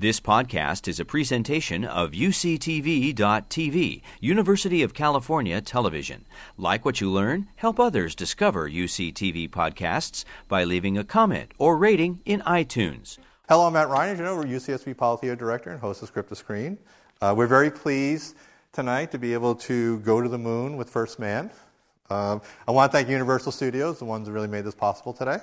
This 0.00 0.20
podcast 0.20 0.86
is 0.86 1.00
a 1.00 1.04
presentation 1.04 1.84
of 1.84 2.12
UCTV.tv, 2.12 4.02
University 4.20 4.82
of 4.84 4.94
California 4.94 5.60
Television. 5.60 6.24
Like 6.56 6.84
what 6.84 7.00
you 7.00 7.10
learn, 7.10 7.48
help 7.56 7.80
others 7.80 8.14
discover 8.14 8.70
UCTV 8.70 9.50
podcasts 9.50 10.24
by 10.46 10.62
leaving 10.62 10.96
a 10.96 11.02
comment 11.02 11.50
or 11.58 11.76
rating 11.76 12.20
in 12.24 12.42
iTunes. 12.42 13.18
Hello, 13.48 13.66
I'm 13.66 13.72
Matt 13.72 13.88
Ryan. 13.88 14.12
As 14.12 14.18
you 14.20 14.24
know, 14.24 14.36
we're 14.36 14.44
UCSB 14.44 14.96
Pollock 14.96 15.22
Theater 15.22 15.34
Director 15.34 15.70
and 15.70 15.80
host 15.80 16.00
of 16.00 16.06
Script 16.06 16.28
to 16.28 16.36
Screen. 16.36 16.78
Uh, 17.20 17.34
we're 17.36 17.48
very 17.48 17.68
pleased 17.68 18.36
tonight 18.72 19.10
to 19.10 19.18
be 19.18 19.32
able 19.32 19.56
to 19.56 19.98
go 20.02 20.22
to 20.22 20.28
the 20.28 20.38
moon 20.38 20.76
with 20.76 20.88
First 20.88 21.18
Man. 21.18 21.50
Um, 22.08 22.40
I 22.68 22.70
want 22.70 22.92
to 22.92 22.96
thank 22.96 23.08
Universal 23.08 23.50
Studios, 23.50 23.98
the 23.98 24.04
ones 24.04 24.28
that 24.28 24.32
really 24.32 24.46
made 24.46 24.64
this 24.64 24.76
possible 24.76 25.12
today. 25.12 25.38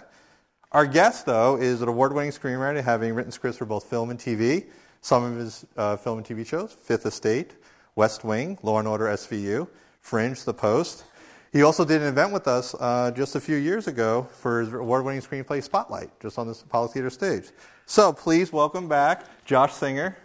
Our 0.76 0.86
guest, 0.86 1.26
though, 1.26 1.56
is 1.56 1.82
an 1.82 1.88
award 1.88 2.12
winning 2.12 2.34
screenwriter, 2.34 2.84
having 2.84 3.16
written 3.16 3.32
scripts 3.32 3.58
for 3.58 3.64
both 3.64 3.86
film 3.86 4.10
and 4.10 4.20
TV. 4.20 4.66
Some 5.00 5.24
of 5.24 5.38
his 5.38 5.66
uh, 5.78 5.96
film 5.96 6.18
and 6.18 6.28
TV 6.28 6.46
shows 6.46 6.74
Fifth 6.74 7.06
Estate, 7.06 7.54
West 7.96 8.26
Wing, 8.26 8.58
Law 8.62 8.80
and 8.80 8.86
Order 8.86 9.06
SVU, 9.06 9.70
Fringe, 10.02 10.44
The 10.44 10.54
Post. 10.54 11.06
He 11.54 11.64
also 11.64 11.86
did 11.86 12.02
an 12.02 12.10
event 12.10 12.34
with 12.34 12.46
us 12.50 12.76
uh, 12.78 13.10
just 13.12 13.38
a 13.38 13.40
few 13.40 13.56
years 13.56 13.88
ago 13.88 14.28
for 14.34 14.60
his 14.60 14.74
award 14.74 15.06
winning 15.06 15.22
screenplay 15.22 15.64
Spotlight, 15.64 16.10
just 16.20 16.38
on 16.38 16.46
the 16.46 16.62
Pollock 16.68 16.92
Theater 16.92 17.10
stage. 17.10 17.52
So 17.86 18.12
please 18.12 18.52
welcome 18.52 18.90
back 18.90 19.46
Josh 19.46 19.72
Singer 19.72 20.18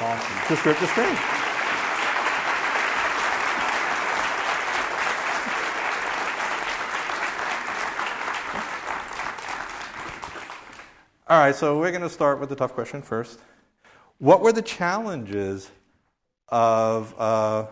awesome. 0.00 0.48
to 0.48 0.56
Script 0.56 0.80
to 0.80 0.88
Screen. 0.88 1.35
All 11.28 11.40
right, 11.40 11.56
so 11.56 11.76
we're 11.76 11.90
going 11.90 12.02
to 12.02 12.08
start 12.08 12.38
with 12.38 12.50
the 12.50 12.54
tough 12.54 12.72
question 12.72 13.02
first. 13.02 13.40
What 14.18 14.42
were 14.42 14.52
the 14.52 14.62
challenges 14.62 15.68
of 16.50 17.12
uh, 17.18 17.66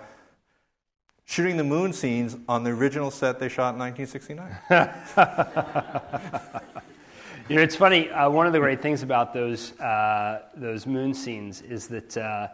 shooting 1.24 1.56
the 1.56 1.62
moon 1.62 1.92
scenes 1.92 2.36
on 2.48 2.64
the 2.64 2.72
original 2.72 3.12
set 3.12 3.38
they 3.38 3.48
shot 3.48 3.74
in 3.74 3.78
1969? 3.78 4.58
you 7.48 7.54
know, 7.54 7.62
it's 7.62 7.76
funny. 7.76 8.10
Uh, 8.10 8.28
one 8.28 8.48
of 8.48 8.52
the 8.52 8.58
great 8.58 8.82
things 8.82 9.04
about 9.04 9.32
those 9.32 9.78
uh, 9.78 10.42
those 10.56 10.84
moon 10.84 11.14
scenes 11.14 11.62
is 11.62 11.86
that 11.86 12.16
uh, 12.16 12.48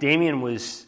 Damien 0.00 0.40
was, 0.40 0.86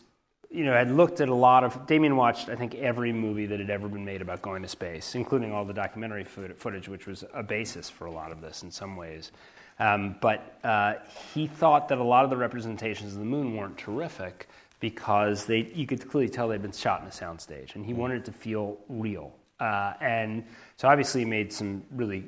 you 0.53 0.65
know, 0.65 0.73
had 0.73 0.91
looked 0.91 1.21
at 1.21 1.29
a 1.29 1.35
lot 1.35 1.65
of. 1.65 1.87
Damien 1.87 2.17
watched, 2.17 2.49
I 2.49 2.57
think, 2.57 2.75
every 2.75 3.13
movie 3.13 3.47
that 3.47 3.59
had 3.59 3.71
ever 3.71 3.89
been 3.89 4.05
made 4.05 4.21
about 4.21 4.43
going 4.43 4.63
to 4.63 4.69
space, 4.69 5.15
including 5.15 5.53
all 5.53 5.65
the 5.65 5.73
documentary 5.73 6.25
footage, 6.25 6.89
which 6.89 7.07
was 7.07 7.25
a 7.33 7.43
basis 7.43 7.89
for 7.89 8.07
a 8.07 8.11
lot 8.11 8.33
of 8.33 8.41
this 8.41 8.63
in 8.63 8.71
some 8.71 8.97
ways. 8.97 9.33
Um, 9.79 10.17
but 10.21 10.59
uh, 10.63 10.95
he 11.35 11.47
thought 11.47 11.89
that 11.89 11.99
a 11.99 12.05
lot 12.05 12.25
of 12.25 12.31
the 12.31 12.37
representations 12.37 13.15
of 13.15 13.19
the 13.19 13.25
moon 13.25 13.57
weren't 13.57 13.79
terrific 13.79 14.49
because 14.81 15.47
they, 15.47 15.71
you 15.75 15.87
could 15.87 16.07
clearly 16.09 16.29
tell 16.29 16.49
they'd 16.49 16.61
been 16.61 16.73
shot 16.73 17.01
in 17.01 17.07
a 17.07 17.11
soundstage, 17.11 17.75
and 17.75 17.87
he 17.87 17.95
wanted 17.95 18.19
it 18.19 18.25
to 18.27 18.33
feel 18.33 18.79
real. 18.89 19.33
Uh, 19.59 19.95
and 20.01 20.45
so 20.77 20.89
obviously 20.89 21.23
he 21.23 21.25
made 21.25 21.53
some 21.53 21.83
really 21.93 22.25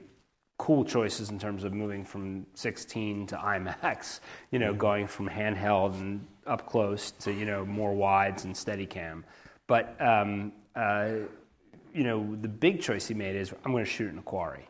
cool 0.65 0.83
choices 0.83 1.29
in 1.29 1.39
terms 1.39 1.63
of 1.63 1.75
moving 1.75 2.03
from 2.03 2.47
16 2.55 3.27
to 3.27 3.37
IMAX, 3.37 4.21
you 4.51 4.59
know, 4.59 4.73
going 4.73 5.07
from 5.07 5.29
handheld 5.29 5.93
and 6.01 6.27
up 6.47 6.67
close 6.67 7.11
to, 7.11 7.31
you 7.31 7.45
know, 7.45 7.67
more 7.67 7.93
wides 7.93 8.47
and 8.47 8.55
Steadicam. 8.55 9.25
But, 9.67 9.95
um, 10.01 10.53
uh, 10.75 11.17
you 11.93 12.05
know, 12.05 12.35
the 12.41 12.49
big 12.49 12.81
choice 12.81 13.07
he 13.07 13.13
made 13.13 13.37
is 13.37 13.53
I'm 13.63 13.73
going 13.73 13.85
to 13.85 13.91
shoot 13.91 14.09
in 14.09 14.17
a 14.17 14.23
quarry. 14.23 14.67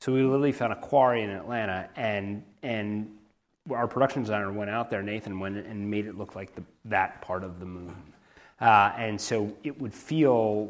So 0.00 0.12
we 0.12 0.20
literally 0.22 0.52
found 0.52 0.74
a 0.74 0.80
quarry 0.80 1.22
in 1.22 1.30
Atlanta, 1.30 1.88
and 1.96 2.44
and 2.62 3.10
our 3.74 3.88
production 3.88 4.22
designer 4.22 4.52
went 4.52 4.68
out 4.68 4.90
there, 4.90 5.02
Nathan 5.02 5.40
went 5.40 5.56
and 5.56 5.90
made 5.90 6.06
it 6.06 6.18
look 6.18 6.36
like 6.36 6.54
the, 6.54 6.62
that 6.84 7.22
part 7.22 7.42
of 7.42 7.58
the 7.58 7.66
moon, 7.66 7.96
uh, 8.60 8.92
and 8.98 9.18
so 9.18 9.56
it 9.64 9.80
would 9.80 9.94
feel, 9.94 10.68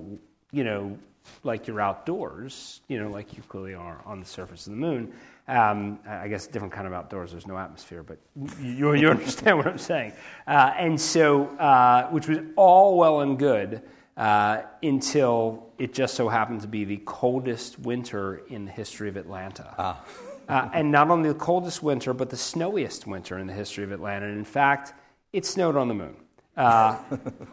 you 0.53 0.63
know, 0.63 0.97
like 1.45 1.67
you're 1.67 1.81
outdoors, 1.81 2.81
you 2.89 3.01
know, 3.01 3.09
like 3.11 3.37
you 3.37 3.43
clearly 3.49 3.75
are 3.75 4.01
on 4.05 4.21
the 4.21 4.27
surface 4.27 4.67
of 4.67 4.73
the 4.73 4.79
moon. 4.79 5.13
Um, 5.47 5.99
I 6.07 6.29
guess 6.29 6.47
different 6.47 6.75
kind 6.75 6.87
of 6.87 6.93
outdoors. 6.93 7.31
There's 7.31 7.47
no 7.47 7.57
atmosphere, 7.57 8.03
but 8.03 8.19
you, 8.61 8.93
you 8.95 9.09
understand 9.11 9.57
what 9.57 9.67
I'm 9.67 9.79
saying. 9.79 10.13
Uh, 10.47 10.73
and 10.77 11.01
so, 11.01 11.47
uh, 11.57 12.09
which 12.11 12.29
was 12.29 12.39
all 12.57 12.99
well 12.99 13.21
and 13.21 13.39
good 13.39 13.83
uh, 14.19 14.63
until 14.83 15.69
it 15.79 15.95
just 15.95 16.15
so 16.15 16.29
happened 16.29 16.61
to 16.63 16.69
be 16.69 16.85
the 16.85 16.99
coldest 16.99 17.79
winter 17.79 18.43
in 18.49 18.67
the 18.67 18.73
history 18.73 19.09
of 19.09 19.17
Atlanta. 19.17 19.75
Ah. 19.79 20.05
uh, 20.49 20.69
and 20.75 20.91
not 20.91 21.09
only 21.09 21.29
the 21.29 21.39
coldest 21.39 21.83
winter, 21.83 22.13
but 22.13 22.29
the 22.29 22.37
snowiest 22.37 23.07
winter 23.07 23.39
in 23.39 23.47
the 23.47 23.53
history 23.53 23.85
of 23.85 23.93
Atlanta. 23.93 24.27
And 24.27 24.37
in 24.37 24.45
fact, 24.45 24.93
it 25.33 25.47
snowed 25.47 25.77
on 25.77 25.89
the 25.89 25.95
moon. 25.95 26.17
Uh, 26.57 26.99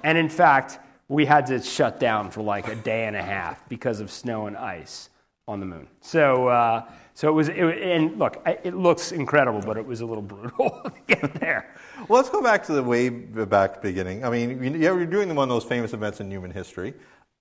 and 0.04 0.18
in 0.18 0.28
fact, 0.30 0.80
we 1.08 1.26
had 1.26 1.46
to 1.48 1.62
shut 1.62 2.00
down 2.00 2.32
for 2.32 2.42
like 2.42 2.68
a 2.68 2.76
day 2.76 3.06
and 3.06 3.16
a 3.16 3.22
half 3.22 3.68
because 3.70 4.00
of 4.00 4.12
snow 4.12 4.48
and 4.48 4.58
ice 4.58 5.10
on 5.48 5.60
the 5.60 5.66
moon. 5.66 5.88
So, 6.02 6.48
uh, 6.48 6.86
so 7.14 7.30
it 7.30 7.34
was, 7.34 7.50
it, 7.50 7.60
and 7.60 8.18
look, 8.18 8.42
it 8.46 8.76
looks 8.76 9.12
incredible, 9.12 9.62
but 9.62 9.78
it 9.78 9.86
was 9.86 10.02
a 10.02 10.06
little 10.06 10.24
brutal 10.24 10.82
to 10.86 11.16
get 11.16 11.34
there. 11.36 11.76
well, 12.10 12.20
let's 12.20 12.30
go 12.30 12.42
back 12.42 12.66
to 12.66 12.74
the 12.74 12.84
way 12.84 13.10
back 13.10 13.82
beginning. 13.82 14.26
I 14.26 14.30
mean, 14.30 14.82
you're 14.82 15.06
doing 15.06 15.34
one 15.36 15.50
of 15.50 15.50
those 15.50 15.64
famous 15.64 15.94
events 15.94 16.20
in 16.20 16.32
human 16.32 16.52
history 16.52 16.94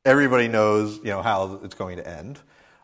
everybody 0.05 0.49
knows 0.49 0.99
you 0.99 1.11
know 1.11 1.23
how 1.23 1.61
it's 1.63 1.75
going 1.75 1.97
to 1.97 2.07
end. 2.07 2.41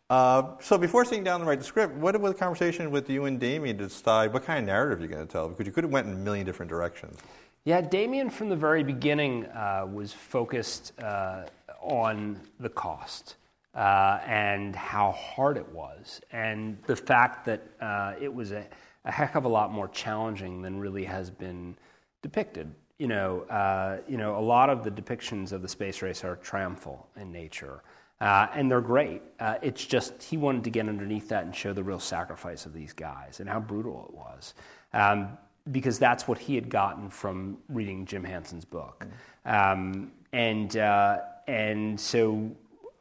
Uh, 0.09 0.57
so 0.61 0.77
before 0.77 1.05
sitting 1.05 1.23
down 1.23 1.41
to 1.41 1.47
write 1.47 1.59
the 1.59 1.65
script, 1.65 1.95
what 1.95 2.21
was 2.21 2.33
the 2.33 2.39
conversation 2.39 2.91
with 2.91 3.09
you 3.09 3.27
and 3.27 3.39
Damien 3.39 3.79
to 3.79 3.85
decide 3.85 4.33
what 4.33 4.45
kind 4.45 4.59
of 4.59 4.65
narrative 4.65 4.99
you're 4.99 5.09
going 5.09 5.25
to 5.25 5.33
tell? 5.33 5.49
Because 5.49 5.67
you 5.67 5.73
could 5.73 5.85
have 5.85 5.93
went 5.93 6.09
in 6.09 6.15
a 6.15 6.17
million 6.17 6.45
different 6.45 6.69
directions. 6.69 7.17
Yeah, 7.65 7.83
Damien 7.83 8.31
from 8.31 8.49
the 8.49 8.57
very 8.57 8.83
beginning 8.83 9.45
uh, 9.47 9.87
was 9.93 10.15
focused 10.15 10.99
uh, 11.01 11.45
on 11.83 12.41
the 12.59 12.71
cost 12.71 13.37
uh, 13.75 14.19
and 14.27 14.75
how 14.75 15.13
hard 15.13 15.59
it 15.59 15.69
was, 15.69 16.23
and 16.33 16.79
the 16.87 16.97
fact 16.97 17.45
that 17.45 17.63
uh, 17.83 18.15
it 18.19 18.33
was 18.33 18.53
a, 18.53 18.67
a 19.05 19.13
heck 19.13 19.35
of 19.35 19.45
a 19.45 19.49
lot 19.49 19.73
more 19.73 19.89
challenging 19.89 20.63
than 20.63 20.81
really 20.81 21.05
has 21.05 21.31
been 21.31 21.77
depicted 22.23 22.73
you 23.01 23.07
know, 23.07 23.41
uh, 23.45 23.97
you 24.07 24.19
know, 24.19 24.39
a 24.39 24.45
lot 24.45 24.69
of 24.69 24.85
the 24.85 24.91
depictions 24.91 25.53
of 25.53 25.63
the 25.63 25.69
space 25.69 26.03
race 26.03 26.23
are 26.23 26.37
triumphal 26.37 27.09
in 27.17 27.33
nature, 27.33 27.83
uh, 28.21 28.49
and 28.55 28.71
they're 28.71 28.83
great. 28.83 29.23
It's 29.63 29.87
just 29.87 30.23
he 30.23 30.37
wanted 30.37 30.65
to 30.65 30.71
get 30.71 30.87
underneath 30.87 31.27
that 31.31 31.45
and 31.45 31.57
show 31.57 31.73
the 31.73 31.83
real 31.83 31.99
sacrifice 31.99 32.67
of 32.67 32.75
these 32.75 32.93
guys 32.93 33.41
and 33.41 33.49
how 33.49 33.59
brutal 33.59 34.05
it 34.07 34.15
was, 34.15 34.53
um, 34.93 35.39
because 35.71 35.99
that's 35.99 36.27
what 36.27 36.39
he 36.39 36.55
had 36.55 36.69
gotten 36.69 37.11
from 37.11 37.59
reading 37.69 38.07
Jim 38.07 38.25
Hansen's 38.25 38.65
book, 38.65 39.07
um, 39.45 40.13
and 40.33 40.77
uh, 40.77 41.19
and 41.47 41.99
so 41.99 42.51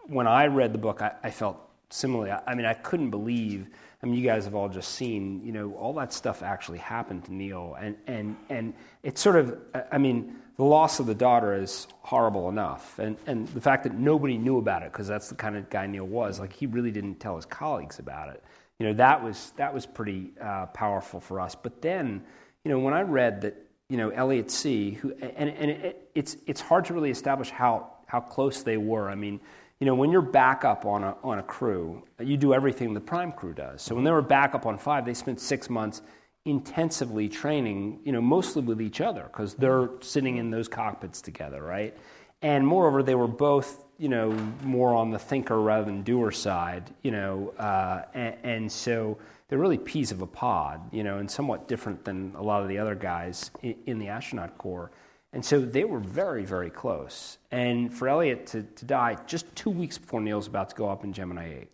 when 0.08 0.28
I 0.28 0.48
read 0.48 0.74
the 0.74 0.80
book, 0.80 1.02
I, 1.02 1.12
I 1.24 1.32
felt 1.32 1.60
similarly. 1.90 2.32
I, 2.32 2.42
I 2.48 2.56
mean, 2.56 2.66
I 2.66 2.74
couldn't 2.74 3.10
believe 3.10 3.68
I 4.02 4.06
mean, 4.06 4.16
you 4.16 4.24
guys 4.24 4.46
have 4.46 4.56
all 4.56 4.70
just 4.70 4.96
seen, 4.96 5.42
you 5.44 5.52
know, 5.52 5.74
all 5.74 5.94
that 5.96 6.14
stuff 6.14 6.42
actually 6.42 6.78
happened 6.78 7.26
to 7.26 7.34
Neil. 7.34 7.76
And, 7.80 7.98
and, 8.08 8.38
and 8.50 8.74
it's 9.04 9.20
sort 9.20 9.36
of, 9.36 9.58
I 9.92 9.98
mean, 9.98 10.36
the 10.56 10.64
loss 10.64 11.02
of 11.02 11.06
the 11.06 11.16
daughter 11.16 11.54
is 11.54 11.86
horrible 12.02 12.48
enough. 12.48 12.98
And, 12.98 13.18
and 13.28 13.48
the 13.50 13.60
fact 13.60 13.84
that 13.84 13.96
nobody 13.96 14.38
knew 14.38 14.58
about 14.58 14.84
it, 14.84 14.94
because 14.94 15.08
that's 15.08 15.28
the 15.28 15.36
kind 15.36 15.58
of 15.58 15.70
guy 15.70 15.86
Neil 15.86 16.06
was, 16.06 16.40
like 16.40 16.54
he 16.54 16.66
really 16.66 16.92
didn't 16.92 17.16
tell 17.16 17.36
his 17.36 17.46
colleagues 17.46 18.00
about 18.00 18.30
it. 18.30 18.42
You 18.78 18.88
know, 18.88 18.94
that 18.94 19.22
was, 19.22 19.52
that 19.58 19.74
was 19.74 19.86
pretty 19.86 20.32
uh, 20.40 20.68
powerful 20.68 21.20
for 21.20 21.42
us. 21.42 21.54
But 21.56 21.82
then, 21.82 22.24
you 22.64 22.72
know, 22.72 22.80
when 22.80 22.94
I 22.94 23.02
read 23.02 23.42
that, 23.42 23.56
you 23.90 23.98
know, 23.98 24.10
Elliot 24.10 24.52
See, 24.52 24.92
who, 24.92 25.12
and, 25.14 25.50
and 25.50 25.72
it, 25.72 26.12
it's, 26.14 26.38
it's 26.46 26.62
hard 26.62 26.86
to 26.86 26.94
really 26.94 27.10
establish 27.10 27.50
how, 27.50 27.92
how 28.06 28.20
close 28.20 28.64
they 28.64 28.78
were. 28.78 29.10
I 29.10 29.16
mean, 29.16 29.40
you 29.80 29.86
know, 29.86 29.96
when 29.96 30.12
you're 30.12 30.22
backup 30.22 30.86
on 30.86 31.04
a, 31.04 31.16
on 31.24 31.40
a 31.40 31.44
crew, 31.44 32.04
you 32.20 32.38
do 32.38 32.54
everything 32.54 32.94
the 32.94 33.00
prime 33.00 33.32
crew 33.32 33.54
does. 33.54 33.82
So 33.82 33.96
when 33.96 34.04
they 34.04 34.12
were 34.12 34.22
backup 34.22 34.66
on 34.66 34.78
five, 34.78 35.06
they 35.06 35.14
spent 35.14 35.40
six 35.40 35.70
months 35.70 36.02
intensively 36.46 37.30
training, 37.30 38.00
you 38.04 38.12
know, 38.12 38.22
mostly 38.22 38.62
with 38.62 38.82
each 38.82 39.02
other 39.02 39.24
because 39.24 39.54
they're 39.56 39.90
sitting 40.02 40.38
in 40.38 40.52
those 40.52 40.68
cockpits 40.68 41.22
together, 41.22 41.62
right? 41.62 41.96
And 42.42 42.66
moreover, 42.66 43.04
they 43.04 43.16
were 43.16 43.28
both, 43.28 43.86
you 43.98 44.10
know, 44.10 44.32
more 44.64 44.94
on 44.94 45.12
the 45.12 45.20
thinker 45.20 45.60
rather 45.60 45.86
than 45.86 46.04
doer 46.04 46.32
side, 46.32 46.94
you 47.04 47.12
know, 47.12 47.54
uh, 47.58 48.04
and, 48.14 48.36
and, 48.44 48.72
so 48.72 49.18
they're 49.50 49.60
really 49.60 49.78
peas 49.78 50.12
of 50.12 50.22
a 50.22 50.28
pod, 50.28 50.82
you 50.94 51.04
know, 51.04 51.18
and 51.18 51.30
somewhat 51.30 51.68
different 51.68 52.06
than 52.06 52.34
a 52.36 52.42
lot 52.42 52.62
of 52.62 52.70
the 52.70 52.78
other 52.78 52.96
guys 52.96 53.52
in, 53.62 53.76
in 53.86 54.00
the 54.00 54.08
astronaut 54.08 54.58
corps. 54.58 54.92
And 55.34 55.44
so 55.44 55.60
they 55.60 55.84
were 55.84 56.00
very, 56.00 56.46
very 56.46 56.70
close. 56.70 57.38
And 57.52 57.94
for 57.94 58.08
Elliot 58.08 58.48
to, 58.48 58.64
to 58.64 58.86
die 58.86 59.18
just 59.28 59.54
two 59.56 59.70
weeks 59.70 59.98
before 59.98 60.22
Neil's 60.22 60.48
about 60.48 60.70
to 60.70 60.76
go 60.76 60.90
up 60.90 61.04
in 61.04 61.14
Gemini 61.14 61.62
8, 61.62 61.68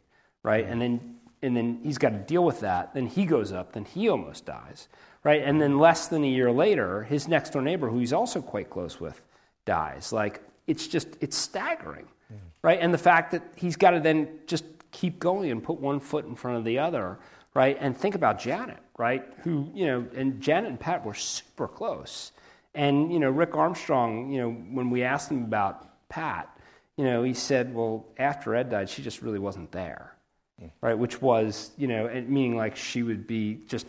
right? 0.43 0.65
And 0.65 0.81
then 0.81 1.15
and 1.41 1.55
then 1.55 1.79
he's 1.83 1.99
got 1.99 2.09
to 2.09 2.17
deal 2.17 2.43
with 2.43 2.61
that. 2.61 2.95
Then 2.95 3.05
he 3.05 3.25
goes 3.25 3.51
up, 3.51 3.73
then 3.73 3.85
he 3.85 4.09
almost 4.09 4.45
dies, 4.45 4.87
right? 5.23 5.43
And 5.43 5.61
then 5.61 5.77
less 5.77 6.07
than 6.07 6.23
a 6.23 6.27
year 6.27 6.51
later, 6.51 7.03
his 7.03 7.27
next 7.27 7.51
door 7.51 7.61
neighbor, 7.61 7.87
who 7.87 7.99
he's 7.99 8.13
also 8.13 8.41
quite 8.41 8.71
close 8.71 8.99
with, 8.99 9.23
dies. 9.65 10.11
Like 10.11 10.41
it's 10.65 10.87
just 10.87 11.09
it's 11.21 11.37
staggering, 11.37 12.07
mm 12.31 12.37
right? 12.63 12.79
And 12.81 12.91
the 12.91 12.97
fact 12.97 13.29
that 13.31 13.43
he's 13.55 13.75
got 13.75 13.91
to 13.91 13.99
then 13.99 14.27
just 14.47 14.65
keep 14.91 15.19
going 15.19 15.51
and 15.51 15.61
put 15.61 15.79
one 15.79 15.99
foot 15.99 16.25
in 16.25 16.33
front 16.35 16.57
of 16.57 16.63
the 16.63 16.79
other, 16.79 17.19
right? 17.55 17.77
And 17.79 17.97
think 17.97 18.13
about 18.13 18.37
Janet, 18.39 18.77
right? 18.99 19.25
Who, 19.43 19.71
you 19.73 19.87
know, 19.87 20.05
and 20.15 20.41
Janet 20.41 20.69
and 20.69 20.79
Pat 20.79 21.03
were 21.03 21.15
super 21.15 21.67
close. 21.67 22.31
And, 22.75 23.11
you 23.11 23.19
know, 23.19 23.31
Rick 23.31 23.55
Armstrong, 23.55 24.31
you 24.31 24.41
know, 24.41 24.51
when 24.51 24.89
we 24.89 25.03
asked 25.03 25.31
him 25.31 25.43
about 25.45 26.07
Pat, 26.09 26.49
you 26.97 27.05
know, 27.05 27.23
he 27.23 27.33
said, 27.33 27.73
well, 27.73 28.05
after 28.17 28.53
Ed 28.53 28.69
died, 28.69 28.89
she 28.89 29.01
just 29.01 29.21
really 29.21 29.39
wasn't 29.39 29.71
there, 29.71 30.13
mm. 30.61 30.69
right? 30.81 30.97
Which 30.97 31.21
was, 31.21 31.71
you 31.77 31.87
know, 31.87 32.07
meaning 32.27 32.57
like 32.57 32.75
she 32.75 33.01
would 33.01 33.25
be 33.25 33.61
just 33.67 33.87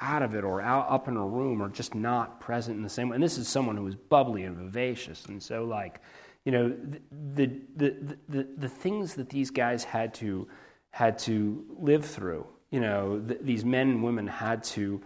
out 0.00 0.22
of 0.22 0.34
it 0.34 0.44
or 0.44 0.60
out 0.60 0.86
up 0.88 1.08
in 1.08 1.14
her 1.14 1.26
room 1.26 1.60
or 1.62 1.68
just 1.68 1.94
not 1.94 2.38
present 2.40 2.76
in 2.76 2.82
the 2.82 2.88
same 2.88 3.08
way. 3.08 3.14
And 3.14 3.24
this 3.24 3.38
is 3.38 3.48
someone 3.48 3.76
who 3.76 3.84
was 3.84 3.96
bubbly 3.96 4.44
and 4.44 4.56
vivacious. 4.56 5.24
And 5.26 5.42
so, 5.42 5.64
like, 5.64 6.00
you 6.44 6.52
know, 6.52 6.76
the, 7.34 7.46
the, 7.76 7.96
the, 8.00 8.18
the, 8.28 8.48
the 8.56 8.68
things 8.68 9.14
that 9.14 9.30
these 9.30 9.50
guys 9.50 9.82
had 9.82 10.14
to, 10.14 10.46
had 10.90 11.18
to 11.20 11.64
live 11.78 12.04
through, 12.04 12.46
you 12.76 12.82
know, 12.82 13.18
th- 13.26 13.40
these 13.42 13.64
men 13.64 13.88
and 13.88 14.04
women 14.04 14.26
had 14.26 14.62
to 14.64 15.00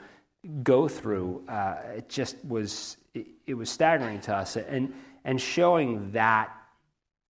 go 0.63 0.89
through, 0.89 1.45
uh, 1.49 1.77
it 1.99 2.09
just 2.09 2.37
was, 2.45 2.97
it, 3.15 3.27
it 3.47 3.55
was 3.55 3.71
staggering 3.71 4.21
to 4.23 4.35
us. 4.35 4.57
And, 4.57 4.93
and 5.25 5.41
showing 5.41 6.11
that, 6.13 6.51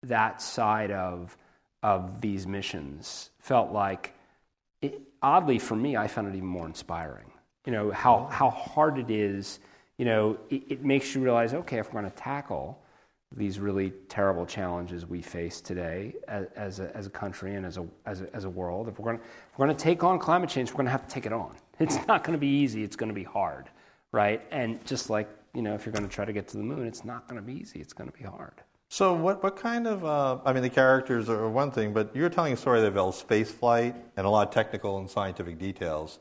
that 0.03 0.41
side 0.41 0.91
of, 0.91 1.37
of 1.83 2.21
these 2.21 2.47
missions 2.47 3.29
felt 3.39 3.71
like, 3.71 4.13
it, 4.81 4.99
oddly 5.21 5.59
for 5.59 5.75
me, 5.75 5.95
I 5.95 6.07
found 6.07 6.27
it 6.27 6.35
even 6.35 6.47
more 6.47 6.65
inspiring 6.65 7.31
you 7.65 7.71
know, 7.71 7.91
how, 7.91 8.27
how 8.31 8.49
hard 8.49 8.97
it 8.97 9.11
is, 9.11 9.59
you 9.97 10.05
know, 10.05 10.37
it, 10.49 10.63
it 10.69 10.83
makes 10.83 11.13
you 11.13 11.21
realize, 11.21 11.53
okay, 11.53 11.77
if 11.77 11.87
we're 11.87 12.01
going 12.01 12.11
to 12.11 12.17
tackle 12.17 12.80
these 13.35 13.59
really 13.59 13.91
terrible 14.09 14.45
challenges 14.45 15.05
we 15.05 15.21
face 15.21 15.61
today 15.61 16.15
as, 16.27 16.47
as, 16.55 16.79
a, 16.79 16.95
as 16.95 17.07
a 17.07 17.09
country 17.09 17.55
and 17.55 17.65
as 17.65 17.77
a, 17.77 17.85
as 18.05 18.21
a, 18.21 18.35
as 18.35 18.43
a 18.43 18.49
world, 18.49 18.89
if 18.89 18.99
we're, 18.99 19.13
going 19.13 19.21
we're 19.57 19.67
to 19.67 19.73
take 19.73 20.03
on 20.03 20.19
climate 20.19 20.49
change, 20.49 20.69
we're 20.71 20.77
going 20.77 20.85
to 20.85 20.91
have 20.91 21.07
to 21.07 21.13
take 21.13 21.25
it 21.25 21.33
on. 21.33 21.55
It's 21.79 21.97
not 22.07 22.23
going 22.23 22.33
to 22.33 22.39
be 22.39 22.47
easy, 22.47 22.83
it's 22.83 22.95
going 22.95 23.09
to 23.09 23.15
be 23.15 23.23
hard, 23.23 23.67
right? 24.11 24.41
And 24.51 24.85
just 24.85 25.09
like, 25.09 25.27
you 25.55 25.63
know, 25.63 25.73
if 25.73 25.83
you're 25.83 25.93
going 25.93 26.07
to 26.07 26.13
try 26.13 26.25
to 26.25 26.33
get 26.33 26.47
to 26.49 26.57
the 26.57 26.63
moon, 26.63 26.85
it's 26.85 27.03
not 27.03 27.27
going 27.27 27.41
to 27.41 27.45
be 27.45 27.53
easy, 27.59 27.79
it's 27.79 27.93
going 27.93 28.11
to 28.11 28.15
be 28.15 28.23
hard. 28.23 28.53
So, 28.87 29.13
what, 29.13 29.41
what 29.41 29.55
kind 29.55 29.87
of, 29.87 30.05
uh, 30.05 30.39
I 30.45 30.53
mean, 30.53 30.61
the 30.61 30.69
characters 30.69 31.27
are 31.27 31.49
one 31.49 31.71
thing, 31.71 31.91
but 31.91 32.15
you're 32.15 32.29
telling 32.29 32.53
a 32.53 32.57
story 32.57 32.81
that 32.81 32.87
involves 32.87 33.17
space 33.17 33.49
flight 33.49 33.95
and 34.15 34.27
a 34.27 34.29
lot 34.29 34.49
of 34.49 34.53
technical 34.53 34.99
and 34.99 35.09
scientific 35.09 35.57
details. 35.57 36.19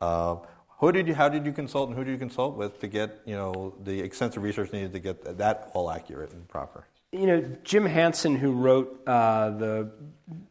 Uh, 0.00 0.36
who 0.78 0.92
did 0.92 1.08
you, 1.08 1.14
how 1.14 1.28
did 1.28 1.46
you 1.46 1.52
consult 1.52 1.88
and 1.88 1.96
who 1.96 2.04
did 2.04 2.12
you 2.12 2.18
consult 2.18 2.56
with 2.56 2.80
to 2.80 2.86
get 2.86 3.20
you 3.24 3.34
know, 3.34 3.74
the 3.82 4.00
extensive 4.00 4.42
research 4.42 4.72
needed 4.72 4.92
to 4.92 4.98
get 4.98 5.38
that 5.38 5.70
all 5.74 5.90
accurate 5.90 6.32
and 6.32 6.46
proper? 6.48 6.86
You 7.12 7.26
know, 7.26 7.56
Jim 7.64 7.86
Hansen, 7.86 8.36
who 8.36 8.52
wrote 8.52 9.02
uh, 9.06 9.50
the, 9.50 9.90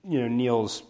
you 0.07 0.22
know, 0.22 0.27
Neil's 0.27 0.83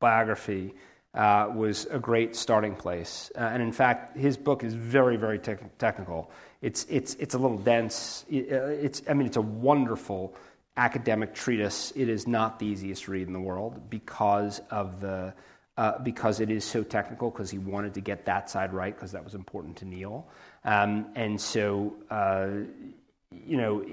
biography, 0.00 0.74
uh, 1.14 1.48
was 1.54 1.86
a 1.86 1.98
great 1.98 2.34
starting 2.34 2.74
place. 2.74 3.30
Uh, 3.36 3.40
and 3.40 3.62
in 3.62 3.72
fact, 3.72 4.16
his 4.16 4.36
book 4.36 4.64
is 4.64 4.74
very, 4.74 5.16
very 5.16 5.38
te- 5.38 5.54
technical. 5.78 6.30
It's, 6.60 6.84
it's, 6.90 7.14
it's 7.14 7.34
a 7.34 7.38
little 7.38 7.58
dense. 7.58 8.24
Uh, 8.30 8.36
it's, 8.36 9.02
I 9.08 9.14
mean, 9.14 9.26
it's 9.26 9.36
a 9.36 9.42
wonderful 9.42 10.34
academic 10.76 11.32
treatise. 11.34 11.92
It 11.94 12.08
is 12.08 12.26
not 12.26 12.58
the 12.58 12.66
easiest 12.66 13.06
read 13.06 13.28
in 13.28 13.32
the 13.32 13.40
world 13.40 13.88
because 13.88 14.60
of 14.70 15.00
the 15.00 15.32
uh, 15.76 15.98
because 15.98 16.40
it 16.40 16.50
is 16.50 16.64
so 16.64 16.82
technical, 16.82 17.30
because 17.30 17.50
he 17.50 17.58
wanted 17.58 17.94
to 17.94 18.00
get 18.00 18.26
that 18.26 18.48
side 18.48 18.72
right, 18.72 18.94
because 18.94 19.12
that 19.12 19.24
was 19.24 19.34
important 19.34 19.76
to 19.78 19.84
Neil. 19.84 20.26
Um, 20.64 21.06
and 21.14 21.40
so, 21.40 21.96
uh, 22.10 22.48
you 23.30 23.56
know, 23.56 23.84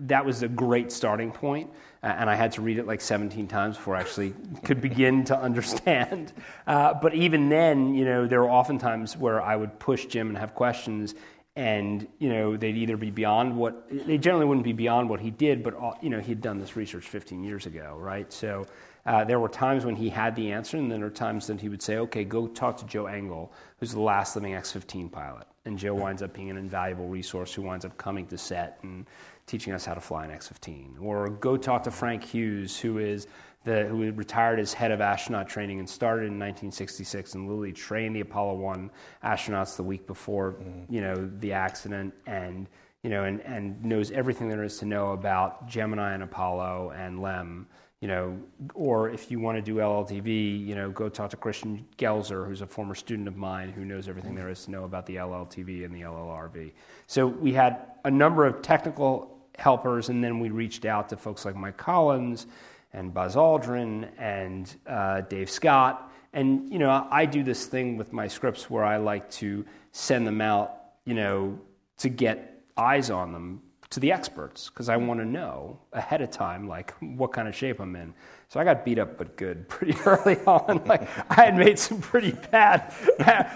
that 0.00 0.24
was 0.24 0.42
a 0.42 0.48
great 0.48 0.90
starting 0.90 1.30
point, 1.30 1.70
uh, 2.02 2.06
and 2.06 2.28
I 2.28 2.34
had 2.34 2.52
to 2.52 2.62
read 2.62 2.78
it 2.78 2.86
like 2.86 3.00
17 3.00 3.46
times 3.46 3.76
before 3.76 3.94
I 3.94 4.00
actually 4.00 4.34
could 4.64 4.80
begin 4.80 5.24
to 5.26 5.38
understand. 5.38 6.32
Uh, 6.66 6.94
but 6.94 7.14
even 7.14 7.48
then, 7.48 7.94
you 7.94 8.04
know, 8.04 8.26
there 8.26 8.40
were 8.40 8.50
often 8.50 8.78
times 8.78 9.16
where 9.16 9.40
I 9.40 9.54
would 9.54 9.78
push 9.78 10.06
Jim 10.06 10.28
and 10.28 10.38
have 10.38 10.54
questions, 10.54 11.14
and 11.58 12.06
you 12.20 12.28
know 12.28 12.56
they'd 12.56 12.76
either 12.76 12.96
be 12.96 13.10
beyond 13.10 13.56
what 13.56 13.88
they 13.90 14.16
generally 14.16 14.46
wouldn't 14.46 14.64
be 14.64 14.72
beyond 14.72 15.10
what 15.10 15.18
he 15.18 15.32
did, 15.32 15.64
but 15.64 15.74
uh, 15.74 15.90
you 16.00 16.08
know 16.08 16.20
he'd 16.20 16.40
done 16.40 16.60
this 16.60 16.76
research 16.76 17.04
15 17.04 17.42
years 17.42 17.66
ago, 17.66 17.96
right? 17.98 18.32
So 18.32 18.66
uh, 19.06 19.24
there 19.24 19.40
were 19.40 19.48
times 19.48 19.84
when 19.84 19.96
he 19.96 20.08
had 20.08 20.34
the 20.36 20.52
answer, 20.52 20.76
and 20.76 20.90
then 20.90 21.00
there 21.00 21.08
were 21.08 21.14
times 21.14 21.46
that 21.46 21.60
he 21.60 21.68
would 21.68 21.82
say, 21.82 21.96
okay, 21.96 22.24
go 22.24 22.46
talk 22.46 22.76
to 22.78 22.86
Joe 22.86 23.06
Engle, 23.06 23.52
who's 23.78 23.92
the 23.92 24.00
last 24.00 24.36
living 24.36 24.54
X 24.54 24.72
15 24.72 25.08
pilot. 25.08 25.46
And 25.64 25.78
Joe 25.78 25.94
winds 25.94 26.22
up 26.22 26.32
being 26.32 26.50
an 26.50 26.56
invaluable 26.56 27.08
resource 27.08 27.52
who 27.52 27.62
winds 27.62 27.84
up 27.84 27.96
coming 27.98 28.26
to 28.26 28.38
set 28.38 28.78
and 28.82 29.06
teaching 29.46 29.72
us 29.72 29.84
how 29.84 29.94
to 29.94 30.00
fly 30.00 30.24
an 30.24 30.30
X 30.30 30.48
15. 30.48 30.96
Or 31.00 31.28
go 31.28 31.56
talk 31.56 31.82
to 31.84 31.90
Frank 31.90 32.22
Hughes, 32.22 32.78
who 32.78 32.98
is 32.98 33.26
the, 33.64 33.84
who 33.84 34.12
retired 34.12 34.60
as 34.60 34.72
head 34.72 34.90
of 34.90 35.00
astronaut 35.00 35.48
training 35.48 35.78
and 35.78 35.88
started 35.88 36.22
in 36.22 36.38
1966 36.38 37.34
and 37.34 37.48
literally 37.48 37.72
trained 37.72 38.14
the 38.14 38.20
Apollo 38.20 38.54
1 38.54 38.90
astronauts 39.24 39.76
the 39.76 39.82
week 39.82 40.06
before 40.06 40.52
mm-hmm. 40.52 40.92
you 40.92 41.00
know, 41.00 41.30
the 41.38 41.52
accident 41.52 42.14
and, 42.26 42.68
you 43.02 43.10
know, 43.10 43.24
and, 43.24 43.40
and 43.40 43.82
knows 43.84 44.10
everything 44.10 44.48
there 44.48 44.62
is 44.62 44.78
to 44.78 44.86
know 44.86 45.12
about 45.12 45.68
Gemini 45.68 46.14
and 46.14 46.22
Apollo 46.22 46.92
and 46.96 47.20
LEM 47.20 47.66
you 48.00 48.06
know, 48.06 48.38
or 48.74 49.10
if 49.10 49.30
you 49.30 49.40
want 49.40 49.56
to 49.56 49.62
do 49.62 49.76
LLTV, 49.76 50.64
you 50.64 50.76
know, 50.76 50.90
go 50.90 51.08
talk 51.08 51.30
to 51.30 51.36
Christian 51.36 51.84
Gelzer, 51.96 52.46
who's 52.46 52.60
a 52.60 52.66
former 52.66 52.94
student 52.94 53.26
of 53.26 53.36
mine 53.36 53.70
who 53.70 53.84
knows 53.84 54.08
everything 54.08 54.36
there 54.36 54.48
is 54.48 54.64
to 54.66 54.70
know 54.70 54.84
about 54.84 55.04
the 55.06 55.16
LLTV 55.16 55.84
and 55.84 55.92
the 55.92 56.02
LLRV. 56.02 56.72
So 57.08 57.26
we 57.26 57.52
had 57.52 57.86
a 58.04 58.10
number 58.10 58.46
of 58.46 58.62
technical 58.62 59.36
helpers, 59.58 60.10
and 60.10 60.22
then 60.22 60.38
we 60.38 60.50
reached 60.50 60.84
out 60.84 61.08
to 61.08 61.16
folks 61.16 61.44
like 61.44 61.56
Mike 61.56 61.76
Collins 61.76 62.46
and 62.92 63.12
Buzz 63.12 63.34
Aldrin 63.34 64.08
and 64.16 64.72
uh, 64.86 65.22
Dave 65.22 65.50
Scott. 65.50 66.12
And, 66.32 66.72
you 66.72 66.78
know, 66.78 67.08
I 67.10 67.26
do 67.26 67.42
this 67.42 67.66
thing 67.66 67.96
with 67.96 68.12
my 68.12 68.28
scripts 68.28 68.70
where 68.70 68.84
I 68.84 68.98
like 68.98 69.28
to 69.32 69.64
send 69.90 70.24
them 70.24 70.40
out, 70.40 70.76
you 71.04 71.14
know, 71.14 71.58
to 71.98 72.08
get 72.08 72.62
eyes 72.76 73.10
on 73.10 73.32
them 73.32 73.62
to 73.90 74.00
the 74.00 74.12
experts 74.12 74.68
because 74.68 74.88
I 74.88 74.96
want 74.96 75.18
to 75.20 75.24
know 75.24 75.78
ahead 75.92 76.20
of 76.20 76.30
time 76.30 76.68
like 76.68 76.92
what 77.00 77.32
kind 77.32 77.48
of 77.48 77.54
shape 77.54 77.80
I'm 77.80 77.96
in. 77.96 78.12
So 78.48 78.60
I 78.60 78.64
got 78.64 78.84
beat 78.84 78.98
up 78.98 79.16
but 79.16 79.36
good 79.36 79.68
pretty 79.68 79.98
early 80.04 80.36
on. 80.46 80.82
Like 80.88 81.08
I 81.30 81.44
had 81.44 81.56
made 81.56 81.78
some 81.78 82.00
pretty 82.00 82.32
bad. 82.32 82.94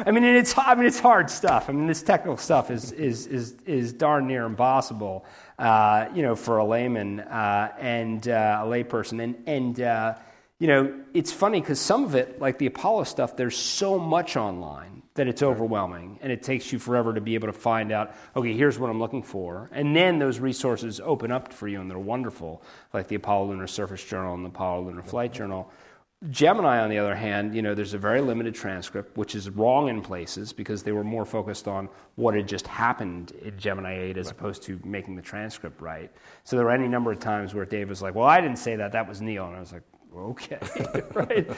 I 0.06 0.10
mean, 0.10 0.24
it's 0.24 0.54
I 0.56 0.74
mean 0.74 0.86
it's 0.86 1.00
hard 1.00 1.30
stuff. 1.30 1.68
I 1.68 1.72
mean, 1.72 1.86
this 1.86 2.02
technical 2.02 2.36
stuff 2.36 2.70
is 2.70 2.92
is 2.92 3.26
is 3.26 3.54
is 3.66 3.92
darn 3.92 4.26
near 4.26 4.44
impossible, 4.44 5.24
uh, 5.58 6.08
you 6.14 6.22
know, 6.22 6.34
for 6.34 6.58
a 6.58 6.64
layman 6.64 7.20
uh, 7.20 7.72
and 7.78 8.28
uh, 8.28 8.60
a 8.62 8.66
layperson. 8.66 9.22
And 9.22 9.36
and 9.46 9.80
uh, 9.80 10.14
you 10.62 10.68
know, 10.68 10.94
it's 11.12 11.32
funny 11.32 11.60
because 11.60 11.80
some 11.80 12.04
of 12.04 12.14
it, 12.14 12.40
like 12.40 12.56
the 12.56 12.66
Apollo 12.66 13.02
stuff, 13.02 13.36
there's 13.36 13.56
so 13.56 13.98
much 13.98 14.36
online 14.36 15.02
that 15.14 15.26
it's 15.26 15.42
overwhelming 15.42 16.20
and 16.22 16.30
it 16.30 16.40
takes 16.40 16.70
you 16.70 16.78
forever 16.78 17.12
to 17.12 17.20
be 17.20 17.34
able 17.34 17.48
to 17.48 17.52
find 17.52 17.90
out, 17.90 18.14
okay, 18.36 18.52
here's 18.52 18.78
what 18.78 18.88
I'm 18.88 19.00
looking 19.00 19.24
for. 19.24 19.68
And 19.72 19.96
then 19.96 20.20
those 20.20 20.38
resources 20.38 21.00
open 21.00 21.32
up 21.32 21.52
for 21.52 21.66
you 21.66 21.80
and 21.80 21.90
they're 21.90 21.98
wonderful, 21.98 22.62
like 22.92 23.08
the 23.08 23.16
Apollo 23.16 23.48
Lunar 23.48 23.66
Surface 23.66 24.04
Journal 24.04 24.34
and 24.34 24.44
the 24.44 24.50
Apollo 24.50 24.84
Lunar 24.84 25.02
Flight 25.02 25.32
Journal. 25.32 25.68
Gemini, 26.30 26.78
on 26.78 26.90
the 26.90 26.98
other 26.98 27.16
hand, 27.16 27.56
you 27.56 27.62
know, 27.62 27.74
there's 27.74 27.94
a 27.94 27.98
very 27.98 28.20
limited 28.20 28.54
transcript, 28.54 29.16
which 29.16 29.34
is 29.34 29.50
wrong 29.50 29.88
in 29.88 30.00
places 30.00 30.52
because 30.52 30.84
they 30.84 30.92
were 30.92 31.02
more 31.02 31.24
focused 31.24 31.66
on 31.66 31.88
what 32.14 32.36
had 32.36 32.46
just 32.46 32.68
happened 32.68 33.32
in 33.42 33.58
Gemini 33.58 33.98
8 33.98 34.16
as 34.16 34.26
right. 34.26 34.36
opposed 34.36 34.62
to 34.62 34.78
making 34.84 35.16
the 35.16 35.22
transcript 35.22 35.80
right. 35.80 36.12
So 36.44 36.54
there 36.54 36.66
were 36.66 36.70
any 36.70 36.86
number 36.86 37.10
of 37.10 37.18
times 37.18 37.52
where 37.52 37.64
Dave 37.64 37.88
was 37.88 38.00
like, 38.00 38.14
well, 38.14 38.28
I 38.28 38.40
didn't 38.40 38.60
say 38.60 38.76
that, 38.76 38.92
that 38.92 39.08
was 39.08 39.20
Neil. 39.20 39.48
And 39.48 39.56
I 39.56 39.58
was 39.58 39.72
like, 39.72 39.82
okay, 40.16 40.58
right? 41.14 41.48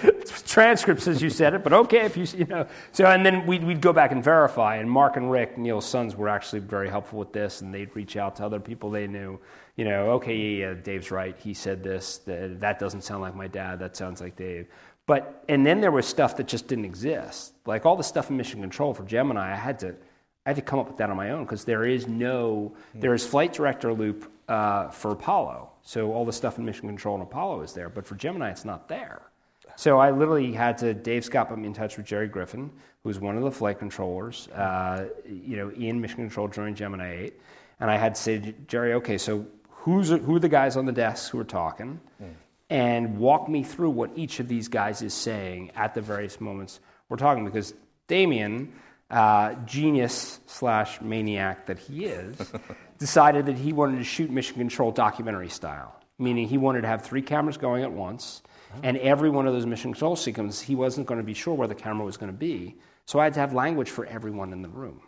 Transcripts 0.46 1.08
as 1.08 1.20
you 1.22 1.30
said 1.30 1.54
it, 1.54 1.64
but 1.64 1.72
okay 1.72 2.00
if 2.00 2.16
you, 2.16 2.26
you 2.38 2.44
know. 2.44 2.66
So, 2.92 3.06
and 3.06 3.24
then 3.24 3.46
we'd, 3.46 3.64
we'd 3.64 3.80
go 3.80 3.92
back 3.92 4.12
and 4.12 4.22
verify. 4.22 4.76
And 4.76 4.90
Mark 4.90 5.16
and 5.16 5.30
Rick, 5.30 5.58
Neil's 5.58 5.86
sons, 5.86 6.16
were 6.16 6.28
actually 6.28 6.60
very 6.60 6.88
helpful 6.88 7.18
with 7.18 7.32
this, 7.32 7.60
and 7.60 7.74
they'd 7.74 7.94
reach 7.94 8.16
out 8.16 8.36
to 8.36 8.44
other 8.44 8.60
people 8.60 8.90
they 8.90 9.06
knew. 9.06 9.38
You 9.76 9.84
know, 9.84 10.10
okay, 10.12 10.36
yeah, 10.36 10.68
yeah 10.68 10.74
Dave's 10.74 11.10
right. 11.10 11.36
He 11.38 11.54
said 11.54 11.82
this. 11.82 12.18
That, 12.18 12.60
that 12.60 12.78
doesn't 12.78 13.02
sound 13.02 13.22
like 13.22 13.34
my 13.34 13.48
dad. 13.48 13.78
That 13.80 13.96
sounds 13.96 14.20
like 14.20 14.36
Dave. 14.36 14.68
But, 15.06 15.44
and 15.48 15.66
then 15.66 15.80
there 15.80 15.90
was 15.90 16.06
stuff 16.06 16.36
that 16.36 16.46
just 16.46 16.66
didn't 16.66 16.86
exist. 16.86 17.52
Like 17.66 17.84
all 17.84 17.96
the 17.96 18.04
stuff 18.04 18.30
in 18.30 18.36
Mission 18.36 18.60
Control 18.60 18.94
for 18.94 19.04
Gemini, 19.04 19.52
I 19.52 19.56
had 19.56 19.78
to, 19.80 19.94
I 20.46 20.50
had 20.50 20.56
to 20.56 20.62
come 20.62 20.78
up 20.78 20.88
with 20.88 20.96
that 20.98 21.10
on 21.10 21.16
my 21.16 21.30
own 21.30 21.44
because 21.44 21.64
there 21.64 21.84
is 21.84 22.06
no, 22.06 22.74
there 22.94 23.14
is 23.14 23.26
flight 23.26 23.52
director 23.52 23.92
loop 23.92 24.30
uh, 24.48 24.88
for 24.88 25.10
Apollo. 25.12 25.70
So 25.82 26.12
all 26.12 26.24
the 26.24 26.32
stuff 26.32 26.58
in 26.58 26.64
Mission 26.64 26.88
Control 26.88 27.14
and 27.14 27.22
Apollo 27.22 27.62
is 27.62 27.72
there, 27.72 27.88
but 27.88 28.06
for 28.06 28.14
Gemini, 28.14 28.50
it's 28.50 28.64
not 28.64 28.88
there. 28.88 29.22
So 29.76 29.98
I 29.98 30.10
literally 30.10 30.52
had 30.52 30.78
to. 30.78 30.94
Dave 30.94 31.24
Scott 31.24 31.48
put 31.48 31.58
me 31.58 31.66
in 31.66 31.72
touch 31.72 31.96
with 31.96 32.06
Jerry 32.06 32.28
Griffin, 32.28 32.70
who 33.02 33.08
was 33.08 33.18
one 33.18 33.36
of 33.36 33.42
the 33.42 33.50
flight 33.50 33.78
controllers, 33.78 34.48
uh, 34.48 35.08
you 35.26 35.56
know, 35.56 35.70
in 35.70 36.00
Mission 36.00 36.16
Control 36.16 36.46
during 36.48 36.74
Gemini 36.74 37.24
8, 37.24 37.40
and 37.80 37.90
I 37.90 37.96
had 37.96 38.14
to 38.14 38.20
say, 38.20 38.54
Jerry, 38.68 38.94
okay, 38.94 39.18
so 39.18 39.46
who's 39.68 40.10
who 40.10 40.36
are 40.36 40.40
the 40.40 40.48
guys 40.48 40.76
on 40.76 40.86
the 40.86 40.92
desks 40.92 41.28
who 41.28 41.38
are 41.40 41.44
talking, 41.44 42.00
mm. 42.22 42.32
and 42.70 43.18
walk 43.18 43.48
me 43.48 43.62
through 43.62 43.90
what 43.90 44.10
each 44.14 44.38
of 44.38 44.48
these 44.48 44.68
guys 44.68 45.02
is 45.02 45.12
saying 45.12 45.72
at 45.74 45.94
the 45.94 46.00
various 46.00 46.40
moments 46.40 46.80
we're 47.08 47.16
talking, 47.16 47.44
because 47.44 47.74
Damien 48.06 48.72
uh, 49.10 49.54
genius 49.66 50.40
slash 50.46 51.00
maniac 51.00 51.66
that 51.66 51.78
he 51.78 52.04
is, 52.04 52.52
decided 53.04 53.44
that 53.44 53.58
he 53.58 53.74
wanted 53.74 53.98
to 53.98 54.04
shoot 54.04 54.30
Mission 54.30 54.56
Control 54.56 54.90
documentary 54.90 55.50
style, 55.50 55.94
meaning 56.18 56.48
he 56.48 56.56
wanted 56.56 56.80
to 56.80 56.88
have 56.88 57.02
three 57.02 57.20
cameras 57.20 57.58
going 57.58 57.82
at 57.82 57.92
once, 57.92 58.40
oh. 58.46 58.80
And 58.82 58.96
every 58.96 59.28
one 59.28 59.46
of 59.46 59.52
those 59.52 59.66
mission 59.66 59.92
control 59.92 60.16
sequences, 60.16 60.58
he 60.62 60.74
wasn't 60.74 61.06
going 61.06 61.20
to 61.20 61.24
be 61.24 61.34
sure 61.34 61.52
where 61.52 61.68
the 61.68 61.74
camera 61.74 62.06
was 62.06 62.16
going 62.16 62.32
to 62.32 62.38
be. 62.38 62.76
So 63.04 63.18
I 63.18 63.24
had 63.24 63.34
to 63.34 63.40
have 63.40 63.52
language 63.52 63.90
for 63.90 64.06
everyone 64.06 64.54
in 64.54 64.62
the 64.62 64.70
room. 64.70 65.02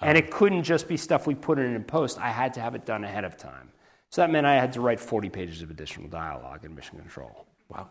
And 0.00 0.16
oh. 0.16 0.18
it 0.18 0.32
couldn't 0.32 0.64
just 0.64 0.88
be 0.88 0.96
stuff 0.96 1.28
we 1.28 1.36
put 1.36 1.60
in 1.60 1.76
in 1.76 1.84
post. 1.84 2.18
I 2.18 2.30
had 2.30 2.54
to 2.54 2.60
have 2.60 2.74
it 2.74 2.84
done 2.84 3.04
ahead 3.04 3.24
of 3.24 3.36
time. 3.36 3.70
So 4.10 4.20
that 4.22 4.30
meant 4.32 4.44
I 4.44 4.56
had 4.56 4.72
to 4.72 4.80
write 4.80 4.98
40 4.98 5.28
pages 5.28 5.62
of 5.62 5.70
additional 5.70 6.08
dialogue 6.08 6.64
in 6.64 6.74
mission 6.74 6.98
control. 6.98 7.46
Wow. 7.68 7.88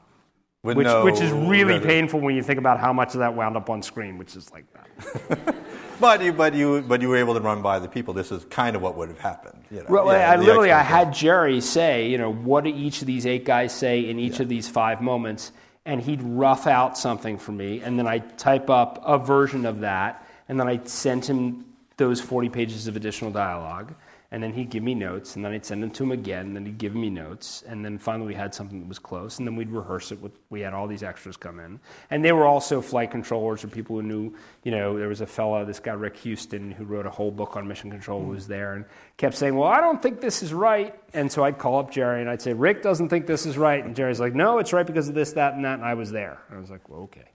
With 0.62 0.76
Which, 0.76 0.88
no 0.88 1.06
which 1.06 1.22
is 1.22 1.32
really 1.32 1.80
resi- 1.80 1.86
painful 1.86 2.20
when 2.20 2.36
you 2.36 2.44
think 2.44 2.60
about 2.60 2.82
how 2.82 2.92
much 2.92 3.14
of 3.14 3.20
that 3.20 3.34
wound 3.34 3.56
up 3.56 3.70
on 3.70 3.82
screen, 3.82 4.18
which 4.18 4.36
is 4.36 4.52
like 4.52 4.66
that. 4.74 5.56
But 6.00 6.22
you, 6.22 6.32
but 6.32 6.54
you, 6.54 6.82
but 6.82 7.02
you 7.02 7.10
were 7.10 7.18
able 7.18 7.34
to 7.34 7.40
run 7.40 7.62
by 7.62 7.80
the 7.80 7.88
people. 7.88 8.14
This 8.14 8.32
is 8.32 8.46
kind 8.46 8.76
of 8.76 8.82
what 8.82 8.96
would 8.98 9.10
have 9.10 9.20
happened. 9.20 9.64
You 9.72 9.78
know? 9.80 9.86
Well, 9.90 10.06
Yeah, 10.08 10.32
I 10.32 10.36
literally, 10.36 10.72
I 10.72 10.84
had 10.84 11.14
Jerry 11.14 11.60
say, 11.62 12.10
you 12.10 12.18
know, 12.18 12.32
what 12.32 12.64
do 12.64 12.70
each 12.70 13.02
of 13.02 13.08
these 13.08 13.26
eight 13.26 13.46
guys 13.46 13.74
say 13.74 14.08
in 14.08 14.20
each 14.20 14.40
of 14.40 14.48
these 14.48 14.68
five 14.68 15.02
moments, 15.02 15.52
and 15.86 16.02
he'd 16.02 16.22
rough 16.22 16.68
out 16.68 16.98
something 16.98 17.38
for 17.38 17.52
me, 17.52 17.82
and 17.82 17.98
then 17.98 18.08
I'd 18.08 18.38
type 18.38 18.70
up 18.70 19.02
a 19.06 19.18
version 19.18 19.66
of 19.66 19.80
that, 19.80 20.28
and 20.48 20.60
then 20.60 20.68
I'd 20.68 20.88
send 20.88 21.26
him 21.26 21.66
those 21.98 22.22
40 22.22 22.50
pages 22.50 22.88
of 22.88 22.96
additional 22.96 23.32
dialogue, 23.32 23.94
and 24.32 24.44
then 24.44 24.52
he'd 24.54 24.70
give 24.70 24.84
me 24.84 24.94
notes, 24.94 25.36
and 25.36 25.46
then 25.46 25.54
I'd 25.54 25.66
send 25.66 25.82
them 25.82 25.92
to 25.92 26.04
him 26.04 26.12
again, 26.12 26.48
and 26.48 26.56
then 26.56 26.66
he'd 26.66 26.78
give 26.78 26.94
me 26.94 27.10
notes, 27.10 27.64
and 27.68 27.84
then 27.84 27.98
finally 27.98 28.28
we 28.28 28.36
had 28.36 28.54
something 28.54 28.82
that 28.82 28.88
was 28.88 29.00
close, 29.00 29.40
and 29.40 29.48
then 29.48 29.56
we'd 29.56 29.70
rehearse 29.70 30.12
it 30.12 30.22
with, 30.22 30.34
we 30.50 30.62
had 30.62 30.74
all 30.74 30.88
these 30.88 31.04
extras 31.04 31.38
come 31.38 31.60
in. 31.60 31.80
And 32.10 32.26
they 32.26 32.34
were 32.34 32.46
also 32.46 32.82
flight 32.82 33.12
controllers 33.12 33.64
or 33.64 33.70
people 33.70 33.96
who 33.96 34.04
knew, 34.04 34.34
you 34.64 34.72
know, 34.72 34.98
there 34.98 35.08
was 35.08 35.22
a 35.22 35.26
fella, 35.26 35.66
this 35.66 35.80
guy 35.80 35.94
Rick 35.94 36.18
Houston, 36.18 36.72
who 36.72 36.84
wrote 36.84 37.06
a 37.06 37.10
whole 37.10 37.32
book 37.32 37.56
on 37.56 37.68
mission 37.68 37.90
control, 37.90 38.22
who 38.22 38.32
was 38.32 38.46
mm. 38.46 38.50
there, 38.50 38.74
and 38.74 38.86
kept 39.16 39.36
saying, 39.36 39.56
well, 39.56 39.70
I 39.70 39.80
don't 39.80 40.02
think 40.02 40.20
this 40.20 40.44
is 40.44 40.54
right. 40.54 40.94
And 41.14 41.32
so 41.32 41.44
I'd 41.44 41.58
call 41.58 41.80
up 41.80 41.92
Jerry, 41.92 42.22
and 42.22 42.30
I'd 42.30 42.42
say, 42.42 42.54
Rick 42.54 42.84
doesn't 42.84 43.10
think 43.10 43.28
this 43.28 43.46
is 43.46 43.58
right. 43.58 43.84
And 43.84 43.96
Jerry's 43.96 44.20
like, 44.20 44.36
no, 44.36 44.58
it's 44.60 44.74
right 44.74 44.86
because 44.86 45.08
of 45.08 45.16
this, 45.16 45.34
that, 45.34 45.54
and 45.54 45.64
that, 45.64 45.76
and 45.76 45.86
I 45.86 45.94
was 45.94 46.12
there. 46.12 46.40
And 46.50 46.58
I 46.58 46.62
was 46.62 46.70
like, 46.70 46.90
well, 46.90 47.02
okay. 47.04 47.26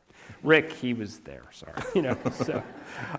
Rick, 0.42 0.72
he 0.72 0.92
was 0.94 1.18
there, 1.20 1.44
sorry. 1.52 1.75
You 1.94 2.02
know, 2.02 2.16
so. 2.32 2.62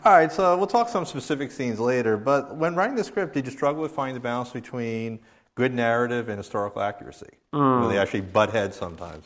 All 0.04 0.12
right, 0.14 0.32
so 0.32 0.58
we'll 0.58 0.68
talk 0.68 0.90
some 0.90 1.06
specific 1.06 1.52
scenes 1.52 1.80
later. 1.80 2.18
But 2.18 2.56
when 2.56 2.76
writing 2.76 2.96
the 2.96 3.04
script, 3.04 3.34
did 3.34 3.46
you 3.46 3.52
struggle 3.52 3.82
with 3.82 3.92
finding 3.92 4.14
the 4.14 4.20
balance 4.20 4.50
between 4.50 5.20
good 5.56 5.74
narrative 5.74 6.30
and 6.30 6.38
historical 6.38 6.82
accuracy? 6.82 7.30
Mm. 7.54 7.82
Where 7.82 7.90
they 7.90 7.98
actually 7.98 8.22
butt 8.22 8.50
heads 8.52 8.76
sometimes. 8.76 9.26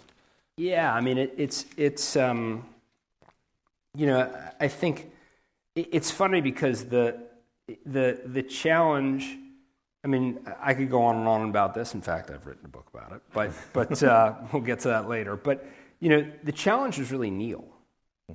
Yeah, 0.57 0.93
I 0.93 1.01
mean, 1.01 1.17
it, 1.17 1.33
it's 1.37 1.65
it's 1.77 2.15
um, 2.15 2.65
you 3.95 4.05
know, 4.07 4.31
I 4.59 4.67
think 4.67 5.11
it- 5.75 5.89
it's 5.91 6.11
funny 6.11 6.41
because 6.41 6.85
the 6.85 7.17
the 7.85 8.21
the 8.25 8.43
challenge. 8.43 9.37
I 10.03 10.07
mean, 10.09 10.39
I 10.61 10.73
could 10.73 10.89
go 10.89 11.03
on 11.03 11.17
and 11.17 11.27
on 11.27 11.49
about 11.49 11.73
this. 11.73 11.93
In 11.93 12.01
fact, 12.01 12.31
I've 12.31 12.45
written 12.45 12.65
a 12.65 12.69
book 12.69 12.87
about 12.93 13.11
it, 13.11 13.21
but 13.33 13.51
but 13.73 14.01
uh, 14.03 14.35
we'll 14.53 14.61
get 14.61 14.79
to 14.81 14.87
that 14.89 15.09
later. 15.09 15.35
But 15.35 15.65
you 15.99 16.09
know, 16.09 16.25
the 16.43 16.51
challenge 16.51 16.97
was 16.97 17.11
really 17.11 17.29
Neil, 17.31 17.65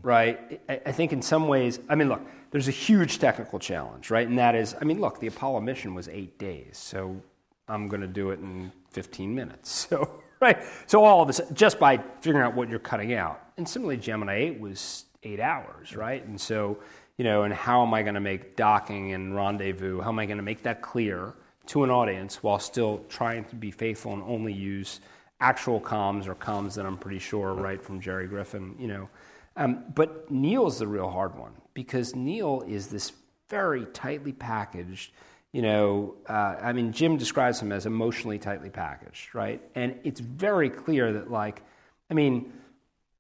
right? 0.01 0.61
I, 0.69 0.93
think 0.93 1.13
in 1.13 1.21
some 1.21 1.49
ways, 1.49 1.79
I 1.89 1.95
mean, 1.95 2.09
look, 2.09 2.23
there's 2.51 2.69
a 2.69 2.73
huge 2.73 3.19
technical 3.19 3.59
challenge, 3.59 4.11
right? 4.11 4.27
And 4.27 4.39
that 4.39 4.55
is, 4.55 4.75
I 4.81 4.85
mean, 4.85 5.01
look, 5.01 5.21
the 5.21 5.27
Apollo 5.27 5.61
mission 5.61 5.95
was 5.95 6.09
eight 6.09 6.39
days, 6.39 6.79
so 6.79 7.21
I'm 7.69 7.89
going 7.89 8.01
to 8.01 8.07
do 8.07 8.31
it 8.31 8.41
in 8.41 8.73
15 8.91 9.35
minutes. 9.35 9.89
So 9.93 10.23
right, 10.41 10.65
so 10.87 11.05
all 11.05 11.21
of 11.21 11.29
this 11.29 11.41
just 11.53 11.79
by 11.79 11.99
figuring 12.21 12.45
out 12.45 12.57
what 12.57 12.69
you're 12.69 12.81
cutting 12.81 13.15
out. 13.15 13.41
And 13.59 13.69
similarly, 13.69 13.97
Gemini 13.97 14.35
8 14.35 14.61
was 14.61 15.05
eight 15.23 15.39
hours, 15.39 15.95
right? 15.95 16.25
And 16.27 16.41
so 16.41 16.79
you 17.19 17.25
know, 17.25 17.43
and 17.43 17.53
how 17.53 17.83
am 17.83 17.93
I 17.95 18.03
going 18.03 18.15
to 18.15 18.21
make 18.21 18.57
docking 18.57 19.13
and 19.13 19.35
rendezvous? 19.35 20.01
How 20.01 20.09
am 20.09 20.19
I 20.19 20.27
going 20.27 20.39
to 20.39 20.43
make 20.43 20.63
that 20.63 20.83
clear 20.83 21.35
to 21.67 21.85
an 21.85 21.91
audience 21.91 22.43
while 22.43 22.59
still 22.59 23.05
trying 23.09 23.45
to 23.45 23.55
be 23.55 23.71
faithful 23.71 24.13
and 24.13 24.23
only 24.23 24.53
use 24.53 25.01
actual 25.41 25.81
comms 25.81 26.27
or 26.27 26.35
comms 26.35 26.75
that 26.75 26.87
I'm 26.87 26.97
pretty 26.97 27.19
sure 27.19 27.55
right 27.55 27.83
from 27.83 28.01
Jerry 28.01 28.27
Griffin, 28.27 28.75
you 28.79 28.89
know. 28.89 29.09
Um, 29.57 29.85
but 29.95 30.31
Neil's 30.31 30.79
the 30.79 30.87
real 30.87 31.11
hard 31.11 31.39
one 31.39 31.53
because 31.75 32.15
Neil 32.15 32.65
is 32.67 32.89
this 32.89 33.13
very 33.49 33.85
tightly 33.87 34.33
packaged, 34.33 35.13
you 35.53 35.63
know. 35.63 36.15
Uh, 36.29 36.57
I 36.61 36.73
mean, 36.73 36.93
Jim 36.93 37.17
describes 37.17 37.61
him 37.61 37.73
as 37.73 37.87
emotionally 37.87 38.39
tightly 38.39 38.71
packaged, 38.71 39.35
right? 39.35 39.61
And 39.75 39.99
it's 40.05 40.21
very 40.21 40.71
clear 40.71 41.13
that, 41.15 41.31
like, 41.31 41.63
I 42.11 42.15
mean, 42.15 42.53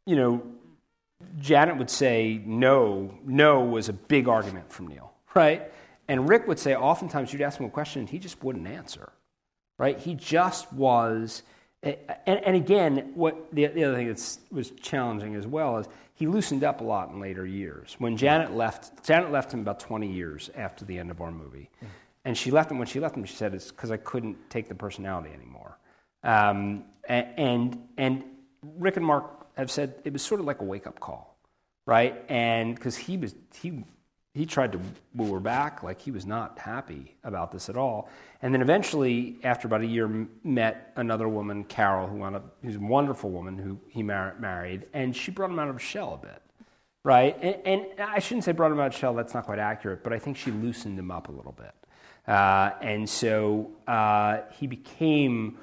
you 0.06 0.16
know, 0.16 0.42
Janet 1.38 1.76
would 1.76 1.90
say 1.90 2.40
no, 2.44 3.14
no 3.24 3.60
was 3.60 3.88
a 3.88 3.92
big 3.92 4.28
argument 4.28 4.72
from 4.72 4.88
Neil, 4.88 5.12
right? 5.34 5.70
And 6.08 6.28
Rick 6.28 6.48
would 6.48 6.58
say 6.58 6.74
oftentimes 6.74 7.32
you'd 7.32 7.42
ask 7.42 7.58
him 7.58 7.66
a 7.66 7.70
question 7.70 8.00
and 8.00 8.08
he 8.08 8.18
just 8.18 8.42
wouldn't 8.42 8.66
answer, 8.66 9.12
right? 9.78 9.98
He 9.98 10.14
just 10.14 10.72
was, 10.72 11.42
and, 11.82 11.96
and 12.26 12.56
again, 12.56 13.12
what 13.14 13.52
the, 13.52 13.66
the 13.68 13.84
other 13.84 13.96
thing 13.96 14.08
that 14.08 14.38
was 14.50 14.70
challenging 14.72 15.34
as 15.34 15.46
well 15.46 15.78
is 15.78 15.86
he 16.23 16.29
loosened 16.29 16.62
up 16.62 16.81
a 16.81 16.85
lot 16.85 17.11
in 17.11 17.19
later 17.19 17.45
years. 17.45 17.97
When 17.99 18.17
Janet 18.17 18.55
left, 18.55 19.05
Janet 19.05 19.33
left 19.33 19.52
him 19.52 19.59
about 19.59 19.81
20 19.81 20.07
years 20.07 20.50
after 20.55 20.85
the 20.85 20.97
end 20.97 21.11
of 21.11 21.21
our 21.21 21.33
movie. 21.33 21.69
And 22.25 22.38
she 22.38 22.52
left 22.52 22.71
him, 22.71 22.79
when 22.79 22.87
she 22.87 23.00
left 23.00 23.17
him, 23.17 23.25
she 23.25 23.35
said, 23.35 23.52
it's 23.55 23.73
because 23.73 23.91
I 23.91 23.97
couldn't 23.97 24.37
take 24.49 24.69
the 24.69 24.75
personality 24.76 25.31
anymore. 25.35 25.79
Um, 26.23 26.85
and, 27.09 27.76
and 27.99 28.23
Rick 28.62 28.99
and 28.99 29.05
Mark 29.05 29.49
have 29.57 29.69
said 29.69 29.97
it 30.05 30.12
was 30.12 30.23
sort 30.23 30.38
of 30.38 30.47
like 30.47 30.61
a 30.61 30.64
wake 30.64 30.87
up 30.87 31.00
call, 31.00 31.37
right? 31.87 32.23
And 32.29 32.76
because 32.76 32.97
he 32.97 33.17
was, 33.17 33.35
he, 33.61 33.83
he 34.34 34.46
tried 34.46 34.72
to 34.72 34.80
woo 35.14 35.32
her 35.34 35.40
back, 35.40 35.82
like 35.82 36.00
he 36.00 36.10
was 36.10 36.24
not 36.24 36.58
happy 36.58 37.14
about 37.22 37.52
this 37.52 37.68
at 37.68 37.76
all. 37.76 38.08
And 38.40 38.54
then 38.54 38.62
eventually, 38.62 39.36
after 39.44 39.68
about 39.68 39.82
a 39.82 39.86
year, 39.86 40.26
met 40.42 40.92
another 40.96 41.28
woman, 41.28 41.64
Carol, 41.64 42.06
who 42.06 42.16
wound 42.16 42.36
up, 42.36 42.56
who's 42.62 42.76
a 42.76 42.80
wonderful 42.80 43.30
woman 43.30 43.58
who 43.58 43.78
he 43.88 44.02
mar- 44.02 44.34
married, 44.40 44.86
and 44.94 45.14
she 45.14 45.30
brought 45.30 45.50
him 45.50 45.58
out 45.58 45.68
of 45.68 45.76
his 45.76 45.82
shell 45.82 46.14
a 46.14 46.26
bit, 46.26 46.42
right? 47.04 47.36
And, 47.42 47.56
and 47.66 48.00
I 48.00 48.20
shouldn't 48.20 48.44
say 48.44 48.52
brought 48.52 48.72
him 48.72 48.80
out 48.80 48.86
of 48.86 48.92
his 48.92 49.00
shell, 49.00 49.14
that's 49.14 49.34
not 49.34 49.44
quite 49.44 49.58
accurate, 49.58 50.02
but 50.02 50.14
I 50.14 50.18
think 50.18 50.38
she 50.38 50.50
loosened 50.50 50.98
him 50.98 51.10
up 51.10 51.28
a 51.28 51.32
little 51.32 51.52
bit. 51.52 51.74
Uh, 52.26 52.70
and 52.80 53.08
so 53.08 53.70
uh, 53.86 54.38
he 54.58 54.66
became, 54.66 55.58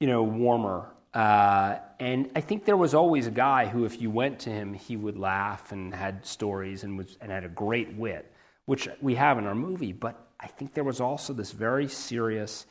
you 0.00 0.08
know, 0.08 0.24
warmer. 0.24 0.86
Uh, 1.18 1.80
and 1.98 2.30
I 2.36 2.40
think 2.40 2.64
there 2.64 2.76
was 2.76 2.94
always 2.94 3.26
a 3.26 3.32
guy 3.32 3.66
who, 3.66 3.84
if 3.84 4.00
you 4.00 4.08
went 4.08 4.38
to 4.40 4.50
him, 4.50 4.72
he 4.72 4.94
would 4.96 5.18
laugh 5.18 5.72
and 5.72 5.92
had 5.92 6.24
stories 6.24 6.84
and, 6.84 6.96
was, 6.96 7.18
and 7.20 7.32
had 7.32 7.42
a 7.42 7.48
great 7.48 7.92
wit, 7.94 8.30
which 8.66 8.88
we 9.00 9.16
have 9.16 9.36
in 9.36 9.44
our 9.44 9.54
movie. 9.56 9.92
But 9.92 10.28
I 10.38 10.46
think 10.46 10.74
there 10.74 10.84
was 10.84 11.00
also 11.00 11.32
this 11.32 11.50
very 11.50 11.88
serious, 11.88 12.66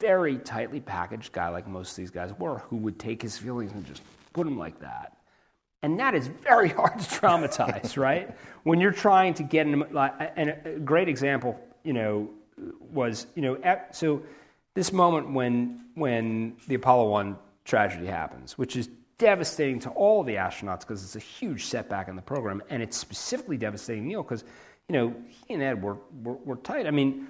very 0.00 0.38
tightly 0.38 0.80
packaged 0.80 1.32
guy, 1.32 1.50
like 1.50 1.68
most 1.68 1.90
of 1.90 1.96
these 1.96 2.10
guys 2.10 2.32
were, 2.38 2.60
who 2.70 2.76
would 2.78 2.98
take 2.98 3.20
his 3.20 3.36
feelings 3.36 3.72
and 3.72 3.84
just 3.84 4.00
put 4.32 4.44
them 4.44 4.56
like 4.56 4.80
that. 4.80 5.18
And 5.82 6.00
that 6.00 6.14
is 6.14 6.28
very 6.28 6.68
hard 6.70 6.98
to 6.98 7.04
traumatize, 7.04 7.98
right? 7.98 8.34
When 8.62 8.80
you're 8.80 8.92
trying 8.92 9.34
to 9.34 9.42
get 9.42 9.66
like, 9.92 10.14
and 10.36 10.56
a 10.64 10.78
great 10.78 11.10
example, 11.10 11.60
you 11.82 11.92
know, 11.92 12.30
was, 12.90 13.26
you 13.34 13.42
know, 13.42 13.78
so 13.92 14.22
this 14.72 14.90
moment 14.90 15.34
when 15.34 15.84
when 15.94 16.56
the 16.66 16.74
Apollo 16.76 17.10
One 17.10 17.36
tragedy 17.64 18.06
happens, 18.06 18.58
which 18.58 18.76
is 18.76 18.88
devastating 19.18 19.78
to 19.80 19.90
all 19.90 20.22
the 20.22 20.34
astronauts 20.34 20.80
because 20.80 21.02
it's 21.02 21.16
a 21.16 21.20
huge 21.20 21.64
setback 21.64 22.08
in 22.08 22.16
the 22.16 22.22
program, 22.22 22.62
and 22.70 22.82
it's 22.82 22.96
specifically 22.96 23.56
devastating 23.56 24.06
Neil 24.06 24.22
because, 24.22 24.44
you 24.88 24.92
know, 24.92 25.14
he 25.46 25.54
and 25.54 25.62
Ed 25.62 25.82
were, 25.82 25.96
were 26.22 26.34
were 26.44 26.56
tight. 26.56 26.86
I 26.86 26.90
mean, 26.90 27.26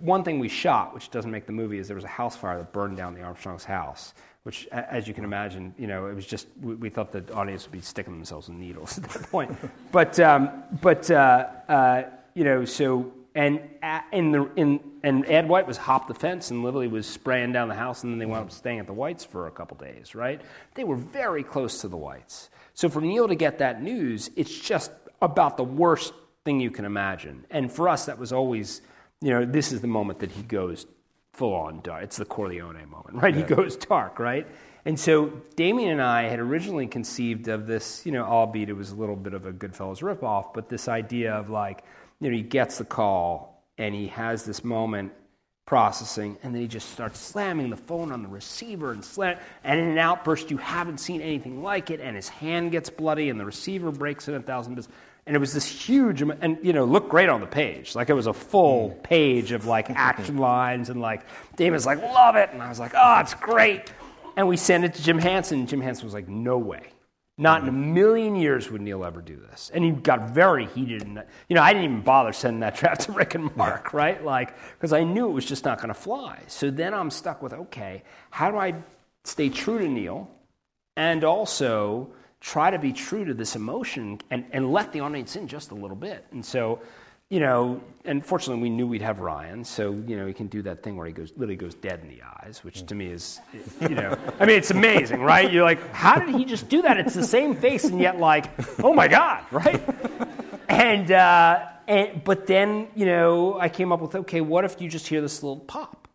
one 0.00 0.24
thing 0.24 0.38
we 0.38 0.48
shot, 0.48 0.94
which 0.94 1.10
doesn't 1.10 1.30
make 1.30 1.46
the 1.46 1.52
movie, 1.52 1.78
is 1.78 1.86
there 1.86 1.94
was 1.94 2.04
a 2.04 2.08
house 2.08 2.36
fire 2.36 2.58
that 2.58 2.72
burned 2.72 2.96
down 2.96 3.14
the 3.14 3.22
Armstrong's 3.22 3.64
house 3.64 4.14
which, 4.48 4.66
as 4.68 5.06
you 5.06 5.12
can 5.12 5.24
imagine, 5.24 5.74
you 5.76 5.86
know, 5.86 6.06
it 6.06 6.14
was 6.14 6.24
just 6.24 6.46
we, 6.62 6.74
we 6.76 6.88
thought 6.88 7.12
the 7.12 7.22
audience 7.34 7.66
would 7.66 7.72
be 7.72 7.82
sticking 7.82 8.14
themselves 8.14 8.48
in 8.48 8.58
needles 8.58 8.96
at 9.04 9.04
that 9.10 9.24
point. 9.24 9.54
but 9.92 10.18
um, 10.20 10.62
but 10.80 11.10
uh, 11.10 11.48
uh, 11.68 12.02
you 12.32 12.44
know, 12.44 12.64
so 12.64 13.12
and 13.38 13.60
uh, 13.84 14.00
in 14.10 14.32
the 14.32 14.50
in 14.56 14.80
and 15.04 15.24
Ed 15.26 15.48
White 15.48 15.68
was 15.68 15.76
hopped 15.76 16.08
the 16.08 16.14
fence 16.14 16.50
and 16.50 16.64
literally 16.64 16.88
was 16.88 17.06
spraying 17.06 17.52
down 17.52 17.68
the 17.68 17.74
house, 17.76 18.02
and 18.02 18.12
then 18.12 18.18
they 18.18 18.26
wound 18.26 18.46
up 18.46 18.50
staying 18.50 18.80
at 18.80 18.88
the 18.88 18.92
Whites 18.92 19.24
for 19.24 19.46
a 19.46 19.50
couple 19.52 19.76
days. 19.76 20.16
Right? 20.16 20.42
They 20.74 20.82
were 20.82 20.96
very 20.96 21.44
close 21.44 21.80
to 21.82 21.88
the 21.88 21.96
Whites. 21.96 22.50
So 22.74 22.88
for 22.88 23.00
Neil 23.00 23.28
to 23.28 23.36
get 23.36 23.58
that 23.58 23.80
news, 23.80 24.28
it's 24.34 24.58
just 24.58 24.90
about 25.22 25.56
the 25.56 25.62
worst 25.62 26.14
thing 26.44 26.58
you 26.58 26.72
can 26.72 26.84
imagine. 26.84 27.46
And 27.48 27.70
for 27.70 27.88
us, 27.88 28.06
that 28.06 28.18
was 28.18 28.32
always, 28.32 28.82
you 29.20 29.30
know, 29.30 29.44
this 29.44 29.70
is 29.70 29.80
the 29.82 29.86
moment 29.86 30.18
that 30.18 30.32
he 30.32 30.42
goes 30.42 30.86
full 31.32 31.54
on 31.54 31.80
dark. 31.82 32.02
It's 32.02 32.16
the 32.16 32.24
Corleone 32.24 32.88
moment, 32.90 33.22
right? 33.22 33.34
He 33.34 33.42
goes 33.42 33.76
dark, 33.76 34.18
right? 34.18 34.48
And 34.84 34.98
so 34.98 35.26
Damien 35.54 35.90
and 35.90 36.02
I 36.02 36.24
had 36.24 36.40
originally 36.40 36.88
conceived 36.88 37.46
of 37.46 37.68
this, 37.68 38.04
you 38.04 38.10
know, 38.10 38.24
albeit 38.24 38.68
it 38.68 38.72
was 38.72 38.90
a 38.90 38.96
little 38.96 39.16
bit 39.16 39.34
of 39.34 39.46
a 39.46 39.52
Goodfellas 39.52 40.02
ripoff, 40.02 40.54
but 40.54 40.68
this 40.68 40.88
idea 40.88 41.34
of 41.34 41.50
like, 41.50 41.84
you 42.20 42.30
know, 42.30 42.36
he 42.36 42.42
gets 42.42 42.78
the 42.78 42.84
call 42.84 43.64
and 43.76 43.94
he 43.94 44.08
has 44.08 44.44
this 44.44 44.64
moment 44.64 45.12
processing, 45.68 46.38
and 46.42 46.54
then 46.54 46.62
he 46.62 46.66
just 46.66 46.88
starts 46.90 47.20
slamming 47.20 47.68
the 47.68 47.76
phone 47.76 48.10
on 48.10 48.22
the 48.22 48.28
receiver 48.28 48.90
and 48.90 49.04
slam, 49.04 49.36
and 49.62 49.78
in 49.78 49.86
an 49.86 49.98
outburst 49.98 50.50
you 50.50 50.56
haven't 50.56 50.96
seen 50.96 51.20
anything 51.20 51.62
like 51.62 51.90
it, 51.90 52.00
and 52.00 52.16
his 52.16 52.26
hand 52.26 52.72
gets 52.72 52.88
bloody, 52.88 53.28
and 53.28 53.38
the 53.38 53.44
receiver 53.44 53.92
breaks 53.92 54.28
in 54.28 54.34
a 54.34 54.40
thousand 54.40 54.76
bits. 54.76 54.88
And 55.26 55.36
it 55.36 55.38
was 55.38 55.52
this 55.52 55.66
huge, 55.66 56.22
and 56.22 56.58
you 56.62 56.72
know, 56.72 56.86
looked 56.86 57.10
great 57.10 57.28
on 57.28 57.42
the 57.42 57.46
page. 57.46 57.94
Like 57.94 58.08
it 58.08 58.14
was 58.14 58.26
a 58.26 58.32
full 58.32 58.90
mm. 58.90 59.02
page 59.02 59.52
of 59.52 59.66
like 59.66 59.90
action 59.94 60.38
lines, 60.38 60.88
and 60.88 61.02
like 61.02 61.26
Damien's 61.56 61.84
like, 61.84 62.00
love 62.00 62.34
it, 62.34 62.48
and 62.50 62.62
I 62.62 62.70
was 62.70 62.80
like, 62.80 62.92
oh, 62.96 63.20
it's 63.20 63.34
great. 63.34 63.92
and 64.38 64.48
we 64.48 64.56
sent 64.56 64.84
it 64.84 64.94
to 64.94 65.02
Jim 65.02 65.18
Hansen. 65.18 65.66
Jim 65.66 65.82
Hansen 65.82 66.06
was 66.06 66.14
like, 66.14 66.28
no 66.28 66.56
way. 66.56 66.88
Not 67.40 67.62
in 67.62 67.68
a 67.68 67.72
million 67.72 68.34
years 68.34 68.68
would 68.68 68.80
Neil 68.80 69.04
ever 69.04 69.22
do 69.22 69.36
this. 69.36 69.70
And 69.72 69.84
he 69.84 69.92
got 69.92 70.30
very 70.30 70.66
heated. 70.66 71.02
And, 71.02 71.22
you 71.48 71.54
know, 71.54 71.62
I 71.62 71.72
didn't 71.72 71.84
even 71.84 72.00
bother 72.02 72.32
sending 72.32 72.60
that 72.60 72.74
draft 72.78 73.02
to 73.02 73.12
Rick 73.12 73.36
and 73.36 73.54
Mark, 73.56 73.94
right? 73.94 74.22
Like, 74.24 74.56
because 74.72 74.92
I 74.92 75.04
knew 75.04 75.28
it 75.28 75.32
was 75.32 75.44
just 75.44 75.64
not 75.64 75.78
going 75.78 75.88
to 75.88 75.94
fly. 75.94 76.42
So 76.48 76.70
then 76.70 76.92
I'm 76.92 77.10
stuck 77.10 77.40
with, 77.40 77.52
okay, 77.52 78.02
how 78.30 78.50
do 78.50 78.56
I 78.56 78.74
stay 79.22 79.50
true 79.50 79.78
to 79.78 79.88
Neil 79.88 80.28
and 80.96 81.22
also 81.22 82.10
try 82.40 82.72
to 82.72 82.78
be 82.78 82.92
true 82.92 83.24
to 83.24 83.34
this 83.34 83.54
emotion 83.54 84.20
and, 84.30 84.44
and 84.50 84.72
let 84.72 84.92
the 84.92 85.00
audience 85.00 85.36
in 85.36 85.46
just 85.46 85.70
a 85.70 85.76
little 85.76 85.96
bit? 85.96 86.26
And 86.32 86.44
so 86.44 86.80
you 87.30 87.40
know, 87.40 87.82
and 88.06 88.24
fortunately 88.24 88.62
we 88.62 88.70
knew 88.70 88.86
we'd 88.86 89.02
have 89.02 89.20
Ryan, 89.20 89.62
so 89.62 89.90
you 90.06 90.16
know 90.16 90.26
he 90.26 90.32
can 90.32 90.46
do 90.46 90.62
that 90.62 90.82
thing 90.82 90.96
where 90.96 91.06
he 91.06 91.12
goes 91.12 91.30
literally 91.32 91.56
goes 91.56 91.74
dead 91.74 92.00
in 92.02 92.08
the 92.08 92.22
eyes, 92.22 92.64
which 92.64 92.86
to 92.86 92.94
me 92.94 93.06
is, 93.06 93.40
you 93.82 93.90
know, 93.90 94.16
I 94.40 94.46
mean 94.46 94.56
it's 94.56 94.70
amazing, 94.70 95.20
right? 95.20 95.52
You're 95.52 95.64
like, 95.64 95.92
how 95.92 96.18
did 96.18 96.34
he 96.34 96.44
just 96.46 96.68
do 96.68 96.82
that? 96.82 96.98
It's 96.98 97.14
the 97.14 97.24
same 97.24 97.54
face, 97.54 97.84
and 97.84 98.00
yet 98.00 98.18
like, 98.18 98.46
oh 98.82 98.94
my 98.94 99.08
god, 99.08 99.44
right? 99.50 99.82
And 100.68 101.10
uh, 101.10 101.66
and 101.86 102.24
but 102.24 102.46
then 102.46 102.88
you 102.94 103.04
know 103.04 103.60
I 103.60 103.68
came 103.68 103.92
up 103.92 104.00
with 104.00 104.14
okay, 104.14 104.40
what 104.40 104.64
if 104.64 104.80
you 104.80 104.88
just 104.88 105.06
hear 105.06 105.20
this 105.20 105.42
little 105.42 105.60
pop, 105.60 106.08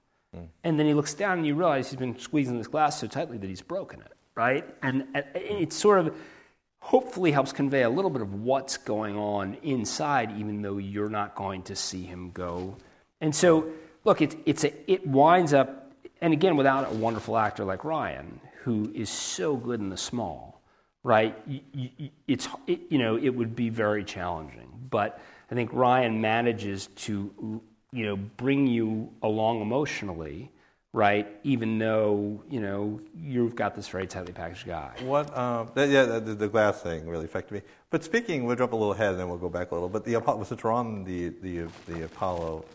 and 0.64 0.80
then 0.80 0.88
he 0.88 0.96
looks 0.96 1.14
down 1.14 1.38
and 1.38 1.46
you 1.46 1.54
realize 1.54 1.92
he's 1.92 2.00
been 2.00 2.18
squeezing 2.18 2.58
this 2.58 2.68
glass 2.68 3.00
so 3.00 3.06
tightly 3.06 3.38
that 3.38 3.48
he's 3.48 3.62
broken 3.62 4.02
it, 4.02 4.14
right? 4.34 4.66
And 4.82 5.06
it's 5.36 5.76
sort 5.76 6.00
of 6.00 6.16
hopefully 6.84 7.32
helps 7.32 7.54
convey 7.54 7.84
a 7.84 7.90
little 7.90 8.12
bit 8.12 8.22
of 8.22 8.44
what's 8.44 8.76
going 8.76 9.16
on 9.18 9.56
inside, 9.64 10.38
even 10.38 10.62
though 10.62 10.78
you're 10.78 11.10
not 11.10 11.34
going 11.34 11.64
to 11.64 11.76
see 11.78 12.04
him 12.04 12.30
go. 12.32 12.76
And 13.22 13.34
so, 13.34 13.68
look, 14.04 14.22
it, 14.22 14.36
it's 14.46 14.66
a, 14.66 14.92
it 14.92 15.08
winds 15.08 15.54
up, 15.54 15.94
and 16.20 16.34
again, 16.34 16.58
without 16.58 16.92
a 16.92 16.94
wonderful 16.94 17.38
actor 17.38 17.64
like 17.64 17.86
Ryan, 17.86 18.38
who 18.64 18.92
is 18.94 19.10
so 19.10 19.56
good 19.56 19.80
in 19.80 19.88
the 19.88 19.98
small, 19.98 20.62
right? 21.04 21.34
It's, 22.28 22.50
it, 22.68 22.82
you 22.90 22.98
know, 22.98 23.16
it 23.16 23.30
would 23.30 23.56
be 23.56 23.70
very 23.70 24.04
challenging. 24.04 24.70
But 24.90 25.22
I 25.50 25.56
think 25.56 25.72
Ryan 25.72 26.20
manages 26.20 26.88
to, 26.88 27.62
you 27.94 28.06
know, 28.06 28.18
bring 28.18 28.68
you 28.68 29.10
along 29.22 29.62
emotionally 29.62 30.52
right? 30.94 31.28
Even 31.44 31.80
though 31.80 32.42
you 32.50 32.62
know 32.62 33.02
you've 33.18 33.56
got 33.56 33.76
this 33.76 33.88
very 33.88 34.08
tightly 34.08 34.32
packaged 34.32 34.66
guy. 34.66 34.94
What? 35.02 35.36
Um, 35.36 35.72
yeah, 35.76 36.06
the, 36.06 36.36
the, 36.36 36.48
glass 36.48 36.82
thing 36.82 37.08
really 37.08 37.26
affected 37.26 37.56
me. 37.56 37.62
But 37.90 38.04
speaking, 38.04 38.46
we'll 38.46 38.56
jump 38.56 38.72
a 38.72 38.76
little 38.76 38.94
ahead, 38.94 39.10
and 39.10 39.20
then 39.20 39.28
we'll 39.28 39.40
go 39.40 39.50
back 39.50 39.72
a 39.72 39.74
little. 39.74 39.90
But 39.90 40.06
the 40.06 40.22
since 40.46 40.64
we're 40.64 40.72
on 40.72 41.04
the 41.04 41.30
the 41.30 41.68
the 41.88 42.06
Apollo, 42.06 42.66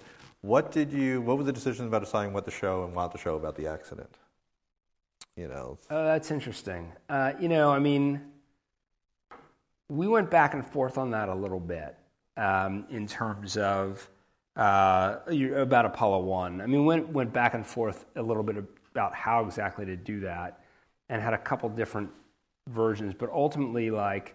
what 0.42 0.72
did 0.72 0.92
you? 0.92 1.22
What 1.22 1.38
were 1.38 1.44
the 1.44 1.52
decisions 1.52 1.86
about 1.86 2.04
deciding 2.04 2.34
what 2.34 2.44
to 2.44 2.50
show 2.50 2.84
and 2.84 2.94
what 2.94 3.12
to 3.12 3.18
show 3.18 3.36
about 3.36 3.56
the 3.56 3.68
accident? 3.68 4.10
You 5.36 5.48
know. 5.48 5.78
Oh, 5.88 6.04
that's 6.04 6.32
interesting. 6.32 6.92
Uh, 7.08 7.32
you 7.38 7.48
know, 7.48 7.70
I 7.70 7.78
mean, 7.78 8.20
we 9.88 10.08
went 10.08 10.30
back 10.30 10.54
and 10.54 10.66
forth 10.66 10.98
on 10.98 11.12
that 11.12 11.28
a 11.28 11.34
little 11.34 11.60
bit 11.60 11.96
um, 12.36 12.84
in 12.90 13.06
terms 13.06 13.56
of 13.56 14.08
uh, 14.58 15.20
about 15.54 15.86
Apollo 15.86 16.20
1. 16.20 16.60
I 16.60 16.66
mean, 16.66 16.84
went, 16.84 17.08
went 17.08 17.32
back 17.32 17.54
and 17.54 17.64
forth 17.64 18.04
a 18.16 18.22
little 18.22 18.42
bit 18.42 18.56
about 18.92 19.14
how 19.14 19.44
exactly 19.44 19.86
to 19.86 19.96
do 19.96 20.20
that 20.20 20.60
and 21.08 21.22
had 21.22 21.32
a 21.32 21.38
couple 21.38 21.68
different 21.68 22.10
versions, 22.68 23.14
but 23.16 23.30
ultimately, 23.30 23.90
like, 23.90 24.34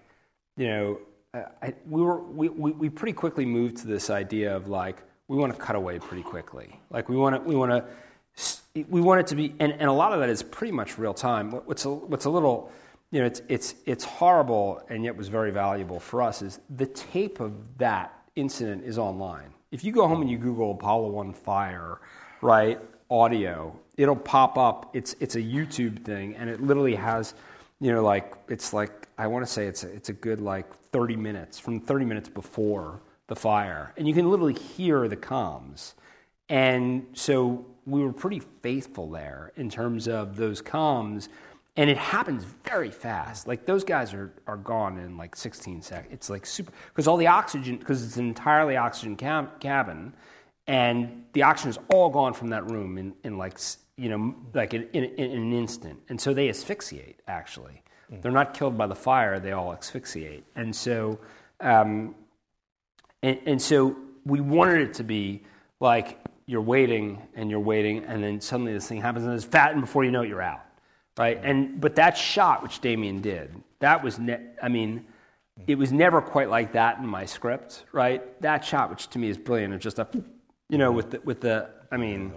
you 0.56 0.68
know, 0.68 1.00
I, 1.34 1.74
we, 1.89 2.01
were, 2.01 2.22
we, 2.22 2.48
we, 2.50 2.72
we 2.72 2.89
pretty 2.89 3.13
quickly 3.13 3.46
moved 3.46 3.77
to 3.77 3.88
this 3.88 4.10
idea 4.10 4.56
of 4.56 4.70
like, 4.70 5.03
we 5.27 5.38
want 5.38 5.53
to 5.53 5.60
cut 5.60 5.75
away 5.75 6.00
pretty 6.00 6.24
quickly. 6.24 6.80
Like, 6.89 7.10
we 7.10 7.18
want 7.18 7.36
to, 7.36 7.42
we 7.42 7.56
want 7.56 7.72
to, 7.72 8.86
we 8.89 9.01
want 9.01 9.20
it 9.20 9.27
to 9.27 9.36
be, 9.36 9.53
and, 9.60 9.74
and 9.74 9.89
a 9.89 9.94
lot 9.94 10.13
of 10.13 10.20
that 10.22 10.30
is 10.30 10.42
pretty 10.42 10.72
much 10.72 10.98
real 10.98 11.13
time. 11.13 11.51
What's 11.51 11.86
a, 11.86 11.89
what's 11.89 12.25
a 12.25 12.30
little, 12.30 12.72
you 13.12 13.20
know, 13.20 13.25
it's, 13.25 13.42
it's, 13.50 13.75
it's 13.86 14.06
horrible 14.06 14.82
and 14.89 15.03
yet 15.03 15.18
was 15.18 15.27
very 15.27 15.51
valuable 15.51 16.00
for 16.00 16.22
us 16.22 16.42
is 16.42 16.60
the 16.70 16.86
tape 16.86 17.39
of 17.39 17.53
that 17.77 18.13
incident 18.36 18.84
is 18.86 18.98
online 18.98 19.52
if 19.74 19.84
you 19.84 19.92
go 19.92 20.08
home 20.08 20.22
and 20.22 20.30
you 20.30 20.38
Google 20.38 20.72
Apollo 20.72 21.10
1 21.10 21.34
fire, 21.34 22.00
right, 22.42 22.80
audio, 23.10 23.77
it'll 23.98 24.16
pop 24.16 24.55
up. 24.55 24.96
It's, 24.96 25.16
it's 25.20 25.33
a 25.33 25.42
YouTube 25.42 26.05
thing, 26.05 26.36
and 26.36 26.48
it 26.48 26.62
literally 26.62 26.94
has, 26.94 27.33
you 27.81 27.92
know, 27.92 28.03
like, 28.03 28.36
it's 28.48 28.72
like, 28.72 29.07
I 29.18 29.25
want 29.25 29.44
to 29.44 29.51
say 29.51 29.66
it's 29.66 29.83
a, 29.83 29.92
it's 29.92 30.09
a 30.09 30.14
good 30.14 30.40
like 30.40 30.72
30 30.92 31.16
minutes, 31.16 31.57
from 31.57 31.79
30 31.79 32.05
minutes 32.05 32.29
before 32.29 33.01
the 33.25 33.36
fire. 33.36 33.94
And 33.98 34.07
you 34.07 34.14
can 34.14 34.29
literally 34.29 34.53
hear 34.53 35.07
the 35.07 35.18
comms. 35.18 35.96
And 36.50 37.07
so 37.14 37.66
we 37.88 38.03
were 38.03 38.14
pretty 38.14 38.44
faithful 38.62 39.09
there 39.09 39.53
in 39.55 39.72
terms 39.72 40.07
of 40.07 40.36
those 40.36 40.62
comms 40.62 41.29
and 41.75 41.90
it 41.90 41.98
happens 41.98 42.46
very 42.64 42.92
fast. 42.92 43.48
Like 43.48 43.66
those 43.66 43.83
guys 43.83 44.14
are, 44.14 44.31
are 44.46 44.57
gone 44.57 45.00
in 45.00 45.18
like 45.18 45.36
16 45.36 45.81
seconds. 45.81 46.14
It's 46.14 46.29
like 46.29 46.46
super 46.46 46.72
because 46.90 47.07
all 47.07 47.18
the 47.18 47.27
oxygen 47.27 47.77
because 47.77 48.03
it's 48.03 48.18
an 48.18 48.27
entirely 48.27 48.77
oxygen 48.77 49.16
cab, 49.16 49.59
cabin, 49.59 50.14
and 50.68 51.25
the 51.33 51.44
oxygen 51.44 51.72
is 51.72 51.79
all 51.90 52.09
gone 52.09 52.33
from 52.33 52.50
that 52.50 52.70
room 52.70 52.98
in, 52.98 53.14
in 53.24 53.38
like 53.38 53.57
you 53.98 54.09
know 54.09 54.36
like 54.53 54.74
in, 54.74 54.88
in, 54.94 55.03
in 55.03 55.31
an 55.31 55.53
instant, 55.53 56.00
and 56.09 56.20
so 56.20 56.33
they 56.33 56.50
asphyxiate. 56.50 57.20
Actually, 57.27 57.81
mm. 58.12 58.22
they're 58.22 58.31
not 58.31 58.53
killed 58.53 58.77
by 58.77 58.86
the 58.86 58.96
fire; 58.96 59.40
they 59.40 59.51
all 59.51 59.74
asphyxiate, 59.74 60.44
and 60.55 60.75
so 60.75 61.20
um, 61.59 62.14
and, 63.24 63.40
and 63.46 63.62
so 63.62 63.96
we 64.25 64.42
wanted 64.42 64.81
it 64.81 64.94
to 64.96 65.03
be 65.03 65.42
like 65.79 66.20
you're 66.46 66.62
waiting 66.62 67.20
and 67.36 67.50
you're 67.50 67.59
waiting, 67.59 68.03
and 68.05 68.24
then 68.24 68.40
suddenly 68.40 68.74
this 68.74 68.88
thing 68.88 69.01
happens 69.01 69.25
and 69.25 69.33
it's 69.33 69.44
fat, 69.44 69.72
and 69.72 69.81
before 69.81 70.03
you 70.03 70.12
know 70.12 70.22
it, 70.22 70.29
you're 70.29 70.42
out 70.42 70.62
right? 71.17 71.39
And 71.43 71.79
but 71.79 71.95
that 71.95 72.17
shot 72.17 72.63
which 72.63 72.79
Damien 72.79 73.21
did, 73.21 73.55
that 73.79 74.03
was 74.03 74.19
ne- 74.19 74.45
I 74.61 74.69
mean, 74.69 75.05
it 75.67 75.77
was 75.77 75.91
never 75.91 76.21
quite 76.21 76.49
like 76.49 76.73
that 76.73 76.97
in 76.97 77.07
my 77.07 77.25
script, 77.25 77.85
right? 77.91 78.41
That 78.41 78.65
shot, 78.65 78.89
which 78.89 79.07
to 79.09 79.19
me 79.19 79.29
is 79.29 79.37
brilliant, 79.37 79.73
it's 79.73 79.83
just 79.83 79.99
a, 79.99 80.07
you 80.69 80.77
know, 80.77 80.91
with 80.91 81.11
the 81.11 81.21
with 81.21 81.41
the, 81.41 81.69
I 81.91 81.97
mean, 81.97 82.33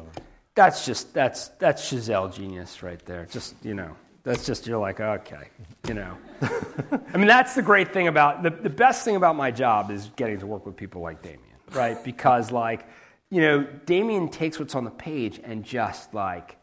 that's 0.55 0.85
just 0.85 1.15
that's 1.15 1.49
that's 1.59 1.91
Chazelle 1.91 2.35
genius 2.35 2.83
right 2.83 3.03
there. 3.07 3.27
Just 3.27 3.55
you 3.65 3.75
know, 3.75 3.97
that's 4.23 4.45
just 4.45 4.67
you're 4.67 4.79
like 4.79 5.01
okay, 5.01 5.49
you 5.89 5.95
know. 5.95 6.17
I 6.43 7.17
mean, 7.17 7.27
that's 7.27 7.55
the 7.55 7.63
great 7.63 7.93
thing 7.93 8.09
about 8.09 8.43
the 8.43 8.51
the 8.51 8.71
best 8.71 9.05
thing 9.05 9.17
about 9.17 9.37
my 9.37 9.51
job 9.51 9.91
is 9.91 10.11
getting 10.17 10.39
to 10.41 10.47
work 10.47 10.67
with 10.67 10.77
people 10.77 11.01
like 11.01 11.23
Damien, 11.23 11.41
right? 11.73 12.03
Because 12.05 12.51
like, 12.51 12.87
you 13.31 13.41
know, 13.41 13.67
Damien 13.87 14.29
takes 14.29 14.59
what's 14.59 14.75
on 14.75 14.85
the 14.85 14.91
page 14.91 15.41
and 15.43 15.65
just 15.65 16.13
like 16.13 16.59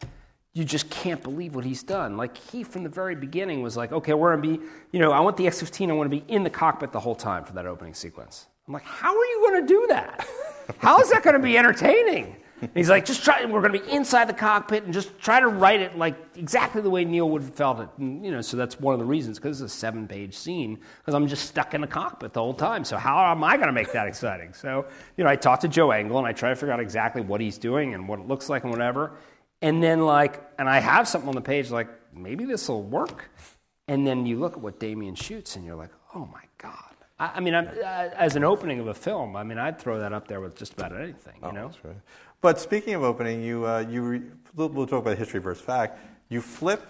you 0.54 0.64
just 0.64 0.90
can't 0.90 1.22
believe 1.24 1.56
what 1.56 1.66
he's 1.66 1.82
done. 1.82 2.16
Like 2.16 2.38
he, 2.38 2.64
from 2.64 2.84
the 2.84 2.90
very 2.90 3.16
beginning, 3.16 3.62
was 3.62 3.76
like, 3.76 3.92
okay, 3.92 4.14
we're 4.14 4.36
gonna 4.36 4.58
be, 4.58 4.64
you 4.92 5.00
know, 5.00 5.12
I 5.12 5.20
want 5.20 5.36
the 5.38 5.48
X-15. 5.48 5.90
I 5.90 5.94
want 5.94 6.12
to 6.12 6.16
be 6.16 6.24
in 6.32 6.44
the 6.44 6.50
cockpit 6.50 6.92
the 6.92 7.00
whole 7.00 7.16
time 7.16 7.44
for 7.44 7.54
that 7.54 7.66
opening 7.66 7.94
sequence. 7.94 8.48
I'm 8.68 8.74
like, 8.74 8.84
how 8.84 9.10
are 9.10 9.26
you 9.26 9.44
to 9.62 9.68
do 9.68 9.86
that? 9.90 10.28
How 10.78 11.00
is 11.00 11.10
that 11.12 11.24
to 11.24 11.40
be 11.40 11.58
entertaining? 11.58 12.38
And 12.62 12.72
he's 12.74 12.90
like, 12.90 13.04
just 13.04 13.24
try. 13.24 13.44
We're 13.44 13.62
to 13.62 13.80
be 13.80 13.92
inside 13.92 14.30
the 14.30 14.34
cockpit 14.34 14.84
and 14.84 14.94
just 14.94 15.20
try 15.20 15.42
to 15.42 15.48
write 15.48 15.82
it 15.82 15.98
like 15.98 16.16
exactly 16.36 16.82
the 16.82 16.90
way 16.90 17.04
Neil 17.04 17.30
would 17.30 17.42
have 17.42 17.54
felt 17.54 17.82
it. 17.82 17.90
And, 17.98 18.24
you 18.26 18.32
know, 18.32 18.40
so 18.40 18.56
that's 18.56 18.80
one 18.80 18.94
of 18.94 19.00
the 19.00 19.06
reasons 19.06 19.38
because 19.38 19.60
it's 19.60 19.74
a 19.74 19.78
seven-page 19.78 20.34
scene 20.34 20.80
because 21.00 21.14
I'm 21.14 21.28
just 21.28 21.48
stuck 21.48 21.74
in 21.74 21.82
the 21.82 21.88
cockpit 21.88 22.32
the 22.32 22.40
whole 22.40 22.54
time. 22.54 22.86
So 22.86 22.96
how 22.96 23.30
am 23.30 23.44
I 23.44 23.58
to 23.58 23.72
make 23.74 23.92
that 23.92 24.08
exciting? 24.08 24.54
So 24.54 24.86
you 25.18 25.26
know, 25.26 25.30
I 25.30 25.36
talked 25.36 25.64
to 25.64 25.68
Joe 25.68 25.92
Engle 25.92 26.18
and 26.18 26.28
I 26.28 26.32
try 26.32 26.50
to 26.50 26.56
figure 26.56 26.72
out 26.72 26.80
exactly 26.80 27.22
what 27.22 27.42
he's 27.42 27.58
doing 27.58 27.94
and 27.94 28.08
what 28.08 28.20
it 28.20 28.28
looks 28.28 28.48
like 28.48 28.64
and 28.64 28.72
whatever 28.72 29.12
and 29.64 29.82
then 29.82 30.06
like 30.06 30.44
and 30.60 30.70
i 30.70 30.80
have 30.80 31.08
something 31.08 31.30
on 31.30 31.36
the 31.36 31.42
page 31.42 31.72
like 31.72 31.88
maybe 32.14 32.46
this 32.46 32.70
will 32.70 32.84
work 32.84 33.30
and 33.88 34.06
then 34.06 34.26
you 34.26 34.38
look 34.38 34.54
at 34.54 34.60
what 34.60 34.80
damien 34.80 35.16
shoots 35.16 35.56
and 35.56 35.66
you're 35.66 35.76
like 35.76 35.90
oh 36.14 36.30
my 36.32 36.44
god 36.60 36.94
i, 37.20 37.32
I 37.36 37.40
mean 37.40 37.56
I, 37.56 37.64
as 38.10 38.36
an 38.36 38.44
opening 38.44 38.80
of 38.80 38.88
a 38.88 38.94
film 38.94 39.36
i 39.36 39.44
mean 39.44 39.58
i'd 39.58 39.80
throw 39.80 40.00
that 40.00 40.14
up 40.14 40.28
there 40.28 40.42
with 40.42 40.56
just 40.56 40.74
about 40.74 40.96
anything 40.96 41.36
you 41.42 41.48
oh, 41.48 41.52
know 41.52 41.72
right. 41.84 41.96
but 42.42 42.60
speaking 42.60 42.94
of 42.94 43.02
opening 43.02 43.42
you 43.42 43.66
uh, 43.66 43.80
you 43.90 44.04
re, 44.04 44.22
we'll 44.54 44.86
talk 44.86 45.02
about 45.02 45.18
history 45.18 45.40
versus 45.40 45.64
fact 45.64 45.98
you 46.30 46.42
flip 46.42 46.86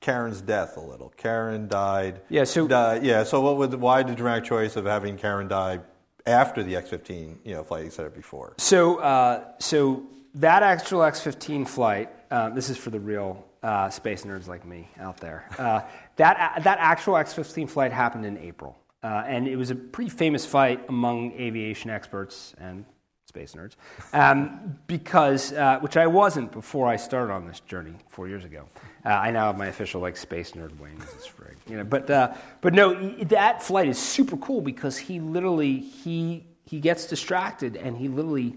Karen's 0.00 0.40
death 0.42 0.76
a 0.76 0.80
little. 0.80 1.12
Karen 1.16 1.68
died. 1.68 2.20
Yeah. 2.28 2.44
So 2.44 2.68
died, 2.68 3.04
yeah. 3.04 3.24
So 3.24 3.40
what 3.40 3.56
would 3.56 3.74
why 3.74 4.02
the 4.02 4.14
dramatic 4.14 4.44
choice 4.44 4.76
of 4.76 4.84
having 4.84 5.16
Karen 5.16 5.48
die 5.48 5.80
after 6.26 6.62
the 6.62 6.76
X-15 6.76 7.38
you 7.44 7.54
know 7.54 7.64
flight 7.64 7.84
you 7.86 7.90
said 7.90 8.06
it 8.06 8.14
before? 8.14 8.54
So 8.58 8.98
uh, 8.98 9.44
so 9.58 10.04
that 10.34 10.62
actual 10.62 11.02
X-15 11.02 11.66
flight 11.66 12.10
uh, 12.30 12.50
this 12.50 12.70
is 12.70 12.76
for 12.76 12.90
the 12.90 13.00
real 13.00 13.44
uh, 13.62 13.90
space 13.90 14.24
nerds 14.24 14.46
like 14.46 14.64
me 14.64 14.88
out 14.98 15.18
there. 15.18 15.48
Uh, 15.58 15.80
that, 16.16 16.60
that 16.62 16.78
actual 16.80 17.16
X 17.16 17.32
15 17.34 17.66
flight 17.66 17.92
happened 17.92 18.24
in 18.24 18.38
April. 18.38 18.76
Uh, 19.02 19.22
and 19.26 19.46
it 19.46 19.56
was 19.56 19.70
a 19.70 19.74
pretty 19.74 20.10
famous 20.10 20.44
fight 20.44 20.84
among 20.88 21.32
aviation 21.32 21.90
experts 21.90 22.54
and 22.58 22.84
space 23.26 23.54
nerds, 23.54 23.74
um, 24.12 24.78
because, 24.86 25.52
uh, 25.52 25.78
which 25.80 25.96
I 25.96 26.06
wasn't 26.06 26.50
before 26.52 26.88
I 26.88 26.96
started 26.96 27.32
on 27.32 27.46
this 27.46 27.60
journey 27.60 27.94
four 28.08 28.28
years 28.28 28.44
ago. 28.44 28.64
I 29.04 29.30
now 29.30 29.46
have 29.46 29.58
my 29.58 29.66
official 29.66 30.00
like 30.00 30.16
space 30.16 30.52
nerd 30.52 30.76
wings. 30.80 31.04
It's 31.14 31.26
free, 31.26 31.54
you 31.68 31.76
know. 31.76 31.84
But, 31.84 32.06
but 32.60 32.74
no, 32.74 32.94
that 33.26 33.62
flight 33.62 33.88
is 33.88 33.98
super 33.98 34.36
cool 34.38 34.60
because 34.60 34.96
he 34.96 35.20
literally, 35.20 35.78
he, 35.78 36.44
he 36.64 36.80
gets 36.80 37.06
distracted 37.06 37.76
and 37.76 37.96
he 37.96 38.08
literally 38.08 38.56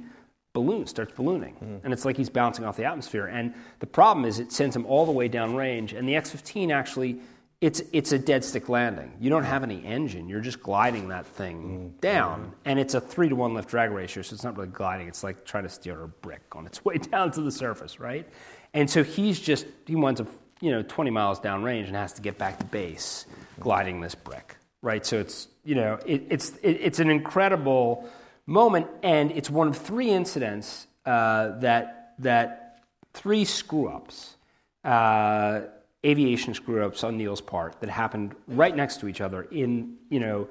balloon 0.54 0.88
starts 0.88 1.14
ballooning. 1.14 1.56
And 1.84 1.94
it's 1.94 2.06
like 2.06 2.18
he's 2.18 2.30
bouncing 2.30 2.66
off 2.66 2.76
the 2.76 2.86
atmosphere. 2.86 3.28
And 3.28 3.54
the 3.80 3.88
problem 3.88 4.26
is 4.26 4.40
it 4.40 4.52
sends 4.52 4.76
him 4.76 4.86
all 4.86 5.06
the 5.06 5.12
way 5.12 5.30
downrange. 5.30 5.98
And 5.98 6.08
the 6.08 6.16
x-15 6.16 6.74
actually 6.74 7.20
it's, 7.62 7.82
it's 7.92 8.14
a 8.14 8.20
dead 8.20 8.46
stick 8.46 8.70
landing. 8.70 9.12
You 9.20 9.30
don't 9.30 9.44
have 9.44 9.64
any 9.64 9.84
engine. 9.86 10.30
You're 10.30 10.40
just 10.40 10.62
gliding 10.62 11.10
that 11.10 11.26
thing 11.26 11.94
down. 12.00 12.54
And 12.64 12.80
it's 12.80 12.94
a 12.94 13.02
three 13.02 13.28
to 13.28 13.36
one 13.36 13.54
lift 13.54 13.70
drag 13.70 13.92
ratio 13.92 14.24
so 14.24 14.34
it's 14.34 14.46
not 14.46 14.56
really 14.56 14.70
gliding. 14.70 15.10
It's 15.10 15.24
like 15.26 15.44
trying 15.44 15.64
to 15.64 15.70
steer 15.70 16.02
a 16.04 16.08
brick 16.08 16.42
on 16.54 16.66
its 16.66 16.86
way 16.86 16.98
down 16.98 17.32
to 17.32 17.42
the 17.42 17.52
surface 17.52 18.00
right? 18.00 18.28
And 18.74 18.90
so 18.90 19.04
he's 19.04 19.40
just 19.40 19.66
he 19.86 19.96
winds 19.96 20.22
up 20.22 20.28
you 20.62 20.72
know 20.72 20.84
20 20.84 21.12
miles 21.12 21.40
downrange 21.40 21.88
and 21.88 21.96
has 21.96 22.14
to 22.14 22.22
get 22.22 22.38
back 22.38 22.60
to 22.60 22.66
base 22.66 23.26
gliding 23.60 24.00
this 24.00 24.16
brick 24.16 24.56
right? 24.82 25.06
So 25.06 25.20
it's 25.20 25.50
you 25.66 25.76
know 25.76 26.00
it, 26.06 26.24
it's 26.30 26.52
it, 26.64 26.78
it's 26.82 27.00
an 27.00 27.10
incredible 27.10 28.10
moment, 28.50 28.88
and 29.04 29.32
it's 29.32 29.50
one 29.50 29.68
of 29.68 29.78
three 29.78 30.10
incidents 30.10 30.88
uh, 31.06 31.60
that 31.60 32.14
that 32.20 32.84
three 33.14 33.46
screw 33.46 33.88
ups, 33.88 34.36
uh, 34.84 35.62
aviation 36.06 36.54
screw 36.54 36.84
ups 36.86 37.04
on 37.04 37.18
Neil's 37.18 37.42
part 37.42 37.80
that 37.80 37.90
happened 37.90 38.36
right 38.48 38.76
next 38.76 39.00
to 39.02 39.08
each 39.08 39.22
other 39.22 39.44
in 39.44 39.96
you 40.10 40.20
know 40.20 40.48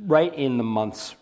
right 0.00 0.34
in 0.34 0.56
the 0.56 0.64
months 0.64 1.14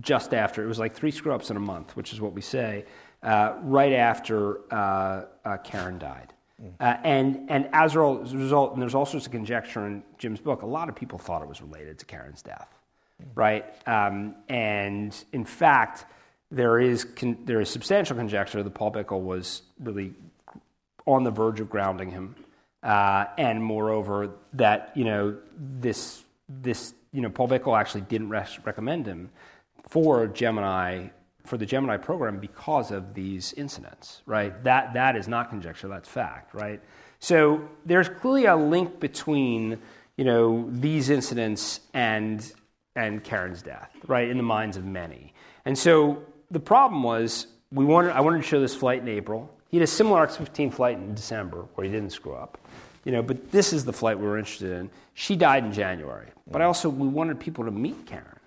just 0.00 0.34
after. 0.34 0.62
It 0.62 0.68
was 0.68 0.78
like 0.78 0.94
three 0.94 1.10
screw 1.10 1.32
ups 1.32 1.50
in 1.50 1.56
a 1.56 1.60
month, 1.60 1.96
which 1.96 2.12
is 2.12 2.20
what 2.20 2.32
we 2.32 2.42
say. 2.42 2.84
Uh, 3.22 3.54
right 3.62 3.92
after 3.92 4.60
uh, 4.72 5.24
uh, 5.44 5.56
Karen 5.58 5.98
died. 5.98 6.32
Uh, 6.78 6.96
and, 7.04 7.46
and 7.48 7.68
as 7.72 7.94
a 7.94 8.00
result, 8.00 8.74
and 8.74 8.82
there's 8.82 8.94
all 8.94 9.06
sorts 9.06 9.24
of 9.24 9.32
conjecture 9.32 9.86
in 9.86 10.02
Jim's 10.18 10.40
book, 10.40 10.60
a 10.60 10.66
lot 10.66 10.90
of 10.90 10.94
people 10.94 11.18
thought 11.18 11.40
it 11.40 11.48
was 11.48 11.62
related 11.62 11.98
to 11.98 12.04
Karen's 12.04 12.42
death 12.42 12.79
right? 13.34 13.64
Um, 13.86 14.34
and 14.48 15.16
in 15.32 15.44
fact, 15.44 16.04
there 16.50 16.78
is, 16.80 17.04
con- 17.04 17.38
there 17.44 17.60
is 17.60 17.68
substantial 17.68 18.16
conjecture 18.16 18.62
that 18.62 18.74
Paul 18.74 18.92
Bikle 18.92 19.20
was 19.20 19.62
really 19.78 20.14
on 21.06 21.24
the 21.24 21.30
verge 21.30 21.60
of 21.60 21.70
grounding 21.70 22.10
him. 22.10 22.34
Uh, 22.82 23.26
and 23.36 23.62
moreover, 23.62 24.30
that, 24.54 24.92
you 24.94 25.04
know, 25.04 25.36
this, 25.56 26.24
this, 26.48 26.94
you 27.12 27.20
know, 27.20 27.28
Paul 27.28 27.48
Bikle 27.48 27.78
actually 27.78 28.02
didn't 28.02 28.30
res- 28.30 28.58
recommend 28.64 29.06
him 29.06 29.30
for 29.88 30.26
Gemini, 30.26 31.08
for 31.44 31.58
the 31.58 31.66
Gemini 31.66 31.98
program 31.98 32.38
because 32.38 32.90
of 32.90 33.12
these 33.12 33.52
incidents, 33.54 34.22
right? 34.24 34.62
That, 34.64 34.94
that 34.94 35.16
is 35.16 35.28
not 35.28 35.50
conjecture, 35.50 35.88
that's 35.88 36.08
fact, 36.08 36.54
right? 36.54 36.80
So 37.18 37.68
there's 37.84 38.08
clearly 38.08 38.46
a 38.46 38.56
link 38.56 38.98
between, 38.98 39.78
you 40.16 40.24
know, 40.24 40.66
these 40.70 41.10
incidents 41.10 41.80
and 41.92 42.50
and 42.96 43.22
Karen's 43.22 43.62
death, 43.62 43.90
right, 44.06 44.28
in 44.28 44.36
the 44.36 44.42
minds 44.42 44.76
of 44.76 44.84
many. 44.84 45.32
And 45.64 45.76
so 45.76 46.22
the 46.50 46.60
problem 46.60 47.02
was, 47.02 47.46
we 47.72 47.84
wanted, 47.84 48.12
I 48.12 48.20
wanted 48.20 48.38
to 48.38 48.48
show 48.48 48.60
this 48.60 48.74
flight 48.74 49.00
in 49.00 49.08
April. 49.08 49.52
He 49.68 49.76
had 49.76 49.84
a 49.84 49.86
similar 49.86 50.22
X-15 50.24 50.72
flight 50.72 50.96
in 50.96 51.14
December 51.14 51.66
where 51.74 51.84
he 51.84 51.92
didn't 51.92 52.10
screw 52.10 52.34
up. 52.34 52.58
You 53.04 53.12
know, 53.12 53.22
but 53.22 53.50
this 53.50 53.72
is 53.72 53.84
the 53.84 53.92
flight 53.92 54.18
we 54.18 54.26
were 54.26 54.36
interested 54.36 54.72
in. 54.72 54.90
She 55.14 55.36
died 55.36 55.64
in 55.64 55.72
January. 55.72 56.28
But 56.50 56.60
also, 56.60 56.88
we 56.88 57.08
wanted 57.08 57.38
people 57.38 57.64
to 57.64 57.70
meet 57.70 58.06
Karen 58.06 58.38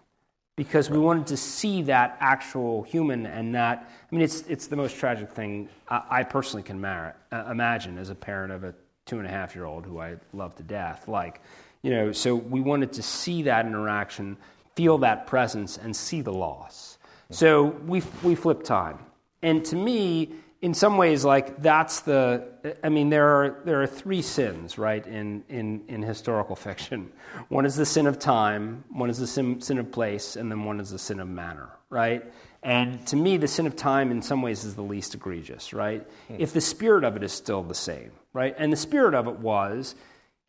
because 0.56 0.90
we 0.90 1.00
wanted 1.00 1.26
to 1.28 1.38
see 1.38 1.82
that 1.84 2.18
actual 2.20 2.84
human 2.84 3.26
and 3.26 3.56
that. 3.56 3.90
I 4.12 4.16
mean, 4.16 4.24
it's, 4.24 4.42
it's 4.42 4.68
the 4.68 4.76
most 4.76 4.98
tragic 4.98 5.32
thing 5.32 5.70
I, 5.88 6.04
I 6.10 6.24
personally 6.24 6.64
can 6.64 6.80
mar- 6.80 7.16
uh, 7.32 7.46
imagine 7.50 7.98
as 7.98 8.10
a 8.10 8.16
parent 8.16 8.52
of 8.52 8.64
a 8.64 8.76
two 9.06 9.18
and 9.18 9.28
a 9.28 9.30
half 9.30 9.56
year 9.56 9.66
old 9.66 9.86
who 9.86 10.00
I 10.00 10.16
love 10.34 10.56
to 10.56 10.64
death. 10.64 11.08
Like, 11.08 11.42
you 11.84 11.92
know, 11.92 12.12
so 12.12 12.36
we 12.36 12.62
wanted 12.62 12.94
to 12.94 13.04
see 13.04 13.44
that 13.44 13.66
interaction, 13.66 14.38
feel 14.76 14.98
that 15.00 15.28
presence, 15.28 15.78
and 15.78 15.96
see 15.96 16.22
the 16.22 16.34
loss. 16.34 16.98
So 17.30 17.66
we, 17.86 18.02
we 18.24 18.36
flip 18.36 18.64
time. 18.64 19.00
And 19.42 19.66
to 19.66 19.76
me, 19.76 20.32
in 20.62 20.74
some 20.74 20.98
ways, 20.98 21.26
like 21.26 21.62
that's 21.62 22.02
the, 22.02 22.48
I 22.84 22.90
mean, 22.90 23.10
there 23.10 23.28
are, 23.28 23.62
there 23.66 23.82
are 23.82 23.88
three 23.88 24.22
sins, 24.22 24.78
right, 24.78 25.06
in, 25.06 25.44
in, 25.50 25.84
in 25.90 26.02
historical 26.02 26.56
fiction. 26.68 27.12
One 27.50 27.66
is 27.66 27.76
the 27.76 27.86
sin 27.86 28.08
of 28.08 28.18
time, 28.18 28.86
one 28.90 29.10
is 29.10 29.18
the 29.18 29.28
sin, 29.28 29.60
sin 29.60 29.78
of 29.78 29.92
place, 29.92 30.38
and 30.38 30.50
then 30.50 30.64
one 30.64 30.80
is 30.80 30.92
the 30.92 31.00
sin 31.00 31.20
of 31.20 31.28
manner, 31.28 31.70
right? 31.90 32.24
And 32.62 33.06
to 33.08 33.18
me, 33.18 33.36
the 33.36 33.48
sin 33.50 33.68
of 33.68 33.76
time 33.76 34.10
in 34.10 34.22
some 34.22 34.42
ways 34.42 34.64
is 34.64 34.76
the 34.76 34.84
least 34.84 35.16
egregious, 35.16 35.74
right? 35.74 36.08
Hmm. 36.30 36.36
If 36.40 36.54
the 36.54 36.62
spirit 36.62 37.04
of 37.04 37.18
it 37.18 37.24
is 37.24 37.34
still 37.34 37.62
the 37.62 37.76
same, 37.76 38.12
right? 38.32 38.56
And 38.58 38.72
the 38.72 38.78
spirit 38.78 39.16
of 39.16 39.28
it 39.28 39.40
was 39.40 39.96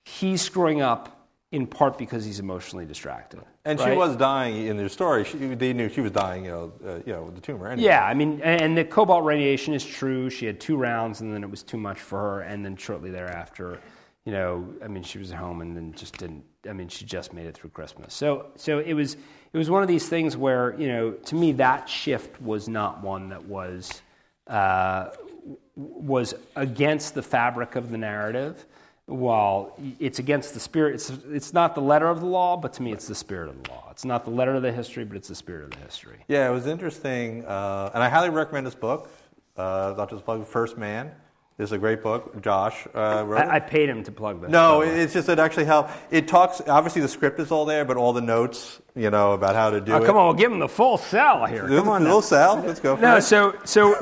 he's 0.04 0.42
screwing 0.42 0.80
up 0.80 1.13
in 1.54 1.68
part 1.68 1.96
because 1.96 2.24
he's 2.24 2.40
emotionally 2.40 2.84
distracted. 2.84 3.40
And 3.64 3.78
right? 3.78 3.92
she 3.92 3.96
was 3.96 4.16
dying 4.16 4.66
in 4.66 4.76
their 4.76 4.88
story. 4.88 5.24
She, 5.24 5.38
they 5.38 5.72
knew 5.72 5.88
she 5.88 6.00
was 6.00 6.10
dying, 6.10 6.44
you 6.46 6.50
know, 6.50 6.72
uh, 6.84 6.96
you 7.06 7.12
know, 7.12 7.22
with 7.22 7.36
the 7.36 7.40
tumor. 7.40 7.68
Anyway. 7.68 7.86
Yeah, 7.86 8.04
I 8.04 8.12
mean, 8.12 8.40
and 8.42 8.76
the 8.76 8.84
cobalt 8.84 9.24
radiation 9.24 9.72
is 9.72 9.84
true. 9.84 10.28
She 10.30 10.46
had 10.46 10.58
two 10.58 10.76
rounds, 10.76 11.20
and 11.20 11.32
then 11.32 11.44
it 11.44 11.50
was 11.50 11.62
too 11.62 11.76
much 11.78 12.00
for 12.00 12.18
her. 12.18 12.40
And 12.40 12.64
then 12.64 12.76
shortly 12.76 13.12
thereafter, 13.12 13.78
you 14.24 14.32
know, 14.32 14.68
I 14.82 14.88
mean, 14.88 15.04
she 15.04 15.18
was 15.18 15.30
at 15.30 15.38
home, 15.38 15.60
and 15.60 15.76
then 15.76 15.92
just 15.92 16.18
didn't. 16.18 16.44
I 16.68 16.72
mean, 16.72 16.88
she 16.88 17.04
just 17.04 17.32
made 17.32 17.46
it 17.46 17.54
through 17.54 17.70
Christmas. 17.70 18.12
So, 18.14 18.46
so 18.56 18.80
it 18.80 18.94
was, 18.94 19.16
it 19.52 19.58
was 19.58 19.70
one 19.70 19.82
of 19.82 19.88
these 19.88 20.08
things 20.08 20.36
where, 20.36 20.74
you 20.76 20.88
know, 20.88 21.12
to 21.12 21.34
me, 21.36 21.52
that 21.52 21.88
shift 21.88 22.42
was 22.42 22.68
not 22.68 23.02
one 23.02 23.28
that 23.28 23.44
was, 23.44 24.02
uh, 24.48 25.10
was 25.76 26.34
against 26.56 27.14
the 27.14 27.22
fabric 27.22 27.76
of 27.76 27.90
the 27.90 27.98
narrative 27.98 28.66
while 29.06 29.76
it's 30.00 30.18
against 30.18 30.54
the 30.54 30.60
spirit, 30.60 30.94
it's, 30.94 31.10
it's 31.30 31.52
not 31.52 31.74
the 31.74 31.80
letter 31.80 32.08
of 32.08 32.20
the 32.20 32.26
law, 32.26 32.56
but 32.56 32.72
to 32.74 32.82
me 32.82 32.92
it's 32.92 33.06
the 33.06 33.14
spirit 33.14 33.48
of 33.48 33.62
the 33.62 33.70
law. 33.70 33.88
It's 33.90 34.04
not 34.04 34.24
the 34.24 34.30
letter 34.30 34.54
of 34.54 34.62
the 34.62 34.72
history, 34.72 35.04
but 35.04 35.16
it's 35.16 35.28
the 35.28 35.34
spirit 35.34 35.64
of 35.64 35.70
the 35.70 35.84
history. 35.84 36.18
Yeah, 36.28 36.48
it 36.48 36.52
was 36.52 36.66
interesting, 36.66 37.44
uh, 37.44 37.90
and 37.92 38.02
I 38.02 38.08
highly 38.08 38.30
recommend 38.30 38.66
this 38.66 38.74
book. 38.74 39.10
Uh, 39.56 39.92
Dr. 39.92 40.16
Plug, 40.16 40.46
First 40.46 40.78
Man. 40.78 41.12
It's 41.56 41.70
a 41.70 41.78
great 41.78 42.02
book. 42.02 42.42
Josh 42.42 42.84
uh, 42.96 43.22
wrote 43.24 43.46
I, 43.46 43.56
I, 43.56 43.60
paid 43.60 43.88
him 43.88 44.02
to 44.02 44.10
plug 44.10 44.40
this. 44.40 44.50
No, 44.50 44.80
it's 44.80 45.12
just 45.12 45.28
that 45.28 45.38
actually 45.38 45.66
how 45.66 45.88
it 46.10 46.26
talks. 46.26 46.60
Obviously, 46.66 47.00
the 47.00 47.06
script 47.06 47.38
is 47.38 47.52
all 47.52 47.64
there, 47.64 47.84
but 47.84 47.96
all 47.96 48.12
the 48.12 48.20
notes, 48.20 48.80
you 48.96 49.08
know, 49.08 49.32
about 49.32 49.54
how 49.54 49.70
to 49.70 49.80
do 49.80 49.92
oh, 49.92 49.98
it. 49.98 50.04
Come 50.04 50.16
on, 50.16 50.24
we'll 50.24 50.34
give 50.34 50.50
him 50.50 50.58
the 50.58 50.68
full 50.68 50.98
sell 50.98 51.46
here. 51.46 51.68
Come 51.68 51.88
on, 51.88 52.02
now. 52.02 52.20
Sal. 52.20 52.56
Let's 52.56 52.80
go. 52.80 52.96
No, 52.96 53.18
it. 53.18 53.22
so 53.22 53.56
so 53.64 53.94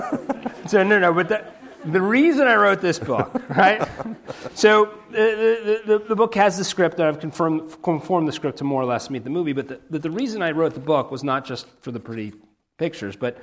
so 0.66 0.82
no 0.82 0.98
no, 0.98 1.12
but 1.12 1.28
the, 1.28 1.44
the 1.84 2.00
reason 2.00 2.46
I 2.46 2.54
wrote 2.54 2.80
this 2.80 2.98
book, 2.98 3.30
right? 3.48 3.88
so 4.54 4.92
the, 5.10 5.80
the, 5.84 5.98
the, 5.98 6.16
book 6.16 6.34
has 6.34 6.56
the 6.58 6.64
script, 6.64 6.98
and 6.98 7.08
I've 7.08 7.20
confirmed 7.20 7.82
conformed 7.82 8.28
the 8.28 8.32
script 8.32 8.58
to 8.58 8.64
more 8.64 8.82
or 8.82 8.84
less 8.86 9.10
meet 9.10 9.24
the 9.24 9.30
movie. 9.30 9.52
But 9.52 9.68
the, 9.68 9.80
the, 9.90 9.98
the 9.98 10.10
reason 10.10 10.42
I 10.42 10.52
wrote 10.52 10.74
the 10.74 10.80
book 10.80 11.10
was 11.10 11.24
not 11.24 11.44
just 11.44 11.66
for 11.80 11.90
the 11.90 12.00
pretty 12.00 12.32
pictures, 12.78 13.16
but 13.16 13.38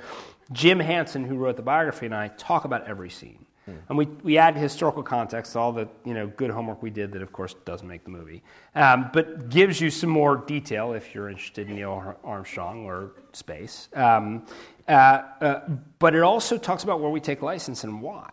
Jim 0.52 0.80
Hansen, 0.80 1.24
who 1.24 1.36
wrote 1.36 1.56
the 1.56 1.62
biography, 1.62 2.06
and 2.06 2.14
I 2.14 2.28
talk 2.28 2.64
about 2.64 2.86
every 2.86 3.10
scene. 3.10 3.46
And 3.88 3.98
we, 3.98 4.06
we 4.22 4.38
add 4.38 4.56
historical 4.56 5.02
context 5.02 5.56
all 5.56 5.72
the 5.72 5.88
you 6.04 6.14
know, 6.14 6.26
good 6.26 6.50
homework 6.50 6.82
we 6.82 6.90
did 6.90 7.12
that, 7.12 7.22
of 7.22 7.32
course, 7.32 7.54
doesn't 7.64 7.86
make 7.86 8.04
the 8.04 8.10
movie, 8.10 8.42
um, 8.74 9.10
but 9.12 9.48
gives 9.48 9.80
you 9.80 9.90
some 9.90 10.10
more 10.10 10.36
detail 10.36 10.92
if 10.92 11.14
you're 11.14 11.28
interested 11.28 11.68
in 11.68 11.76
Neil 11.76 12.16
Armstrong 12.24 12.84
or 12.84 13.12
space. 13.32 13.88
Um, 13.94 14.46
uh, 14.88 14.92
uh, 15.40 15.68
but 15.98 16.14
it 16.14 16.22
also 16.22 16.58
talks 16.58 16.84
about 16.84 17.00
where 17.00 17.10
we 17.10 17.20
take 17.20 17.42
license 17.42 17.84
and 17.84 18.02
why. 18.02 18.30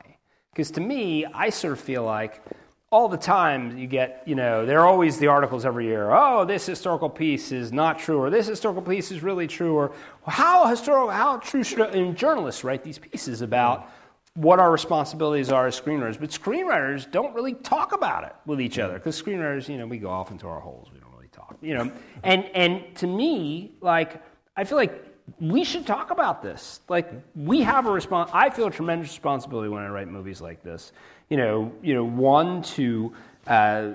Because 0.52 0.72
to 0.72 0.82
me, 0.82 1.26
I 1.26 1.50
sort 1.50 1.74
of 1.74 1.80
feel 1.80 2.04
like 2.04 2.42
all 2.90 3.10
the 3.10 3.18
time 3.18 3.78
you 3.78 3.86
get, 3.86 4.24
you 4.26 4.34
know, 4.34 4.66
there 4.66 4.80
are 4.80 4.88
always 4.88 5.18
the 5.18 5.28
articles 5.28 5.66
every 5.66 5.86
year. 5.86 6.10
Oh, 6.12 6.46
this 6.46 6.66
historical 6.66 7.10
piece 7.10 7.52
is 7.52 7.74
not 7.74 8.00
true, 8.00 8.18
or 8.18 8.30
this 8.30 8.48
historical 8.48 8.82
piece 8.82 9.12
is 9.12 9.22
really 9.22 9.46
true, 9.46 9.76
or 9.76 9.92
how 10.26 10.68
historical, 10.68 11.10
how 11.10 11.38
true 11.38 11.64
should 11.64 11.82
and 11.82 12.16
journalists 12.16 12.64
write 12.64 12.84
these 12.84 12.98
pieces 12.98 13.42
about 13.42 13.92
what 14.38 14.60
our 14.60 14.72
responsibilities 14.72 15.52
are 15.52 15.66
as 15.66 15.80
screenwriters. 15.80 16.20
But 16.20 16.30
screenwriters 16.30 17.10
don't 17.10 17.34
really 17.34 17.56
talk 17.56 17.92
about 17.92 18.24
it 18.24 18.36
with 18.46 18.62
each 18.62 18.78
other 18.78 18.94
because 18.94 19.20
screenwriters, 19.20 19.68
you 19.68 19.78
know, 19.80 19.88
we 19.88 19.98
go 19.98 20.10
off 20.10 20.30
into 20.30 20.48
our 20.48 20.60
holes. 20.60 20.90
We 20.94 21.00
don't 21.00 21.12
really 21.14 21.28
talk, 21.30 21.58
you 21.60 21.74
know. 21.74 21.92
And 22.24 22.46
and 22.54 22.96
to 22.98 23.08
me, 23.08 23.72
like, 23.82 24.22
I 24.56 24.64
feel 24.64 24.78
like 24.78 25.04
we 25.42 25.64
should 25.64 25.88
talk 25.88 26.12
about 26.12 26.44
this. 26.44 26.82
Like, 26.88 27.12
we 27.36 27.62
have 27.62 27.88
a 27.88 27.92
response. 27.92 28.30
I 28.32 28.52
feel 28.52 28.68
a 28.68 28.72
tremendous 28.72 29.10
responsibility 29.10 29.70
when 29.70 29.82
I 29.82 29.88
write 29.88 30.08
movies 30.08 30.40
like 30.40 30.62
this. 30.62 30.92
You 31.30 31.38
know, 31.38 31.74
you 31.82 31.96
know, 31.96 32.04
one 32.04 32.62
to 32.62 33.14
uh, 33.48 33.94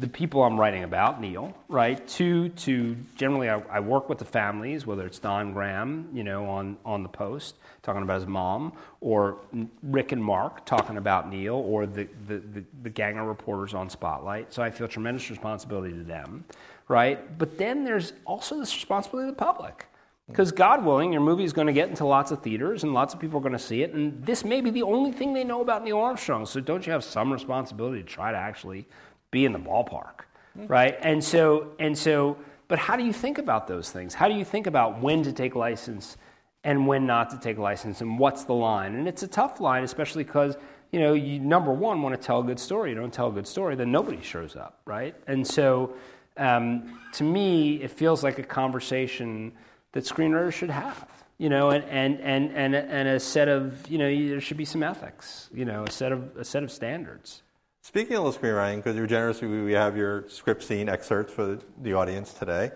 the 0.00 0.08
people 0.08 0.42
I'm 0.42 0.58
writing 0.58 0.82
about, 0.82 1.20
Neil, 1.20 1.54
right? 1.68 2.06
Two, 2.08 2.48
to 2.50 2.96
generally, 3.14 3.48
I, 3.48 3.60
I, 3.70 3.80
work 3.80 4.08
with 4.08 4.18
the 4.18 4.24
families, 4.24 4.86
whether 4.86 5.06
it's 5.06 5.20
Don 5.20 5.52
Graham, 5.52 6.08
you 6.12 6.24
know, 6.24 6.46
on, 6.46 6.76
on 6.84 7.04
the 7.04 7.08
Post, 7.08 7.56
talking 7.82 8.02
about 8.02 8.20
his 8.20 8.26
mom, 8.26 8.72
or 9.00 9.38
Rick 9.82 10.10
and 10.10 10.22
Mark 10.22 10.66
talking 10.66 10.96
about 10.96 11.30
Neil, 11.30 11.54
or 11.54 11.86
the, 11.86 12.08
the, 12.26 12.38
the, 12.38 12.64
the 12.82 12.90
gang 12.90 13.18
of 13.18 13.26
reporters 13.26 13.72
on 13.72 13.88
Spotlight. 13.88 14.52
So 14.52 14.62
I 14.62 14.70
feel 14.70 14.88
tremendous 14.88 15.30
responsibility 15.30 15.94
to 15.94 16.02
them, 16.02 16.44
right? 16.88 17.38
But 17.38 17.56
then 17.56 17.84
there's 17.84 18.14
also 18.24 18.58
this 18.58 18.74
responsibility 18.74 19.28
to 19.28 19.32
the 19.32 19.38
public. 19.38 19.86
Because 20.28 20.52
God 20.52 20.84
willing, 20.84 21.12
your 21.12 21.22
movie 21.22 21.44
is 21.44 21.52
going 21.54 21.68
to 21.68 21.72
get 21.72 21.88
into 21.88 22.04
lots 22.04 22.30
of 22.30 22.42
theaters 22.42 22.84
and 22.84 22.92
lots 22.92 23.14
of 23.14 23.20
people 23.20 23.38
are 23.38 23.42
going 23.42 23.52
to 23.52 23.58
see 23.58 23.82
it. 23.82 23.94
And 23.94 24.22
this 24.24 24.44
may 24.44 24.60
be 24.60 24.70
the 24.70 24.82
only 24.82 25.10
thing 25.10 25.32
they 25.32 25.44
know 25.44 25.62
about 25.62 25.84
Neil 25.84 25.98
Armstrong. 25.98 26.44
So 26.44 26.60
don't 26.60 26.86
you 26.86 26.92
have 26.92 27.02
some 27.02 27.32
responsibility 27.32 28.02
to 28.02 28.08
try 28.08 28.30
to 28.30 28.36
actually 28.36 28.86
be 29.30 29.46
in 29.46 29.52
the 29.52 29.58
ballpark, 29.58 30.26
right? 30.54 30.98
And 31.00 31.24
so, 31.24 31.72
and 31.78 31.96
so, 31.96 32.36
but 32.68 32.78
how 32.78 32.96
do 32.96 33.04
you 33.04 33.12
think 33.12 33.38
about 33.38 33.66
those 33.66 33.90
things? 33.90 34.12
How 34.12 34.28
do 34.28 34.34
you 34.34 34.44
think 34.44 34.66
about 34.66 35.00
when 35.00 35.22
to 35.22 35.32
take 35.32 35.54
license 35.54 36.18
and 36.64 36.86
when 36.86 37.06
not 37.06 37.30
to 37.30 37.38
take 37.38 37.58
license 37.58 38.00
and 38.00 38.18
what's 38.18 38.44
the 38.44 38.52
line. 38.52 38.94
And 38.94 39.08
it's 39.08 39.22
a 39.22 39.28
tough 39.28 39.60
line, 39.60 39.84
especially 39.84 40.24
because 40.24 40.56
you 40.92 41.00
know 41.00 41.14
you 41.14 41.38
number 41.40 41.72
one 41.72 42.02
want 42.02 42.14
to 42.14 42.20
tell 42.20 42.40
a 42.40 42.44
good 42.44 42.58
story. 42.58 42.90
You 42.90 42.96
don't 42.96 43.12
tell 43.12 43.28
a 43.28 43.32
good 43.32 43.46
story, 43.46 43.74
then 43.74 43.92
nobody 43.92 44.22
shows 44.22 44.56
up, 44.56 44.80
right? 44.84 45.14
And 45.26 45.46
so 45.46 45.94
um, 46.36 47.00
to 47.14 47.24
me, 47.24 47.82
it 47.82 47.90
feels 47.90 48.22
like 48.22 48.38
a 48.38 48.42
conversation 48.42 49.52
that 49.92 50.04
screenwriters 50.04 50.52
should 50.52 50.70
have. 50.70 51.06
You 51.38 51.48
know, 51.48 51.70
and, 51.70 51.84
and, 51.84 52.20
and, 52.20 52.50
and, 52.50 52.74
and 52.74 53.08
a 53.08 53.20
set 53.20 53.46
of, 53.46 53.88
you 53.88 53.96
know, 53.96 54.08
there 54.08 54.40
should 54.40 54.56
be 54.56 54.64
some 54.64 54.82
ethics, 54.82 55.48
you 55.54 55.64
know, 55.64 55.84
a 55.84 55.90
set 55.90 56.10
of, 56.10 56.36
a 56.36 56.44
set 56.44 56.64
of 56.64 56.72
standards. 56.72 57.42
Speaking 57.80 58.16
of 58.16 58.36
screenwriting, 58.36 58.78
because 58.78 58.96
you're 58.96 59.06
generous, 59.06 59.40
we 59.40 59.72
have 59.72 59.96
your 59.96 60.28
script 60.28 60.64
scene 60.64 60.88
excerpts 60.88 61.32
for 61.32 61.60
the 61.80 61.94
audience 61.94 62.34
today. 62.34 62.72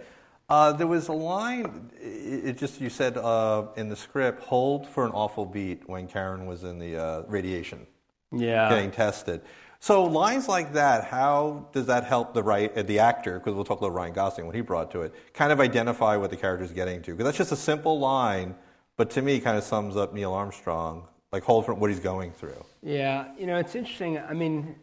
Uh, 0.49 0.73
there 0.73 0.87
was 0.87 1.09
a 1.09 1.13
line, 1.13 1.91
it 2.01 2.57
just 2.57 2.81
you 2.81 2.89
said 2.89 3.17
uh, 3.17 3.67
in 3.77 3.89
the 3.89 3.97
script, 3.97 4.41
hold 4.43 4.87
for 4.87 5.05
an 5.05 5.11
awful 5.11 5.45
beat 5.45 5.89
when 5.89 6.07
Karen 6.07 6.47
was 6.47 6.63
in 6.63 6.79
the 6.79 6.97
uh, 6.97 7.23
radiation, 7.27 7.87
yeah, 8.31 8.69
getting 8.69 8.91
tested. 8.91 9.41
So 9.83 10.05
lines 10.05 10.47
like 10.47 10.75
that, 10.75 11.07
how 11.07 11.67
does 11.73 11.87
that 11.87 12.05
help 12.05 12.35
the 12.35 12.43
right 12.45 12.73
uh, 12.79 12.85
the 12.85 13.01
actor? 13.01 13.41
Because 13.41 13.55
we'll 13.55 13.65
talk 13.65 13.79
about 13.79 13.93
Ryan 13.93 14.13
Gosling 14.13 14.47
what 14.47 14.55
he 14.55 14.61
brought 14.61 14.93
to 14.93 15.03
it. 15.03 15.13
Kind 15.35 15.51
of 15.51 15.59
identify 15.59 16.17
what 16.17 16.31
the 16.31 16.37
character 16.37 16.65
is 16.65 16.71
getting 16.71 17.03
to, 17.03 17.11
because 17.11 17.25
that's 17.25 17.37
just 17.37 17.51
a 17.51 17.57
simple 17.57 17.99
line, 17.99 18.55
but 18.97 19.11
to 19.11 19.23
me, 19.23 19.41
kind 19.41 19.59
of 19.59 19.65
sums 19.65 19.97
up 19.97 20.15
Neil 20.15 20.33
Armstrong, 20.35 21.09
like 21.33 21.43
hold 21.43 21.67
for 21.67 21.75
what 21.75 21.91
he's 21.91 21.99
going 21.99 22.31
through. 22.31 22.65
Yeah, 22.81 23.33
you 23.37 23.49
know, 23.49 23.57
it's 23.57 23.75
interesting. 23.75 24.19
I 24.19 24.35
mean, 24.35 24.77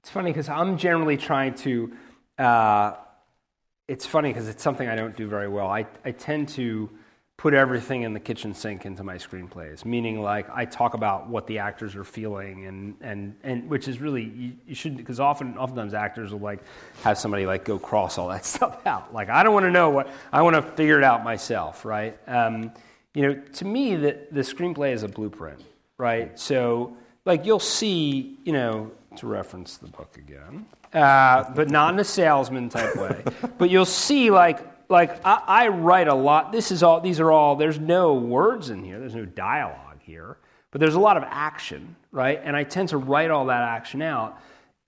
it's 0.00 0.10
funny 0.10 0.28
because 0.28 0.50
I'm 0.50 0.76
generally 0.76 1.16
trying 1.16 1.54
to. 1.54 1.90
Uh, 2.36 2.96
it's 3.88 4.04
funny 4.04 4.34
because 4.34 4.50
it's 4.50 4.62
something 4.62 4.86
I 4.86 4.96
don't 4.96 5.16
do 5.16 5.28
very 5.28 5.48
well. 5.48 5.68
I, 5.68 5.86
I 6.04 6.10
tend 6.10 6.50
to 6.50 6.90
put 7.42 7.54
everything 7.54 8.02
in 8.02 8.12
the 8.12 8.20
kitchen 8.20 8.54
sink 8.54 8.86
into 8.86 9.02
my 9.02 9.16
screenplays, 9.16 9.84
meaning 9.84 10.22
like 10.22 10.48
I 10.48 10.64
talk 10.64 10.94
about 10.94 11.28
what 11.28 11.48
the 11.48 11.58
actors 11.58 11.96
are 11.96 12.04
feeling, 12.04 12.66
and 12.66 12.94
and 13.00 13.34
and 13.42 13.68
which 13.68 13.88
is 13.88 14.00
really 14.00 14.22
you, 14.22 14.52
you 14.64 14.76
should 14.76 14.96
because 14.96 15.18
often 15.18 15.58
oftentimes 15.58 15.92
actors 15.92 16.30
will 16.30 16.38
like 16.38 16.60
have 17.02 17.18
somebody 17.18 17.44
like 17.44 17.64
go 17.64 17.80
cross 17.80 18.16
all 18.16 18.28
that 18.28 18.46
stuff 18.54 18.86
out. 18.86 19.12
Like 19.12 19.28
I 19.28 19.42
don't 19.42 19.52
want 19.52 19.66
to 19.66 19.72
know 19.72 19.90
what 19.90 20.08
I 20.32 20.42
want 20.42 20.54
to 20.54 20.62
figure 20.62 20.98
it 20.98 21.04
out 21.04 21.24
myself, 21.24 21.84
right? 21.84 22.16
Um, 22.28 22.70
you 23.12 23.22
know, 23.22 23.34
to 23.34 23.64
me, 23.64 23.96
the 23.96 24.20
the 24.30 24.42
screenplay 24.42 24.92
is 24.92 25.02
a 25.02 25.08
blueprint, 25.08 25.64
right? 25.98 26.38
So 26.38 26.96
like 27.24 27.44
you'll 27.44 27.58
see, 27.58 28.38
you 28.44 28.52
know, 28.52 28.92
to 29.16 29.26
reference 29.26 29.78
the 29.78 29.88
book 29.88 30.16
again, 30.16 30.64
uh, 30.92 31.50
but 31.54 31.70
not 31.70 31.94
in 31.94 32.00
a 32.00 32.04
salesman 32.04 32.68
type 32.68 32.94
way. 32.96 33.24
but 33.58 33.70
you'll 33.70 33.84
see, 33.84 34.30
like, 34.30 34.71
like 34.92 35.24
I, 35.24 35.42
I, 35.46 35.68
write 35.68 36.06
a 36.06 36.14
lot. 36.14 36.52
This 36.52 36.70
is 36.70 36.82
all. 36.82 37.00
These 37.00 37.18
are 37.18 37.32
all. 37.32 37.56
There's 37.56 37.80
no 37.80 38.14
words 38.14 38.70
in 38.70 38.84
here. 38.84 39.00
There's 39.00 39.14
no 39.14 39.24
dialogue 39.24 40.00
here. 40.00 40.36
But 40.70 40.80
there's 40.80 40.94
a 40.94 41.00
lot 41.00 41.16
of 41.16 41.24
action, 41.26 41.96
right? 42.12 42.40
And 42.42 42.54
I 42.56 42.64
tend 42.64 42.90
to 42.90 42.98
write 42.98 43.30
all 43.30 43.46
that 43.46 43.62
action 43.62 44.00
out, 44.00 44.38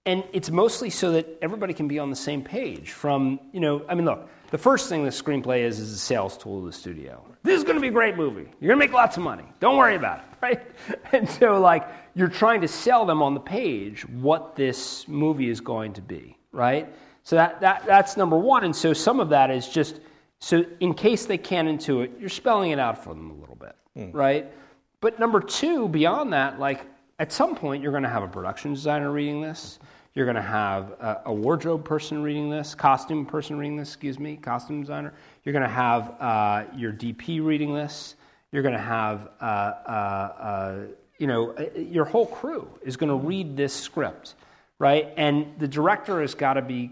and 0.07 0.23
it's 0.33 0.51
mostly 0.51 0.91
so 0.91 1.13
that 1.13 1.39
everybody 1.43 1.75
can 1.75 1.89
be 1.89 1.99
on 1.99 2.11
the 2.11 2.17
same 2.17 2.43
page. 2.43 2.93
From 2.93 3.41
you 3.53 3.61
know, 3.61 3.85
I 3.89 3.95
mean, 3.95 4.05
look. 4.05 4.29
The 4.51 4.59
first 4.59 4.89
thing 4.89 5.03
the 5.03 5.11
screenplay 5.11 5.65
is 5.65 5.81
is 5.81 5.91
a 5.91 5.99
sales 5.99 6.39
tool 6.39 6.61
of 6.61 6.67
the 6.67 6.73
studio. 6.73 7.25
This 7.43 7.59
is 7.59 7.65
going 7.65 7.75
to 7.75 7.81
be 7.81 7.89
a 7.89 7.91
great 7.91 8.17
movie. 8.17 8.49
You're 8.61 8.69
going 8.69 8.79
to 8.79 8.87
make 8.87 8.93
lots 8.93 9.17
of 9.17 9.25
money. 9.25 9.43
Don't 9.59 9.77
worry 9.77 9.97
about 9.97 10.21
it, 10.21 10.25
right? 10.43 10.63
And 11.11 11.29
so, 11.29 11.61
like, 11.61 11.89
you're 12.15 12.29
trying 12.29 12.61
to 12.61 12.69
sell 12.69 13.05
them 13.05 13.21
on 13.21 13.35
the 13.35 13.41
page 13.41 14.09
what 14.09 14.55
this 14.55 15.09
movie 15.09 15.49
is 15.49 15.61
going 15.61 15.95
to 15.95 16.03
be, 16.03 16.37
right? 16.53 16.89
So 17.25 17.37
that, 17.37 17.61
that, 17.61 17.85
that's 17.87 18.17
number 18.17 18.37
one. 18.37 18.65
And 18.65 18.77
so 18.77 18.93
some 18.93 19.19
of 19.19 19.31
that 19.31 19.51
is 19.51 19.69
just, 19.69 20.01
so 20.39 20.65
in 20.81 20.95
case 20.95 21.25
they 21.25 21.39
can't 21.39 21.69
intuit, 21.69 22.21
you're 22.21 22.29
spelling 22.29 22.71
it 22.71 22.79
out 22.79 23.03
for 23.03 23.15
them 23.15 23.31
a 23.31 23.35
little 23.35 23.57
bit, 23.57 23.75
mm. 23.97 24.15
right? 24.15 24.47
But 25.01 25.19
number 25.19 25.41
two, 25.41 25.89
beyond 25.89 26.33
that, 26.35 26.59
like 26.59 26.87
at 27.19 27.33
some 27.33 27.55
point 27.57 27.83
you're 27.83 27.93
going 27.93 28.03
to 28.03 28.11
have 28.11 28.23
a 28.23 28.29
production 28.29 28.75
designer 28.75 29.11
reading 29.11 29.41
this. 29.41 29.79
You're 30.15 30.27
going 30.27 30.37
to 30.37 30.43
have 30.43 30.91
a, 31.01 31.23
a, 31.27 31.33
wardrobe 31.33 31.85
person 31.85 32.23
reading 32.23 32.49
this, 32.49 32.75
costume 32.75 33.27
person 33.27 33.59
reading 33.59 33.77
this, 33.77 33.89
excuse 33.89 34.19
me, 34.19 34.37
costume 34.37 34.83
designer. 34.83 35.13
You're 35.43 35.55
going 35.55 35.65
to 35.65 35.69
have 35.69 36.15
uh, 36.21 36.65
your 36.77 36.93
DP 36.93 37.45
reading 37.45 37.75
this. 37.75 38.15
You're 38.53 38.63
going 38.63 38.77
to 38.77 38.81
have 38.81 39.31
uh, 39.41 39.45
uh, 39.45 39.89
uh 39.91 40.79
you 41.19 41.27
know, 41.27 41.53
uh, 41.53 41.79
your 41.79 42.05
whole 42.05 42.27
crew 42.27 42.69
is 42.83 42.97
going 42.97 43.09
to 43.09 43.27
read 43.27 43.57
this 43.57 43.73
script, 43.73 44.35
right? 44.79 45.13
And 45.17 45.47
the 45.59 45.69
director 45.69 46.21
has 46.21 46.35
got 46.35 46.55
to 46.55 46.63
be 46.63 46.91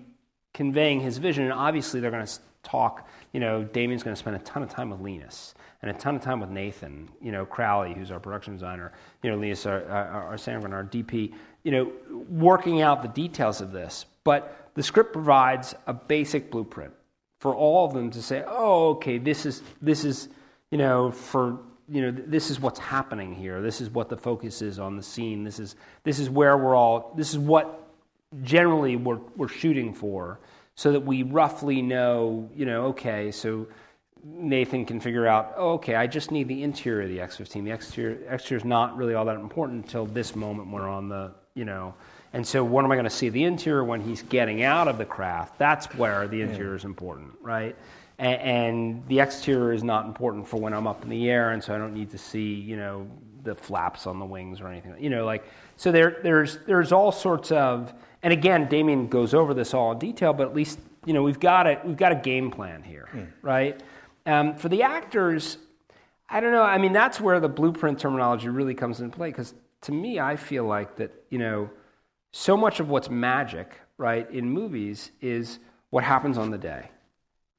conveying 0.55 1.01
his 1.01 1.19
vision. 1.19 1.45
And 1.45 1.53
obviously, 1.53 2.01
they're 2.01 2.11
going 2.11 2.27
to 2.27 2.39
talk. 2.63 3.09
You 3.33 3.41
know, 3.41 3.65
Damien's 3.65 4.03
going 4.03 4.15
to 4.15 4.19
spend 4.19 4.37
a 4.37 4.41
ton 4.41 4.63
of 4.63 4.71
time 4.71 4.91
with 4.91 5.01
Linus 5.01 5.55
and 5.83 5.91
a 5.91 5.95
ton 5.95 6.17
of 6.17 6.23
time 6.23 6.41
with 6.41 6.51
Nathan. 6.51 7.09
You 7.21 7.33
know, 7.33 7.45
Crowley, 7.45 7.95
who's 7.95 8.11
our 8.11 8.21
production 8.21 8.55
designer. 8.55 8.93
You 9.23 9.31
know, 9.31 9.37
Linus, 9.37 9.67
our, 9.67 9.85
our, 9.87 10.07
our 10.07 10.33
our 10.33 10.85
DP. 10.85 11.33
You 11.65 11.71
know, 11.71 11.93
working 12.29 12.83
out 12.83 13.03
the 13.03 13.09
details 13.09 13.61
of 13.61 13.73
this. 13.73 14.07
But 14.25 14.71
the 14.75 14.83
script 14.83 15.13
provides 15.13 15.75
a 15.87 15.93
basic 15.93 16.51
blueprint 16.51 16.93
for 17.41 17.55
all 17.55 17.87
of 17.87 17.93
them 17.93 18.11
to 18.11 18.23
say, 18.23 18.45
"Oh, 18.47 18.91
okay, 18.91 19.19
this 19.19 19.47
is 19.47 19.63
this 19.81 20.05
is." 20.05 20.29
You 20.71 20.79
know, 20.79 21.11
for 21.11 21.59
you 21.93 22.01
know, 22.01 22.23
this 22.27 22.51
is 22.51 22.59
what's 22.59 22.79
happening 22.79 23.35
here. 23.35 23.61
This 23.61 23.83
is 23.83 23.91
what 23.91 24.09
the 24.09 24.17
focus 24.17 24.63
is 24.63 24.79
on 24.79 24.97
the 24.97 25.03
scene. 25.03 25.45
This 25.45 25.59
is, 25.59 25.77
this 26.05 26.19
is 26.19 26.31
where 26.31 26.57
we're 26.57 26.75
all, 26.75 27.13
this 27.17 27.31
is 27.31 27.39
what 27.39 27.82
generally 28.43 28.97
we're, 28.97 29.21
we're 29.37 29.49
shooting 29.49 29.95
for 29.95 30.41
so 30.75 30.93
that 30.93 31.01
we 31.01 31.23
roughly 31.23 31.83
know, 31.83 32.51
you 32.55 32.65
know, 32.65 32.87
okay, 32.87 33.31
so 33.31 33.67
Nathan 34.25 34.87
can 34.87 35.01
figure 35.01 35.27
out, 35.27 35.53
oh, 35.57 35.75
okay, 35.75 35.95
I 35.95 36.07
just 36.07 36.31
need 36.31 36.49
the 36.49 36.63
interior 36.63 37.03
of 37.03 37.09
the 37.09 37.19
X15. 37.19 37.65
The 37.65 37.71
exterior, 37.71 38.19
exterior 38.31 38.59
is 38.59 38.65
not 38.65 38.97
really 38.97 39.15
all 39.15 39.25
that 39.27 39.37
important 39.37 39.85
until 39.85 40.07
this 40.07 40.35
moment 40.35 40.71
when 40.71 40.83
we're 40.83 40.89
on 40.89 41.09
the, 41.09 41.33
you 41.55 41.65
know, 41.65 41.95
and 42.33 42.47
so 42.47 42.65
what 42.65 42.85
am 42.85 42.93
I 42.93 42.95
going 42.95 43.05
to 43.05 43.11
see? 43.11 43.29
The 43.29 43.45
interior 43.45 43.85
when 43.85 44.01
he's 44.01 44.23
getting 44.23 44.63
out 44.63 44.89
of 44.89 44.97
the 44.97 45.05
craft, 45.05 45.59
that's 45.59 45.87
where 45.97 46.27
the 46.27 46.41
interior 46.41 46.75
is 46.75 46.85
important, 46.85 47.33
right? 47.43 47.77
and, 48.23 48.41
and 48.41 49.09
the 49.09 49.21
exterior 49.21 49.73
is 49.73 49.83
not 49.83 50.07
important 50.07 50.47
for 50.47 50.59
when 50.59 50.73
I'm 50.73 50.87
up 50.87 51.03
in 51.03 51.11
the 51.11 51.29
air, 51.29 51.51
and 51.51 51.63
so 51.63 51.75
I 51.75 51.79
don't 51.79 51.93
need 51.93 52.11
to 52.11 52.19
see, 52.19 52.55
you 52.55 52.77
know, 52.77 53.09
the 53.43 53.55
flaps 53.55 54.07
on 54.07 54.21
the 54.21 54.25
wings 54.25 54.61
or 54.61 54.69
anything. 54.69 54.95
You 55.01 55.11
know, 55.11 55.25
like 55.25 55.45
so 55.77 55.91
there, 55.91 56.21
there's 56.23 56.59
there's 56.67 56.93
all 56.93 57.11
sorts 57.11 57.51
of, 57.51 57.93
and 58.23 58.33
again, 58.33 58.69
Damien 58.69 59.09
goes 59.09 59.35
over 59.35 59.55
this 59.55 59.75
all 59.75 59.93
in 59.93 59.99
detail, 59.99 60.33
but 60.33 60.49
at 60.49 60.55
least 60.55 60.79
you 61.05 61.13
know 61.13 61.23
we've 61.23 61.41
got 61.41 61.67
it. 61.67 61.81
We've 61.85 61.97
got 61.97 62.13
a 62.13 62.17
game 62.17 62.51
plan 62.51 62.83
here, 62.83 63.09
mm. 63.13 63.29
right? 63.43 63.83
Um, 64.27 64.57
for 64.57 64.69
the 64.69 64.83
actors, 64.83 65.59
I 66.29 66.41
don't 66.41 66.53
know. 66.53 66.63
I 66.63 66.79
mean, 66.79 66.93
that's 66.93 67.21
where 67.21 67.41
the 67.41 67.49
blueprint 67.49 67.99
terminology 67.99 68.49
really 68.49 68.75
comes 68.75 69.01
into 69.01 69.17
play 69.17 69.31
because 69.31 69.55
to 69.83 69.93
me, 69.93 70.21
I 70.21 70.37
feel 70.37 70.65
like 70.65 70.97
that 70.97 71.13
you 71.31 71.39
know, 71.39 71.71
so 72.33 72.57
much 72.57 72.81
of 72.81 72.89
what's 72.89 73.11
magic, 73.11 73.81
right, 73.99 74.31
in 74.31 74.49
movies 74.49 75.11
is 75.21 75.59
what 75.91 76.05
happens 76.05 76.39
on 76.39 76.51
the 76.51 76.59
day 76.59 76.89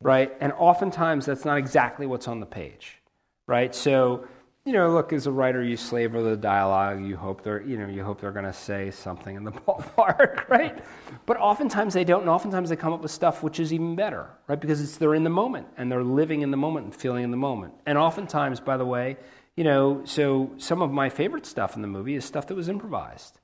right? 0.03 0.33
And 0.41 0.51
oftentimes 0.53 1.25
that's 1.25 1.45
not 1.45 1.57
exactly 1.57 2.05
what's 2.05 2.27
on 2.27 2.39
the 2.39 2.45
page, 2.45 2.99
right? 3.47 3.73
So, 3.73 4.27
you 4.65 4.73
know, 4.73 4.91
look, 4.91 5.11
as 5.11 5.27
a 5.27 5.31
writer, 5.31 5.61
you 5.61 5.75
slave 5.75 6.15
over 6.15 6.29
the 6.29 6.37
dialogue. 6.37 7.03
You 7.03 7.17
hope 7.17 7.43
they're, 7.43 7.61
you 7.61 7.77
know, 7.77 7.87
you 7.87 8.03
hope 8.03 8.21
they're 8.21 8.31
going 8.31 8.45
to 8.45 8.53
say 8.53 8.91
something 8.91 9.35
in 9.35 9.43
the 9.43 9.51
ballpark, 9.67 10.47
right? 10.49 10.83
But 11.25 11.37
oftentimes 11.37 11.93
they 11.93 12.03
don't, 12.03 12.21
and 12.21 12.29
oftentimes 12.29 12.69
they 12.69 12.75
come 12.75 12.93
up 12.93 13.01
with 13.01 13.11
stuff 13.11 13.43
which 13.43 13.59
is 13.59 13.73
even 13.73 13.95
better, 13.95 14.29
right? 14.47 14.59
Because 14.59 14.81
it's 14.81 14.97
they're 14.97 15.15
in 15.15 15.23
the 15.23 15.29
moment 15.29 15.67
and 15.77 15.91
they're 15.91 16.03
living 16.03 16.41
in 16.41 16.51
the 16.51 16.57
moment 16.57 16.85
and 16.85 16.95
feeling 16.95 17.23
in 17.23 17.31
the 17.31 17.37
moment. 17.37 17.73
And 17.85 17.97
oftentimes, 17.97 18.59
by 18.59 18.77
the 18.77 18.85
way, 18.85 19.17
you 19.55 19.63
know, 19.63 20.01
so 20.05 20.51
some 20.57 20.81
of 20.81 20.91
my 20.91 21.09
favorite 21.09 21.45
stuff 21.45 21.75
in 21.75 21.81
the 21.81 21.87
movie 21.87 22.15
is 22.15 22.25
stuff 22.25 22.47
that 22.47 22.55
was 22.55 22.69
improvised, 22.69 23.39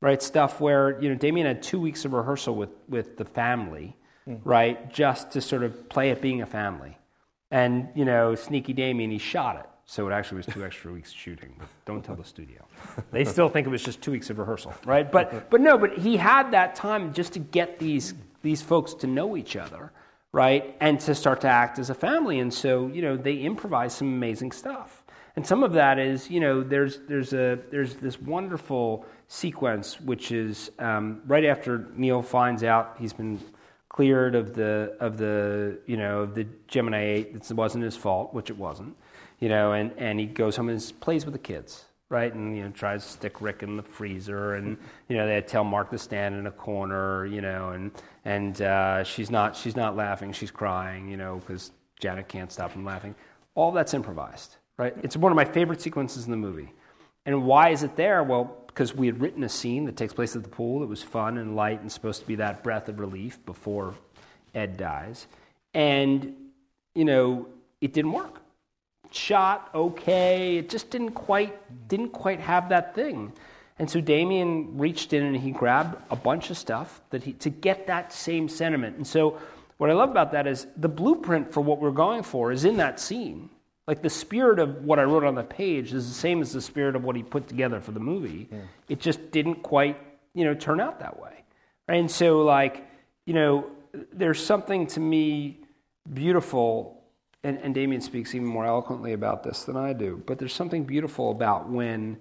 right? 0.00 0.22
Stuff 0.22 0.60
where 0.60 1.00
you 1.00 1.08
know 1.08 1.14
Damien 1.14 1.46
had 1.46 1.62
two 1.62 1.80
weeks 1.80 2.04
of 2.04 2.12
rehearsal 2.12 2.54
with 2.54 2.70
with 2.88 3.16
the 3.16 3.24
family 3.24 3.96
mm. 4.28 4.40
right? 4.44 4.92
Just 4.92 5.32
to 5.32 5.40
sort 5.40 5.62
of 5.62 5.88
play 5.88 6.10
it 6.10 6.20
being 6.20 6.42
a 6.42 6.46
family. 6.46 6.98
And, 7.50 7.88
you 7.94 8.04
know, 8.04 8.34
Sneaky 8.34 8.72
Damien, 8.72 9.10
he 9.10 9.18
shot 9.18 9.56
it. 9.56 9.66
So 9.86 10.08
it 10.08 10.12
actually 10.12 10.38
was 10.38 10.46
two 10.46 10.64
extra 10.64 10.92
weeks 10.92 11.12
shooting. 11.12 11.54
Don't 11.84 12.02
tell 12.02 12.16
the 12.16 12.24
studio. 12.24 12.66
They 13.10 13.24
still 13.24 13.48
think 13.48 13.66
it 13.66 13.70
was 13.70 13.82
just 13.82 14.00
two 14.00 14.12
weeks 14.12 14.30
of 14.30 14.38
rehearsal, 14.38 14.74
right? 14.86 15.10
But, 15.10 15.50
but 15.50 15.60
no, 15.60 15.76
but 15.76 15.98
he 15.98 16.16
had 16.16 16.52
that 16.52 16.74
time 16.74 17.12
just 17.12 17.34
to 17.34 17.38
get 17.38 17.78
these, 17.78 18.14
these 18.42 18.62
folks 18.62 18.94
to 18.94 19.06
know 19.06 19.36
each 19.36 19.56
other, 19.56 19.92
right? 20.32 20.74
And 20.80 20.98
to 21.00 21.14
start 21.14 21.42
to 21.42 21.48
act 21.48 21.78
as 21.78 21.90
a 21.90 21.94
family. 21.94 22.40
And 22.40 22.52
so, 22.52 22.86
you 22.88 23.02
know, 23.02 23.16
they 23.16 23.36
improvise 23.36 23.94
some 23.94 24.08
amazing 24.08 24.52
stuff. 24.52 25.02
And 25.36 25.46
some 25.46 25.62
of 25.62 25.72
that 25.72 25.98
is, 25.98 26.30
you 26.30 26.40
know, 26.40 26.62
there's, 26.62 27.00
there's, 27.08 27.32
a, 27.32 27.58
there's 27.70 27.96
this 27.96 28.20
wonderful 28.20 29.04
sequence, 29.28 30.00
which 30.00 30.32
is 30.32 30.70
um, 30.78 31.22
right 31.26 31.44
after 31.44 31.88
Neil 31.94 32.22
finds 32.22 32.62
out 32.62 32.96
he's 32.98 33.12
been 33.12 33.40
cleared 33.88 34.34
of 34.34 34.54
the 34.54 34.96
of 34.98 35.18
the 35.18 35.78
you 35.86 35.96
know 35.96 36.22
of 36.22 36.34
the 36.34 36.44
Gemini 36.66 37.00
8 37.00 37.36
it 37.36 37.52
wasn't 37.52 37.84
his 37.84 37.96
fault, 37.96 38.34
which 38.34 38.50
it 38.50 38.56
wasn't, 38.56 38.96
you 39.44 39.50
know, 39.50 39.72
and, 39.72 39.92
and 39.98 40.18
he 40.18 40.24
goes 40.24 40.56
home 40.56 40.70
and 40.70 40.92
plays 41.00 41.26
with 41.26 41.34
the 41.34 41.38
kids, 41.38 41.84
right, 42.08 42.32
and 42.32 42.56
you 42.56 42.62
know 42.62 42.70
tries 42.70 43.04
to 43.04 43.12
stick 43.12 43.42
Rick 43.42 43.62
in 43.62 43.76
the 43.76 43.82
freezer, 43.82 44.54
and 44.54 44.78
you 45.06 45.18
know 45.18 45.26
they 45.26 45.38
tell 45.42 45.64
Mark 45.64 45.90
to 45.90 45.98
stand 45.98 46.34
in 46.34 46.46
a 46.46 46.50
corner, 46.50 47.26
you 47.26 47.42
know, 47.42 47.68
and 47.68 47.90
and 48.24 48.62
uh, 48.62 49.04
she's 49.04 49.30
not 49.30 49.54
she's 49.54 49.76
not 49.76 49.96
laughing, 49.96 50.32
she's 50.32 50.50
crying, 50.50 51.10
you 51.10 51.18
know, 51.18 51.40
because 51.40 51.72
Janet 52.00 52.26
can't 52.26 52.50
stop 52.50 52.72
from 52.72 52.86
laughing. 52.86 53.14
All 53.54 53.70
that's 53.70 53.92
improvised, 53.92 54.56
right? 54.78 54.94
It's 55.02 55.14
one 55.14 55.30
of 55.30 55.36
my 55.36 55.44
favorite 55.44 55.82
sequences 55.82 56.24
in 56.24 56.30
the 56.30 56.38
movie. 56.38 56.72
And 57.26 57.44
why 57.44 57.68
is 57.68 57.82
it 57.82 57.96
there? 57.96 58.22
Well, 58.22 58.56
because 58.66 58.94
we 58.94 59.04
had 59.04 59.20
written 59.20 59.44
a 59.44 59.50
scene 59.50 59.84
that 59.84 59.96
takes 59.98 60.14
place 60.14 60.34
at 60.36 60.42
the 60.42 60.48
pool 60.48 60.80
that 60.80 60.86
was 60.86 61.02
fun 61.02 61.36
and 61.36 61.54
light 61.54 61.82
and 61.82 61.92
supposed 61.92 62.22
to 62.22 62.26
be 62.26 62.36
that 62.36 62.64
breath 62.64 62.88
of 62.88 62.98
relief 62.98 63.44
before 63.44 63.94
Ed 64.54 64.78
dies. 64.78 65.26
And, 65.74 66.34
you 66.94 67.04
know, 67.04 67.46
it 67.82 67.92
didn't 67.92 68.12
work. 68.12 68.40
Shot 69.14 69.70
okay, 69.72 70.56
it 70.56 70.68
just 70.68 70.90
didn't 70.90 71.12
quite 71.12 71.54
didn't 71.88 72.08
quite 72.08 72.40
have 72.40 72.70
that 72.70 72.96
thing. 72.96 73.32
And 73.78 73.88
so 73.88 74.00
Damien 74.00 74.76
reached 74.76 75.12
in 75.12 75.22
and 75.22 75.36
he 75.36 75.52
grabbed 75.52 75.96
a 76.10 76.16
bunch 76.16 76.50
of 76.50 76.58
stuff 76.58 77.00
that 77.10 77.22
he, 77.22 77.32
to 77.34 77.50
get 77.50 77.86
that 77.86 78.12
same 78.12 78.48
sentiment. 78.48 78.96
And 78.96 79.06
so 79.06 79.38
what 79.78 79.88
I 79.88 79.92
love 79.92 80.10
about 80.10 80.32
that 80.32 80.48
is 80.48 80.66
the 80.76 80.88
blueprint 80.88 81.52
for 81.52 81.60
what 81.60 81.80
we're 81.80 81.92
going 81.92 82.24
for 82.24 82.50
is 82.50 82.64
in 82.64 82.76
that 82.78 82.98
scene. 82.98 83.50
Like 83.86 84.02
the 84.02 84.10
spirit 84.10 84.58
of 84.58 84.84
what 84.84 84.98
I 84.98 85.04
wrote 85.04 85.22
on 85.22 85.36
the 85.36 85.44
page 85.44 85.92
is 85.92 86.08
the 86.08 86.14
same 86.14 86.40
as 86.40 86.52
the 86.52 86.60
spirit 86.60 86.96
of 86.96 87.04
what 87.04 87.14
he 87.14 87.22
put 87.22 87.46
together 87.46 87.80
for 87.80 87.92
the 87.92 88.00
movie. 88.00 88.48
Yeah. 88.50 88.58
It 88.88 88.98
just 88.98 89.30
didn't 89.30 89.62
quite, 89.62 89.96
you 90.34 90.44
know, 90.44 90.54
turn 90.54 90.80
out 90.80 90.98
that 90.98 91.20
way. 91.20 91.44
And 91.86 92.10
so 92.10 92.42
like, 92.42 92.84
you 93.26 93.34
know, 93.34 93.66
there's 94.12 94.44
something 94.44 94.88
to 94.88 95.00
me 95.00 95.60
beautiful 96.12 97.03
and, 97.44 97.58
and 97.58 97.74
Damien 97.74 98.00
speaks 98.00 98.34
even 98.34 98.48
more 98.48 98.64
eloquently 98.64 99.12
about 99.12 99.42
this 99.42 99.64
than 99.64 99.76
I 99.76 99.92
do, 99.92 100.22
but 100.26 100.38
there's 100.38 100.54
something 100.54 100.84
beautiful 100.84 101.30
about 101.30 101.68
when 101.68 102.16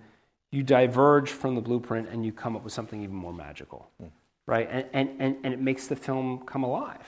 you 0.52 0.62
diverge 0.62 1.32
from 1.32 1.56
the 1.56 1.62
blueprint 1.62 2.10
and 2.10 2.26
you 2.26 2.32
come 2.32 2.56
up 2.56 2.64
with 2.64 2.74
something 2.74 3.02
even 3.02 3.16
more 3.16 3.34
magical. 3.34 3.90
Mm. 4.02 4.12
Right? 4.46 4.68
And, 4.70 4.86
and, 4.94 5.10
and, 5.20 5.38
and 5.44 5.54
it 5.54 5.62
makes 5.62 5.88
the 5.88 5.96
film 5.96 6.44
come 6.46 6.64
alive. 6.64 7.06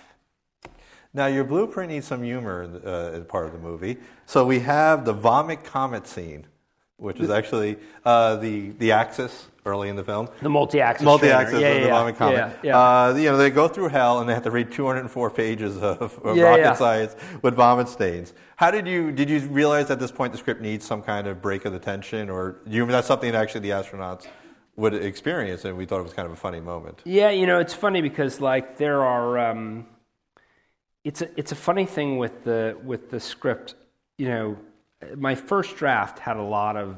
Now, 1.13 1.27
your 1.27 1.43
blueprint 1.43 1.91
needs 1.91 2.07
some 2.07 2.23
humor 2.23 2.81
uh, 2.83 3.17
as 3.17 3.23
part 3.25 3.45
of 3.45 3.53
the 3.53 3.59
movie. 3.59 3.97
So 4.25 4.45
we 4.45 4.59
have 4.59 5.05
the 5.05 5.13
vomit 5.13 5.63
comet 5.63 6.07
scene, 6.07 6.47
which 6.97 7.19
is 7.19 7.29
actually 7.29 7.77
uh, 8.05 8.35
the 8.37 8.69
the 8.71 8.91
axis 8.91 9.47
early 9.65 9.89
in 9.89 9.95
the 9.95 10.03
film. 10.03 10.29
The 10.41 10.49
multi-axis. 10.49 11.03
Multi-axis 11.03 11.59
yeah, 11.59 11.67
of 11.67 11.81
the 11.81 11.87
yeah, 11.87 11.93
vomit 11.93 12.17
comet. 12.17 12.35
Yeah, 12.35 12.53
yeah. 12.63 12.79
Uh, 12.79 13.15
you 13.15 13.31
know, 13.31 13.37
they 13.37 13.49
go 13.49 13.67
through 13.67 13.89
hell 13.89 14.19
and 14.19 14.29
they 14.29 14.33
have 14.33 14.43
to 14.43 14.51
read 14.51 14.71
204 14.71 15.31
pages 15.31 15.77
of, 15.77 16.01
of 16.01 16.37
rocket 16.37 16.77
science 16.77 17.15
with 17.41 17.55
vomit 17.55 17.89
stains. 17.89 18.33
How 18.57 18.71
did 18.71 18.87
you 18.87 19.11
did 19.11 19.29
you 19.29 19.39
realize 19.39 19.89
at 19.89 19.99
this 19.99 20.11
point 20.11 20.31
the 20.31 20.37
script 20.37 20.61
needs 20.61 20.85
some 20.85 21.01
kind 21.01 21.27
of 21.27 21.41
break 21.41 21.65
of 21.65 21.73
the 21.73 21.79
tension, 21.79 22.29
or 22.29 22.57
you 22.65 22.85
that's 22.85 23.07
something 23.07 23.31
that 23.31 23.41
actually 23.41 23.61
the 23.61 23.71
astronauts 23.71 24.27
would 24.77 24.93
experience, 24.93 25.65
and 25.65 25.77
we 25.77 25.85
thought 25.85 25.99
it 25.99 26.03
was 26.03 26.13
kind 26.13 26.25
of 26.25 26.31
a 26.31 26.37
funny 26.37 26.59
moment. 26.59 27.01
Yeah, 27.05 27.29
you 27.29 27.47
know, 27.47 27.59
it's 27.59 27.73
funny 27.73 28.01
because 28.01 28.39
like 28.39 28.77
there 28.77 29.03
are. 29.03 29.37
Um, 29.39 29.87
it's 31.03 31.21
a, 31.21 31.29
it's 31.39 31.51
a 31.51 31.55
funny 31.55 31.85
thing 31.85 32.17
with 32.17 32.43
the, 32.43 32.75
with 32.83 33.11
the 33.11 33.19
script. 33.19 33.75
You 34.17 34.27
know, 34.27 34.57
my 35.15 35.35
first 35.35 35.77
draft 35.77 36.19
had 36.19 36.37
a 36.37 36.43
lot 36.43 36.77
of, 36.77 36.95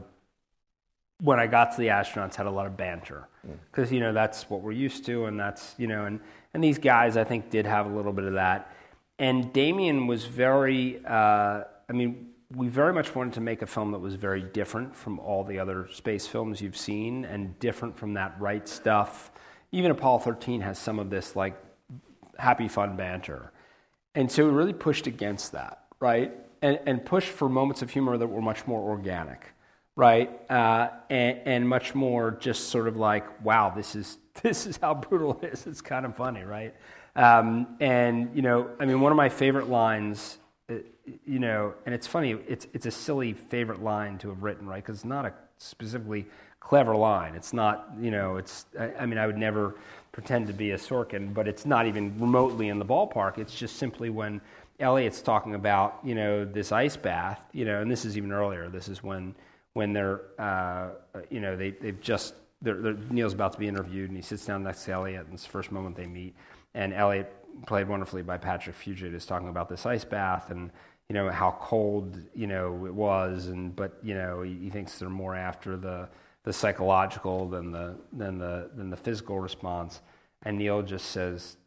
when 1.22 1.40
I 1.40 1.48
got 1.48 1.72
to 1.72 1.78
the 1.78 1.88
astronauts, 1.88 2.36
had 2.36 2.46
a 2.46 2.52
lot 2.52 2.68
of 2.68 2.78
banter. 2.78 3.28
Because, 3.72 3.90
mm. 3.90 3.94
you 3.94 4.00
know, 4.00 4.14
that's 4.14 4.50
what 4.50 4.62
we're 4.62 4.72
used 4.72 5.06
to, 5.06 5.26
and 5.26 5.40
that's, 5.40 5.76
you 5.78 5.88
know, 5.88 6.06
and, 6.06 6.20
and 6.54 6.64
these 6.64 6.78
guys, 6.78 7.18
I 7.18 7.24
think, 7.24 7.50
did 7.50 7.66
have 7.66 7.86
a 7.86 7.90
little 7.90 8.14
bit 8.14 8.26
of 8.26 8.34
that. 8.34 8.74
And 9.20 9.52
Damien 9.52 10.08
was 10.08 10.26
very, 10.26 11.04
uh, 11.06 11.64
I 11.90 11.94
mean, 11.94 12.30
we 12.56 12.68
very 12.68 12.94
much 12.94 13.14
wanted 13.14 13.34
to 13.34 13.42
make 13.42 13.62
a 13.62 13.68
film 13.68 13.92
that 13.92 14.00
was 14.00 14.16
very 14.16 14.42
different 14.42 14.96
from 14.96 15.20
all 15.20 15.44
the 15.44 15.60
other 15.60 15.90
space 15.92 16.28
films 16.28 16.62
you've 16.62 16.78
seen 16.78 17.26
and 17.26 17.58
different 17.60 17.98
from 17.98 18.14
that 18.14 18.40
right 18.40 18.68
stuff. 18.68 19.32
Even 19.72 19.92
Apollo 19.92 20.20
13 20.20 20.62
has 20.62 20.80
some 20.80 21.00
of 21.00 21.10
this 21.10 21.36
like 21.36 21.56
happy 22.38 22.68
fun 22.68 22.96
banter. 22.96 23.52
And 24.16 24.32
so 24.32 24.46
we 24.46 24.52
really 24.52 24.74
pushed 24.74 25.08
against 25.08 25.52
that, 25.52 25.84
right? 26.00 26.32
And, 26.62 26.80
and 26.86 27.06
pushed 27.06 27.30
for 27.30 27.48
moments 27.50 27.82
of 27.82 27.90
humor 27.90 28.18
that 28.18 28.28
were 28.28 28.42
much 28.42 28.66
more 28.66 28.82
organic, 28.90 29.54
right? 29.96 30.30
Uh, 30.50 30.90
and, 31.10 31.40
and 31.46 31.70
much 31.70 31.94
more 31.94 32.32
just 32.40 32.70
sort 32.70 32.88
of 32.88 32.98
like, 32.98 33.44
wow, 33.44 33.72
this 33.76 33.96
is, 33.96 34.18
this 34.42 34.66
is 34.66 34.78
how 34.78 34.94
brutal 34.94 35.40
it 35.42 35.54
is. 35.54 35.68
It's 35.68 35.82
kind 35.82 36.06
of 36.06 36.16
funny, 36.16 36.44
right? 36.44 36.74
Um, 37.16 37.78
and, 37.80 38.36
you 38.36 38.42
know, 38.42 38.70
I 38.80 38.86
mean, 38.86 39.02
one 39.02 39.12
of 39.12 39.16
my 39.16 39.30
favorite 39.30 39.70
lines, 39.70 40.38
uh, 40.70 40.76
you 41.26 41.40
know, 41.40 41.74
and 41.86 41.96
it's 41.96 42.06
funny, 42.06 42.32
it's, 42.48 42.68
it's 42.74 42.86
a 42.86 42.92
silly 42.92 43.34
favorite 43.34 43.82
line 43.82 44.18
to 44.20 44.30
have 44.30 44.44
written, 44.44 44.68
right? 44.68 44.84
Because 44.84 44.98
it's 44.98 45.06
not 45.06 45.26
a 45.26 45.34
specifically 45.58 46.28
clever 46.60 46.96
line. 46.96 47.34
It's 47.34 47.54
not, 47.54 47.90
you 48.00 48.12
know, 48.12 48.38
it's, 48.38 48.66
I, 48.80 48.92
I 49.00 49.06
mean, 49.06 49.18
I 49.18 49.26
would 49.26 49.38
never 49.38 49.76
pretend 50.12 50.48
to 50.48 50.54
be 50.54 50.72
a 50.72 50.78
Sorkin, 50.78 51.34
but 51.34 51.48
it's 51.48 51.66
not 51.66 51.88
even 51.88 52.20
remotely 52.20 52.70
in 52.70 52.78
the 52.78 52.86
ballpark. 52.86 53.38
It's 53.38 53.56
just 53.56 53.78
simply 53.78 54.10
when 54.10 54.42
Elliot's 54.80 55.22
talking 55.22 55.56
about, 55.56 56.00
you 56.04 56.14
know, 56.14 56.46
this 56.46 56.72
ice 56.72 56.96
bath, 56.96 57.42
you 57.52 57.66
know, 57.66 57.82
and 57.82 57.90
this 57.90 58.06
is 58.06 58.16
even 58.16 58.32
earlier. 58.32 58.70
This 58.70 58.88
is 58.88 59.02
when, 59.02 59.34
when 59.74 59.94
they're, 59.94 60.22
uh, 60.38 60.90
you 61.30 61.40
know, 61.40 61.56
they, 61.56 61.72
they've 61.72 62.00
just, 62.00 62.36
they're, 62.62 62.80
they're, 62.82 62.98
Neil's 63.10 63.34
about 63.34 63.54
to 63.54 63.60
be 63.60 63.68
interviewed, 63.68 64.10
and 64.10 64.18
he 64.18 64.22
sits 64.22 64.46
down 64.46 64.64
next 64.64 64.86
to 64.86 64.92
Elliot, 64.92 65.26
and 65.26 65.34
it's 65.34 65.44
the 65.44 65.50
first 65.50 65.72
moment 65.72 65.96
they 65.96 66.06
meet. 66.06 66.36
And 66.74 66.94
Elliot, 66.94 67.34
played 67.66 67.88
wonderfully 67.88 68.22
by 68.22 68.38
Patrick 68.38 68.76
Fugit, 68.76 69.16
is 69.16 69.26
talking 69.26 69.50
about 69.50 69.68
this 69.68 69.88
ice 69.88 70.06
bath 70.06 70.52
and, 70.52 70.70
you 71.10 71.16
know, 71.16 71.32
how 71.32 71.58
cold, 71.60 72.20
you 72.36 72.46
know, 72.46 72.86
it 72.86 72.94
was, 72.94 73.48
and, 73.48 73.76
but, 73.76 73.98
you 74.04 74.14
know, 74.14 74.44
he, 74.44 74.54
he 74.56 74.70
thinks 74.70 75.00
they're 75.00 75.10
more 75.10 75.36
after 75.36 75.76
the, 75.76 76.08
the 76.44 76.54
psychological 76.54 77.50
than 77.50 77.72
the, 77.72 77.96
than 78.14 78.38
the, 78.38 78.70
than 78.76 78.92
the 78.92 78.98
physical 78.98 79.40
response. 79.40 80.02
And 80.44 80.60
Neil 80.60 80.84
just 80.84 81.08
says 81.08 81.58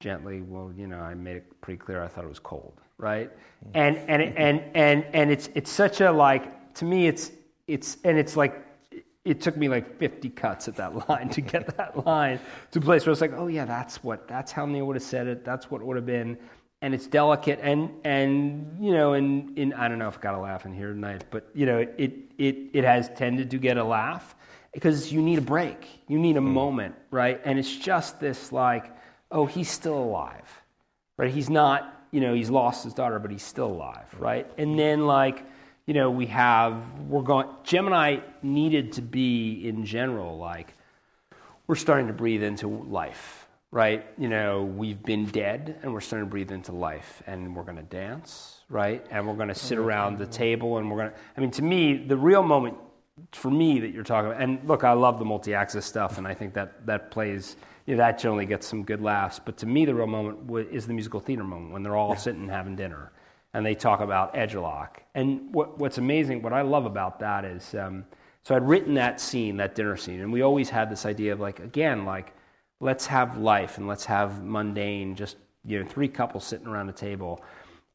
gently, 0.00 0.40
well, 0.40 0.72
you 0.74 0.86
know, 0.86 0.98
I 0.98 1.14
made 1.14 1.36
it 1.36 1.60
pretty 1.60 1.78
clear 1.78 2.02
I 2.02 2.08
thought 2.08 2.24
it 2.24 2.28
was 2.28 2.38
cold, 2.38 2.80
right? 2.96 3.30
And, 3.74 3.98
and, 4.08 4.22
and, 4.36 4.62
and, 4.74 5.04
and 5.12 5.30
it's, 5.30 5.50
it's 5.54 5.70
such 5.70 6.00
a 6.00 6.10
like, 6.10 6.74
to 6.74 6.84
me, 6.84 7.06
it's, 7.06 7.30
it's, 7.68 7.98
and 8.02 8.18
it's 8.18 8.36
like, 8.36 8.66
it 9.26 9.42
took 9.42 9.56
me 9.56 9.68
like 9.68 9.98
50 9.98 10.30
cuts 10.30 10.66
at 10.66 10.76
that 10.76 11.08
line 11.08 11.28
to 11.28 11.42
get 11.42 11.76
that 11.76 12.04
line 12.06 12.40
to 12.72 12.78
a 12.78 12.82
place 12.82 13.04
where 13.04 13.12
it's 13.12 13.20
like, 13.20 13.34
oh 13.34 13.46
yeah, 13.46 13.66
that's 13.66 14.02
what, 14.02 14.26
that's 14.26 14.50
how 14.50 14.64
Neil 14.64 14.86
would 14.86 14.96
have 14.96 15.02
said 15.02 15.26
it. 15.26 15.44
That's 15.44 15.70
what 15.70 15.82
it 15.82 15.84
would 15.84 15.96
have 15.96 16.06
been. 16.06 16.38
And 16.82 16.94
it's 16.94 17.06
delicate 17.06 17.60
and, 17.62 17.90
and, 18.04 18.82
you 18.82 18.92
know, 18.92 19.12
and, 19.12 19.56
in, 19.58 19.74
I 19.74 19.86
don't 19.86 19.98
know 19.98 20.08
if 20.08 20.16
I 20.16 20.20
got 20.22 20.34
a 20.34 20.38
laugh 20.38 20.64
in 20.64 20.72
here 20.72 20.88
tonight, 20.88 21.24
but 21.30 21.50
you 21.52 21.66
know, 21.66 21.76
it, 21.76 22.32
it, 22.38 22.56
it 22.72 22.84
has 22.84 23.10
tended 23.10 23.50
to 23.50 23.58
get 23.58 23.76
a 23.76 23.84
laugh 23.84 24.34
because 24.72 25.12
you 25.12 25.20
need 25.20 25.36
a 25.36 25.42
break. 25.42 25.86
You 26.08 26.18
need 26.18 26.38
a 26.38 26.40
mm. 26.40 26.44
moment, 26.44 26.94
right? 27.10 27.38
And 27.44 27.58
it's 27.58 27.76
just 27.76 28.18
this 28.18 28.50
like, 28.50 28.96
oh, 29.30 29.46
he's 29.46 29.70
still 29.70 29.98
alive, 29.98 30.62
right? 31.16 31.30
He's 31.30 31.50
not, 31.50 32.06
you 32.10 32.20
know, 32.20 32.34
he's 32.34 32.50
lost 32.50 32.84
his 32.84 32.94
daughter, 32.94 33.18
but 33.18 33.30
he's 33.30 33.42
still 33.42 33.68
alive, 33.68 34.06
right? 34.18 34.50
And 34.58 34.78
then 34.78 35.06
like, 35.06 35.44
you 35.86 35.94
know, 35.94 36.10
we 36.10 36.26
have, 36.26 37.00
we're 37.00 37.22
going, 37.22 37.48
Gemini 37.64 38.18
needed 38.42 38.92
to 38.94 39.02
be 39.02 39.66
in 39.66 39.84
general 39.84 40.38
like, 40.38 40.74
we're 41.66 41.76
starting 41.76 42.08
to 42.08 42.12
breathe 42.12 42.42
into 42.42 42.66
life, 42.66 43.46
right? 43.70 44.04
You 44.18 44.28
know, 44.28 44.64
we've 44.64 45.02
been 45.02 45.26
dead 45.26 45.78
and 45.82 45.92
we're 45.92 46.00
starting 46.00 46.26
to 46.26 46.30
breathe 46.30 46.50
into 46.50 46.72
life 46.72 47.22
and 47.26 47.54
we're 47.54 47.62
going 47.62 47.76
to 47.76 47.82
dance, 47.84 48.60
right? 48.68 49.06
And 49.10 49.26
we're 49.26 49.36
going 49.36 49.48
to 49.48 49.54
sit 49.54 49.78
around 49.78 50.18
the 50.18 50.26
table 50.26 50.78
and 50.78 50.90
we're 50.90 50.96
going 50.98 51.10
to, 51.10 51.16
I 51.36 51.40
mean, 51.40 51.52
to 51.52 51.62
me, 51.62 51.96
the 51.96 52.16
real 52.16 52.42
moment 52.42 52.76
for 53.32 53.50
me 53.50 53.80
that 53.80 53.92
you're 53.92 54.04
talking 54.04 54.30
about. 54.30 54.42
And 54.42 54.66
look, 54.68 54.84
I 54.84 54.92
love 54.92 55.18
the 55.18 55.24
multi-axis 55.24 55.86
stuff, 55.86 56.18
and 56.18 56.26
I 56.26 56.34
think 56.34 56.54
that 56.54 56.86
that 56.86 57.10
plays. 57.10 57.56
You 57.86 57.96
know, 57.96 58.02
that 58.04 58.18
generally 58.20 58.46
gets 58.46 58.66
some 58.68 58.84
good 58.84 59.00
laughs. 59.00 59.40
But 59.44 59.56
to 59.58 59.66
me, 59.66 59.84
the 59.84 59.94
real 59.94 60.06
moment 60.06 60.50
is 60.70 60.86
the 60.86 60.92
musical 60.92 61.18
theater 61.18 61.42
moment 61.42 61.72
when 61.72 61.82
they're 61.82 61.96
all 61.96 62.14
sitting 62.14 62.48
having 62.48 62.76
dinner, 62.76 63.10
and 63.52 63.66
they 63.66 63.74
talk 63.74 64.00
about 64.00 64.34
Egelloc. 64.34 64.88
And 65.14 65.52
what, 65.52 65.78
what's 65.78 65.98
amazing, 65.98 66.42
what 66.42 66.52
I 66.52 66.62
love 66.62 66.84
about 66.84 67.18
that 67.20 67.44
is, 67.44 67.74
um, 67.74 68.04
so 68.42 68.54
I'd 68.54 68.68
written 68.68 68.94
that 68.94 69.20
scene, 69.20 69.56
that 69.56 69.74
dinner 69.74 69.96
scene, 69.96 70.20
and 70.20 70.32
we 70.32 70.42
always 70.42 70.70
had 70.70 70.88
this 70.88 71.04
idea 71.04 71.32
of 71.32 71.40
like, 71.40 71.58
again, 71.58 72.04
like, 72.04 72.32
let's 72.80 73.06
have 73.06 73.38
life 73.38 73.78
and 73.78 73.88
let's 73.88 74.04
have 74.04 74.44
mundane, 74.44 75.16
just 75.16 75.36
you 75.64 75.82
know, 75.82 75.88
three 75.88 76.08
couples 76.08 76.44
sitting 76.44 76.66
around 76.66 76.88
a 76.90 76.92
table. 76.92 77.42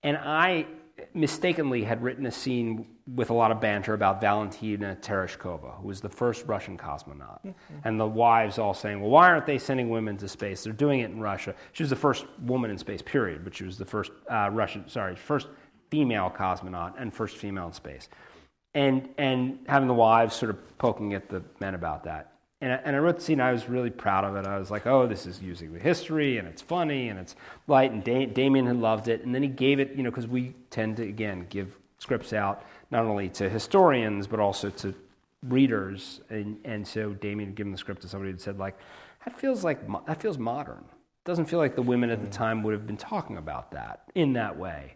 And 0.04 0.18
I 0.18 0.66
mistakenly 1.15 1.84
had 1.84 2.04
written 2.04 2.25
a 2.25 2.32
scene 2.32 2.86
with 3.15 3.30
a 3.30 3.34
lot 3.34 3.51
of 3.51 3.62
banter 3.62 3.93
about 3.93 4.19
Valentina 4.19 4.97
Tereshkova, 5.01 5.80
who 5.80 5.88
was 5.88 6.01
the 6.01 6.10
first 6.10 6.45
Russian 6.45 6.78
cosmonaut. 6.78 7.39
Mm-hmm. 7.45 7.54
And 7.84 7.99
the 7.99 8.08
wives 8.08 8.60
all 8.60 8.73
saying, 8.73 8.99
well, 8.99 9.10
why 9.10 9.30
aren't 9.30 9.45
they 9.45 9.58
sending 9.58 9.89
women 9.89 10.17
to 10.17 10.28
space? 10.28 10.63
They're 10.63 10.73
doing 10.73 10.99
it 10.99 11.12
in 11.12 11.21
Russia. 11.21 11.56
She 11.71 11.84
was 11.84 11.89
the 11.89 11.95
first 11.95 12.25
woman 12.41 12.69
in 12.69 12.78
space, 12.78 13.01
period, 13.01 13.43
but 13.43 13.55
she 13.55 13.63
was 13.63 13.78
the 13.78 13.86
first 13.86 14.11
uh, 14.30 14.49
Russian, 14.51 14.89
sorry, 14.89 15.16
first 15.16 15.47
female 15.89 16.30
cosmonaut 16.36 16.93
and 16.99 17.13
first 17.13 17.38
female 17.38 17.68
in 17.68 17.74
space. 17.74 18.09
And, 18.74 19.07
and 19.18 19.59
having 19.68 19.88
the 19.88 19.93
wives 19.93 20.36
sort 20.36 20.49
of 20.49 20.78
poking 20.78 21.13
at 21.13 21.30
the 21.30 21.43
men 21.61 21.76
about 21.76 22.03
that. 22.03 22.34
And 22.66 22.74
I, 22.74 22.78
and 22.78 22.95
I 22.95 22.99
wrote 22.99 23.18
the 23.18 23.22
scene, 23.22 23.39
I 23.39 23.51
was 23.51 23.70
really 23.70 23.91
proud 23.91 24.24
of 24.24 24.36
it. 24.36 24.47
I 24.47 24.57
was 24.57 24.72
like, 24.72 24.88
oh, 24.88 25.05
this 25.05 25.28
is 25.28 25.39
using 25.39 25.72
the 25.72 25.80
history, 25.80 26.39
and 26.39 26.47
it's 26.47 26.63
funny, 26.63 27.09
and 27.09 27.20
it's 27.20 27.36
light, 27.68 27.91
and 27.91 28.03
da- 28.03 28.26
Damien 28.26 28.66
had 28.66 28.78
loved 28.78 29.07
it. 29.07 29.24
And 29.24 29.36
then 29.36 29.43
he 29.43 29.47
gave 29.47 29.80
it, 29.80 29.93
you 29.93 30.01
know, 30.01 30.09
because 30.09 30.26
we 30.28 30.55
tend 30.72 30.97
to, 30.97 31.03
again, 31.03 31.45
give 31.47 31.78
scripts 31.99 32.34
out 32.34 32.63
not 32.89 33.05
only 33.05 33.30
to 33.30 33.47
historians, 33.49 34.26
but 34.26 34.39
also 34.39 34.72
to 34.72 34.95
readers. 35.43 36.22
And, 36.32 36.57
and 36.66 36.88
so 36.88 37.13
Damien 37.13 37.49
had 37.49 37.55
given 37.55 37.72
the 37.72 37.78
script 37.78 38.01
to 38.01 38.07
somebody 38.07 38.32
who 38.32 38.39
said, 38.39 38.57
like, 38.57 38.80
that 39.26 39.39
feels 39.39 39.63
like, 39.63 39.88
that 40.07 40.20
feels 40.20 40.39
modern. 40.39 40.86
It 40.89 41.26
doesn't 41.26 41.45
feel 41.45 41.59
like 41.59 41.76
the 41.76 41.84
women 41.84 42.09
at 42.09 42.20
the 42.20 42.28
mm. 42.28 42.32
time 42.32 42.63
would 42.63 42.74
have 42.74 42.88
been 42.88 42.97
talking 42.97 43.38
about 43.38 43.74
that 43.74 44.09
in 44.16 44.34
that 44.34 44.57
way. 44.57 44.95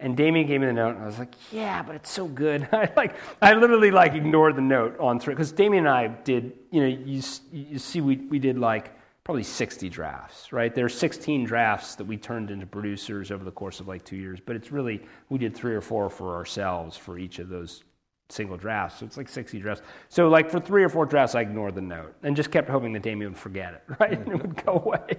And 0.00 0.16
Damien 0.16 0.46
gave 0.46 0.60
me 0.60 0.66
the 0.66 0.72
note, 0.72 0.96
and 0.96 1.02
I 1.02 1.06
was 1.06 1.18
like, 1.18 1.34
"Yeah, 1.52 1.82
but 1.82 1.94
it's 1.94 2.10
so 2.10 2.26
good." 2.26 2.68
I 2.72 2.90
like, 2.96 3.14
I 3.40 3.54
literally 3.54 3.90
like 3.90 4.14
ignored 4.14 4.56
the 4.56 4.62
note 4.62 4.98
on 4.98 5.20
through 5.20 5.34
because 5.34 5.52
Damien 5.52 5.86
and 5.86 5.94
I 5.94 6.08
did, 6.08 6.52
you 6.70 6.80
know, 6.80 6.86
you 6.86 7.22
you 7.52 7.78
see, 7.78 8.00
we 8.00 8.16
we 8.16 8.38
did 8.38 8.58
like 8.58 8.92
probably 9.24 9.42
60 9.42 9.88
drafts, 9.88 10.52
right? 10.52 10.74
There 10.74 10.84
are 10.84 10.88
16 10.88 11.44
drafts 11.44 11.94
that 11.94 12.04
we 12.04 12.16
turned 12.16 12.50
into 12.50 12.66
producers 12.66 13.30
over 13.30 13.44
the 13.44 13.52
course 13.52 13.78
of 13.78 13.86
like 13.86 14.04
two 14.04 14.16
years, 14.16 14.40
but 14.44 14.56
it's 14.56 14.72
really 14.72 15.02
we 15.28 15.38
did 15.38 15.54
three 15.54 15.74
or 15.74 15.80
four 15.80 16.10
for 16.10 16.34
ourselves 16.34 16.96
for 16.96 17.18
each 17.18 17.38
of 17.38 17.48
those 17.48 17.84
single 18.28 18.56
drafts. 18.56 19.00
So 19.00 19.06
it's 19.06 19.16
like 19.16 19.28
60 19.28 19.60
drafts. 19.60 19.82
So 20.08 20.28
like 20.28 20.50
for 20.50 20.58
three 20.58 20.82
or 20.82 20.88
four 20.88 21.06
drafts, 21.06 21.34
I 21.34 21.42
ignored 21.42 21.74
the 21.74 21.80
note 21.80 22.14
and 22.22 22.34
just 22.34 22.50
kept 22.50 22.68
hoping 22.68 22.92
that 22.94 23.02
Damien 23.02 23.32
would 23.32 23.38
forget 23.38 23.74
it, 23.74 23.82
right? 24.00 24.12
and 24.12 24.28
it 24.28 24.42
would 24.42 24.64
go 24.64 24.82
away. 24.84 25.18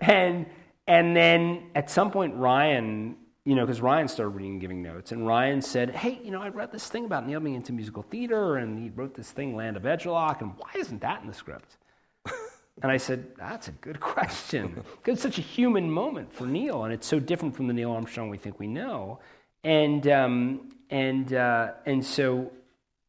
And 0.00 0.46
and 0.86 1.14
then 1.14 1.70
at 1.74 1.90
some 1.90 2.10
point, 2.10 2.34
Ryan, 2.34 3.16
you 3.48 3.54
know, 3.54 3.64
because 3.64 3.80
Ryan 3.80 4.08
started 4.08 4.30
reading 4.30 4.52
and 4.52 4.60
giving 4.60 4.82
notes, 4.82 5.12
and 5.12 5.26
Ryan 5.26 5.62
said, 5.62 5.90
"Hey, 5.90 6.20
you 6.22 6.30
know, 6.30 6.42
I 6.42 6.48
read 6.48 6.70
this 6.70 6.88
thing 6.88 7.06
about 7.06 7.26
Neil 7.26 7.40
being 7.40 7.54
into 7.54 7.72
musical 7.72 8.02
theater, 8.02 8.56
and 8.56 8.78
he 8.78 8.90
wrote 8.90 9.14
this 9.14 9.30
thing, 9.32 9.56
Land 9.56 9.76
of 9.76 9.84
Egelloc, 9.84 10.42
and 10.42 10.52
why 10.58 10.70
isn't 10.76 11.00
that 11.00 11.22
in 11.22 11.26
the 11.26 11.34
script?" 11.34 11.76
And 12.82 12.92
I 12.92 12.96
said, 12.96 13.26
That's 13.36 13.68
a 13.68 13.72
good 13.72 14.00
question. 14.00 14.84
Because 14.98 15.14
it's 15.14 15.22
such 15.22 15.38
a 15.38 15.42
human 15.42 15.90
moment 15.90 16.32
for 16.32 16.46
Neil, 16.46 16.84
and 16.84 16.92
it's 16.92 17.06
so 17.06 17.18
different 17.18 17.56
from 17.56 17.66
the 17.66 17.72
Neil 17.72 17.90
Armstrong 17.90 18.28
we 18.30 18.38
think 18.38 18.58
we 18.60 18.66
know. 18.66 19.18
And, 19.64 20.06
um, 20.06 20.70
and, 20.90 21.32
uh, 21.32 21.72
and 21.86 22.04
so, 22.04 22.52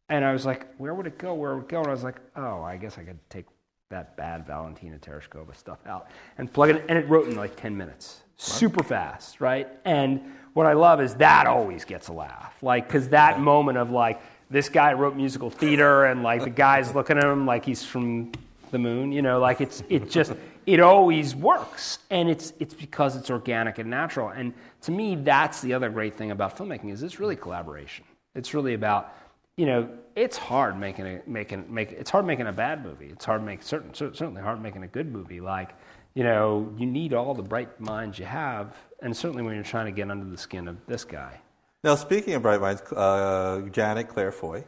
and 0.07 0.25
I 0.25 0.33
was 0.33 0.45
like, 0.45 0.73
Where 0.77 0.93
would 0.93 1.07
it 1.07 1.17
go? 1.17 1.33
Where 1.33 1.55
would 1.55 1.65
it 1.65 1.69
go? 1.69 1.79
And 1.79 1.87
I 1.87 1.91
was 1.91 2.03
like, 2.03 2.19
Oh, 2.35 2.63
I 2.63 2.77
guess 2.77 2.97
I 2.97 3.03
could 3.03 3.19
take 3.29 3.45
that 3.89 4.17
bad 4.17 4.45
Valentina 4.45 4.97
Tereshkova 4.97 5.55
stuff 5.55 5.79
out 5.85 6.07
and 6.37 6.51
plug 6.51 6.69
it, 6.69 6.85
and 6.89 6.97
it 6.97 7.07
wrote 7.07 7.27
in 7.27 7.35
like 7.35 7.55
10 7.55 7.77
minutes. 7.77 8.21
Super 8.41 8.83
fast, 8.83 9.41
right? 9.41 9.67
And 9.83 10.21
what 10.53 10.65
I 10.65 10.71
love 10.71 11.01
is 11.01 11.13
that 11.15 11.45
always 11.45 11.83
gets 11.83 12.07
a 12.07 12.13
laugh. 12.13 12.55
Like, 12.61 12.87
because 12.87 13.09
that 13.09 13.41
moment 13.41 13.77
of 13.77 13.91
like, 13.91 14.21
this 14.49 14.69
guy 14.69 14.93
wrote 14.93 15.13
musical 15.13 15.49
theater, 15.49 16.05
and 16.05 16.23
like 16.23 16.45
the 16.45 16.49
guy's 16.49 16.95
looking 16.95 17.17
at 17.17 17.25
him 17.25 17.45
like 17.45 17.65
he's 17.65 17.83
from 17.83 18.31
the 18.71 18.79
moon. 18.79 19.11
You 19.11 19.21
know, 19.21 19.41
like 19.41 19.59
it's 19.59 19.83
it 19.89 20.09
just 20.09 20.31
it 20.65 20.79
always 20.79 21.35
works, 21.35 21.99
and 22.11 22.29
it's 22.29 22.53
it's 22.59 22.73
because 22.73 23.17
it's 23.17 23.29
organic 23.29 23.77
and 23.77 23.89
natural. 23.89 24.29
And 24.29 24.53
to 24.83 24.91
me, 24.91 25.15
that's 25.17 25.59
the 25.59 25.73
other 25.73 25.89
great 25.89 26.15
thing 26.15 26.31
about 26.31 26.57
filmmaking 26.57 26.93
is 26.93 27.03
it's 27.03 27.19
really 27.19 27.35
collaboration. 27.35 28.05
It's 28.35 28.53
really 28.53 28.73
about 28.73 29.13
you 29.57 29.65
know 29.65 29.89
it's 30.15 30.37
hard 30.37 30.79
making 30.79 31.07
a 31.07 31.21
making 31.27 31.65
make 31.71 31.91
it's 31.91 32.09
hard 32.09 32.25
making 32.25 32.47
a 32.47 32.53
bad 32.53 32.85
movie. 32.85 33.09
It's 33.09 33.25
hard 33.25 33.43
making 33.43 33.65
certain 33.65 33.93
certainly 33.93 34.41
hard 34.41 34.63
making 34.63 34.83
a 34.83 34.87
good 34.87 35.11
movie. 35.11 35.41
Like 35.41 35.75
you 36.13 36.23
know 36.23 36.73
you 36.77 36.85
need 36.85 37.13
all 37.13 37.33
the 37.33 37.43
bright 37.43 37.79
minds 37.79 38.19
you 38.19 38.25
have, 38.25 38.75
and 39.01 39.15
certainly 39.15 39.43
when 39.43 39.55
you're 39.55 39.63
trying 39.63 39.85
to 39.85 39.91
get 39.91 40.09
under 40.09 40.25
the 40.25 40.37
skin 40.37 40.67
of 40.67 40.77
this 40.87 41.03
guy. 41.03 41.39
Now, 41.83 41.95
speaking 41.95 42.33
of 42.33 42.41
bright 42.41 42.59
minds, 42.59 42.81
uh, 42.91 43.61
Janet 43.71 44.09
Claire 44.09 44.33
Foy 44.33 44.65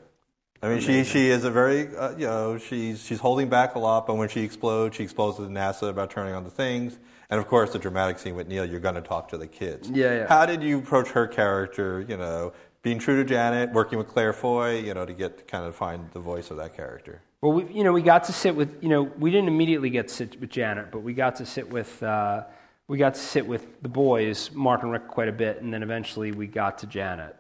I 0.64 0.70
mean, 0.70 0.80
she, 0.80 1.04
she 1.04 1.30
is 1.30 1.44
a 1.44 1.50
very, 1.50 1.96
uh, 1.96 2.12
you 2.12 2.28
know, 2.28 2.60
she's, 2.60 3.04
she's 3.04 3.20
holding 3.20 3.50
back 3.50 3.74
a 3.74 3.80
lot, 3.80 4.06
but 4.06 4.16
when 4.16 4.30
she 4.30 4.42
explodes, 4.42 4.96
she 4.96 5.04
explodes 5.04 5.38
to 5.38 5.44
NASA 5.44 5.90
about 5.90 6.12
turning 6.12 6.36
on 6.36 6.44
the 6.44 6.52
things. 6.52 7.00
And 7.32 7.40
of 7.40 7.48
course, 7.48 7.74
the 7.74 7.80
dramatic 7.80 8.20
scene 8.20 8.36
with 8.36 8.48
Neil, 8.48 8.64
you're 8.64 8.80
going 8.80 8.96
to 8.96 9.02
talk 9.02 9.30
to 9.30 9.38
the 9.38 9.48
kids. 9.48 9.90
Yeah, 9.90 10.14
yeah. 10.14 10.28
How 10.28 10.46
did 10.46 10.62
you 10.62 10.78
approach 10.78 11.10
her 11.10 11.26
character, 11.26 12.06
you 12.08 12.16
know, 12.16 12.54
being 12.84 13.00
true 13.00 13.18
to 13.18 13.28
Janet, 13.28 13.72
working 13.72 13.98
with 13.98 14.08
Claire 14.08 14.34
Foy, 14.34 14.80
you 14.80 14.94
know, 14.94 15.06
to 15.06 15.14
get 15.14 15.40
to 15.40 15.44
kind 15.46 15.66
of 15.66 15.76
find 15.76 16.12
the 16.12 16.20
voice 16.20 16.52
of 16.52 16.58
that 16.58 16.76
character? 16.76 17.22
Well, 17.42 17.54
we, 17.54 17.74
you 17.74 17.84
know, 17.84 17.92
we 17.92 18.04
got 18.04 18.26
to 18.26 18.34
sit 18.34 18.56
with, 18.56 18.84
you 18.84 18.90
know, 18.90 19.02
we 19.02 19.32
didn't 19.32 19.48
immediately 19.48 19.90
get 19.90 20.10
to 20.10 20.14
sit 20.14 20.40
with 20.40 20.52
Janet, 20.52 20.92
but 20.92 21.00
we 21.00 21.14
got 21.14 21.38
to 21.38 21.46
sit 21.46 21.70
with, 21.70 22.02
uh, 22.04 22.44
we 22.88 22.98
got 23.00 23.16
to 23.16 23.20
sit 23.20 23.48
with 23.48 23.82
the 23.82 23.90
boys, 23.90 24.52
Mark 24.52 24.84
and 24.84 24.92
Rick, 24.92 25.08
quite 25.08 25.28
a 25.28 25.34
bit, 25.34 25.62
and 25.62 25.74
then 25.74 25.82
eventually 25.82 26.32
we 26.32 26.46
got 26.46 26.78
to 26.80 26.88
Janet. 26.88 27.36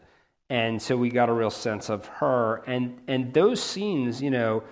And 0.49 0.81
so 0.81 0.97
we 0.97 1.09
got 1.09 1.29
a 1.29 1.33
real 1.33 1.51
sense 1.51 1.89
of 1.89 2.07
her. 2.07 2.63
And 2.67 2.99
and 3.07 3.33
those 3.33 3.63
scenes 3.63 4.21
you 4.21 4.31
know 4.31 4.63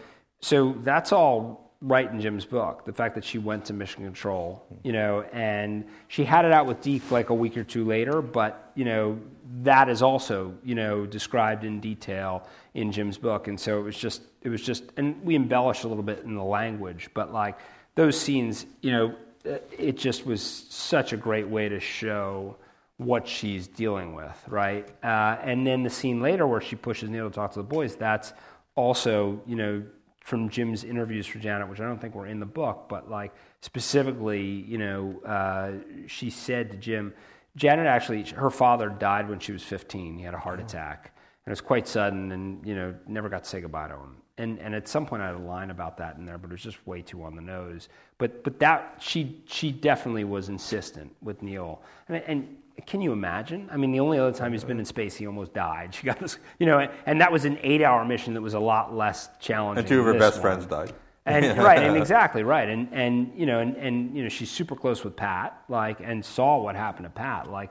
so 0.41 0.75
that's 0.79 1.11
all 1.11 1.68
right 1.81 2.11
in 2.11 2.19
jim's 2.19 2.45
book 2.45 2.83
the 2.85 2.91
fact 2.91 3.15
that 3.15 3.23
she 3.23 3.37
went 3.37 3.65
to 3.65 3.73
mission 3.73 4.03
control 4.03 4.65
you 4.83 4.91
know 4.91 5.21
and 5.31 5.85
she 6.09 6.25
had 6.25 6.43
it 6.43 6.51
out 6.51 6.65
with 6.65 6.81
deke 6.81 7.09
like 7.09 7.29
a 7.29 7.33
week 7.33 7.55
or 7.55 7.63
two 7.63 7.85
later 7.85 8.21
but 8.21 8.71
you 8.75 8.83
know 8.83 9.17
that 9.61 9.87
is 9.87 10.01
also 10.01 10.53
you 10.63 10.75
know 10.75 11.05
described 11.05 11.63
in 11.63 11.79
detail 11.79 12.45
in 12.73 12.91
jim's 12.91 13.17
book 13.17 13.47
and 13.47 13.59
so 13.59 13.79
it 13.79 13.83
was 13.83 13.97
just 13.97 14.21
it 14.41 14.49
was 14.49 14.61
just 14.61 14.83
and 14.97 15.23
we 15.23 15.35
embellished 15.35 15.85
a 15.85 15.87
little 15.87 16.03
bit 16.03 16.23
in 16.23 16.35
the 16.35 16.43
language 16.43 17.09
but 17.13 17.31
like 17.31 17.57
those 17.95 18.19
scenes 18.19 18.65
you 18.81 18.91
know 18.91 19.15
it 19.45 19.97
just 19.97 20.25
was 20.25 20.41
such 20.69 21.13
a 21.13 21.17
great 21.17 21.47
way 21.47 21.69
to 21.69 21.79
show 21.79 22.57
what 22.97 23.27
she's 23.27 23.67
dealing 23.67 24.13
with, 24.13 24.37
right? 24.47 24.87
Uh, 25.01 25.37
and 25.41 25.65
then 25.65 25.83
the 25.83 25.89
scene 25.89 26.21
later 26.21 26.45
where 26.45 26.59
she 26.59 26.75
pushes 26.75 27.09
Neil 27.09 27.29
to 27.29 27.33
talk 27.33 27.53
to 27.53 27.59
the 27.59 27.63
boys, 27.63 27.95
that's 27.95 28.33
also, 28.75 29.41
you 29.47 29.55
know, 29.55 29.83
from 30.21 30.49
Jim's 30.49 30.83
interviews 30.83 31.25
for 31.25 31.39
Janet, 31.39 31.69
which 31.69 31.79
I 31.79 31.83
don't 31.83 31.99
think 31.99 32.15
were 32.15 32.27
in 32.27 32.39
the 32.39 32.45
book, 32.45 32.87
but 32.89 33.09
like 33.09 33.33
specifically, 33.61 34.41
you 34.41 34.77
know, 34.77 35.21
uh, 35.25 35.71
she 36.07 36.29
said 36.29 36.71
to 36.71 36.77
Jim, 36.77 37.13
Janet 37.55 37.87
actually, 37.87 38.23
her 38.23 38.49
father 38.49 38.89
died 38.89 39.29
when 39.29 39.39
she 39.39 39.51
was 39.51 39.63
15. 39.63 40.17
He 40.17 40.23
had 40.23 40.33
a 40.33 40.39
heart 40.39 40.59
attack. 40.59 41.13
And 41.45 41.51
it 41.51 41.53
was 41.53 41.61
quite 41.61 41.87
sudden 41.87 42.31
and, 42.31 42.65
you 42.65 42.75
know, 42.75 42.93
never 43.07 43.29
got 43.29 43.43
to 43.43 43.49
say 43.49 43.61
goodbye 43.61 43.87
to 43.87 43.95
him. 43.95 44.17
And, 44.37 44.59
and 44.59 44.73
at 44.73 44.87
some 44.87 45.05
point 45.05 45.21
I 45.21 45.27
had 45.27 45.35
a 45.35 45.39
line 45.39 45.69
about 45.69 45.97
that 45.97 46.15
in 46.15 46.25
there, 46.25 46.37
but 46.37 46.49
it 46.49 46.53
was 46.53 46.61
just 46.61 46.85
way 46.87 47.01
too 47.01 47.23
on 47.23 47.35
the 47.35 47.41
nose. 47.41 47.89
But, 48.17 48.43
but 48.43 48.59
that, 48.59 48.97
she, 48.99 49.41
she 49.45 49.71
definitely 49.71 50.23
was 50.23 50.47
insistent 50.47 51.13
with 51.21 51.41
Neil. 51.41 51.81
And, 52.07 52.23
and 52.27 52.57
can 52.85 53.01
you 53.01 53.11
imagine? 53.11 53.69
I 53.71 53.77
mean, 53.77 53.91
the 53.91 53.99
only 53.99 54.19
other 54.19 54.31
time 54.31 54.51
he's 54.51 54.63
been 54.63 54.79
in 54.79 54.85
space, 54.85 55.15
he 55.15 55.27
almost 55.27 55.53
died. 55.53 55.93
She 55.99 56.05
got 56.05 56.19
this, 56.19 56.37
you 56.59 56.65
know, 56.65 56.87
and 57.05 57.21
that 57.21 57.31
was 57.31 57.45
an 57.45 57.57
eight-hour 57.61 58.05
mission 58.05 58.33
that 58.33 58.41
was 58.41 58.53
a 58.53 58.59
lot 58.59 58.95
less 58.95 59.29
challenging. 59.39 59.79
And 59.79 59.87
two 59.87 59.99
of 59.99 60.05
her 60.05 60.13
best 60.13 60.35
one. 60.35 60.41
friends 60.41 60.65
died. 60.65 60.93
And 61.25 61.57
right, 61.57 61.79
and 61.79 61.97
exactly 62.05 62.43
right, 62.43 62.67
and 62.69 62.87
and 62.91 63.31
you 63.35 63.45
know, 63.45 63.59
and 63.59 63.75
and 63.75 64.15
you 64.15 64.23
know, 64.23 64.29
she's 64.29 64.49
super 64.49 64.75
close 64.75 65.03
with 65.03 65.15
Pat, 65.15 65.61
like, 65.67 65.99
and 65.99 66.23
saw 66.23 66.57
what 66.57 66.75
happened 66.75 67.05
to 67.05 67.09
Pat. 67.09 67.51
Like, 67.51 67.69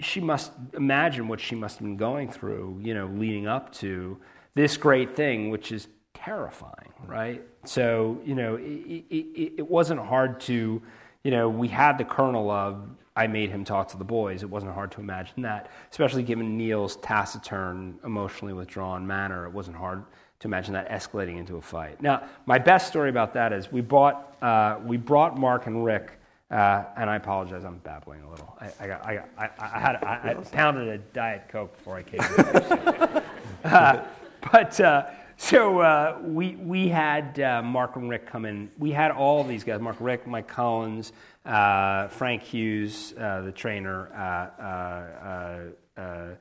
she 0.00 0.20
must 0.20 0.52
imagine 0.74 1.28
what 1.28 1.40
she 1.40 1.54
must 1.54 1.78
have 1.78 1.84
been 1.84 1.96
going 1.96 2.30
through, 2.30 2.80
you 2.82 2.94
know, 2.94 3.06
leading 3.06 3.46
up 3.46 3.72
to 3.74 4.18
this 4.54 4.76
great 4.76 5.16
thing, 5.16 5.50
which 5.50 5.72
is 5.72 5.88
terrifying, 6.14 6.92
right? 7.06 7.42
So, 7.64 8.20
you 8.24 8.34
know, 8.34 8.56
it, 8.56 9.04
it, 9.10 9.52
it 9.58 9.68
wasn't 9.68 10.00
hard 10.00 10.40
to, 10.42 10.82
you 11.24 11.30
know, 11.30 11.48
we 11.48 11.68
had 11.68 11.98
the 11.98 12.04
kernel 12.04 12.50
of 12.50 12.88
I 13.14 13.26
made 13.26 13.50
him 13.50 13.64
talk 13.64 13.88
to 13.88 13.96
the 13.96 14.04
boys. 14.04 14.42
It 14.42 14.48
wasn't 14.48 14.72
hard 14.72 14.90
to 14.92 15.00
imagine 15.00 15.42
that, 15.42 15.70
especially 15.90 16.22
given 16.22 16.56
Neil's 16.56 16.96
taciturn, 16.96 17.98
emotionally 18.04 18.54
withdrawn 18.54 19.06
manner. 19.06 19.46
It 19.46 19.52
wasn't 19.52 19.76
hard 19.76 20.04
to 20.40 20.48
imagine 20.48 20.74
that 20.74 20.88
escalating 20.90 21.38
into 21.38 21.56
a 21.56 21.62
fight. 21.62 22.00
Now, 22.00 22.24
my 22.46 22.58
best 22.58 22.88
story 22.88 23.10
about 23.10 23.34
that 23.34 23.52
is 23.52 23.70
we 23.70 23.80
bought, 23.80 24.36
uh, 24.42 24.78
we 24.84 24.96
brought 24.96 25.38
Mark 25.38 25.66
and 25.66 25.84
Rick, 25.84 26.18
uh, 26.50 26.84
and 26.96 27.08
I 27.08 27.16
apologize, 27.16 27.64
I'm 27.64 27.78
babbling 27.78 28.22
a 28.22 28.30
little. 28.30 28.56
I, 28.60 28.72
I, 28.80 28.86
got, 28.86 29.06
I, 29.06 29.22
I, 29.38 29.50
I 29.58 29.78
had, 29.78 29.96
I, 29.96 30.30
I, 30.30 30.34
pounded 30.34 30.88
a 30.88 30.98
diet 30.98 31.48
coke 31.48 31.76
before 31.76 31.96
I 31.96 32.02
came 32.02 32.20
here. 32.20 33.22
uh, 33.64 34.04
but 34.50 34.80
uh, 34.80 35.06
so 35.36 35.80
uh, 35.80 36.18
we 36.22 36.56
we 36.56 36.88
had 36.88 37.38
uh, 37.40 37.62
Mark 37.62 37.96
and 37.96 38.08
Rick 38.08 38.26
come 38.26 38.44
in. 38.44 38.70
We 38.78 38.90
had 38.90 39.10
all 39.10 39.44
these 39.44 39.64
guys: 39.64 39.80
Mark, 39.80 39.96
Rick, 40.00 40.26
Mike 40.26 40.48
Collins, 40.48 41.12
uh, 41.44 42.08
Frank 42.08 42.42
Hughes, 42.42 43.14
uh, 43.18 43.42
the 43.42 43.52
trainer, 43.52 44.08
uh, 44.14 46.00
uh, 46.00 46.34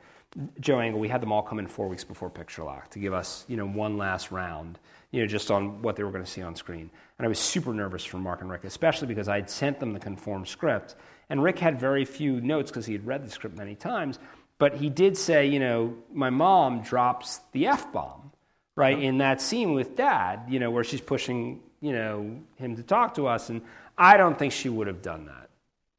Joe 0.59 0.79
Engle. 0.79 0.99
We 0.99 1.09
had 1.09 1.21
them 1.21 1.31
all 1.31 1.41
come 1.41 1.59
in 1.59 1.67
four 1.67 1.87
weeks 1.87 2.03
before 2.03 2.29
Picture 2.29 2.63
Lock 2.63 2.89
to 2.91 2.99
give 2.99 3.13
us, 3.13 3.45
you 3.47 3.57
know, 3.57 3.67
one 3.67 3.97
last 3.97 4.31
round, 4.31 4.79
you 5.11 5.21
know, 5.21 5.27
just 5.27 5.51
on 5.51 5.81
what 5.81 5.95
they 5.95 6.03
were 6.03 6.11
going 6.11 6.23
to 6.23 6.29
see 6.29 6.41
on 6.41 6.55
screen. 6.55 6.89
And 7.17 7.25
I 7.25 7.27
was 7.27 7.39
super 7.39 7.73
nervous 7.73 8.05
for 8.05 8.17
Mark 8.17 8.41
and 8.41 8.49
Rick, 8.49 8.63
especially 8.63 9.07
because 9.07 9.27
I 9.27 9.35
had 9.35 9.49
sent 9.49 9.79
them 9.79 9.93
the 9.93 9.99
conform 9.99 10.45
script, 10.45 10.95
and 11.29 11.43
Rick 11.43 11.59
had 11.59 11.79
very 11.79 12.05
few 12.05 12.41
notes 12.41 12.71
because 12.71 12.85
he 12.85 12.93
had 12.93 13.05
read 13.05 13.25
the 13.25 13.31
script 13.31 13.57
many 13.57 13.75
times. 13.75 14.19
But 14.57 14.75
he 14.75 14.89
did 14.89 15.17
say, 15.17 15.47
you 15.47 15.59
know, 15.59 15.95
my 16.13 16.29
mom 16.29 16.81
drops 16.81 17.41
the 17.51 17.67
f 17.67 17.91
bomb, 17.91 18.30
right, 18.76 18.97
in 18.97 19.17
that 19.19 19.41
scene 19.41 19.74
with 19.74 19.95
Dad, 19.95 20.41
you 20.47 20.59
know, 20.59 20.72
where 20.72 20.84
she's 20.84 21.01
pushing, 21.01 21.61
you 21.82 21.93
know, 21.93 22.39
him 22.55 22.76
to 22.76 22.84
talk 22.84 23.15
to 23.15 23.28
us, 23.28 23.49
and 23.49 23.61
I 23.97 24.17
don't 24.17 24.38
think 24.38 24.53
she 24.53 24.69
would 24.69 24.88
have 24.88 25.01
done 25.01 25.26
that. 25.26 25.49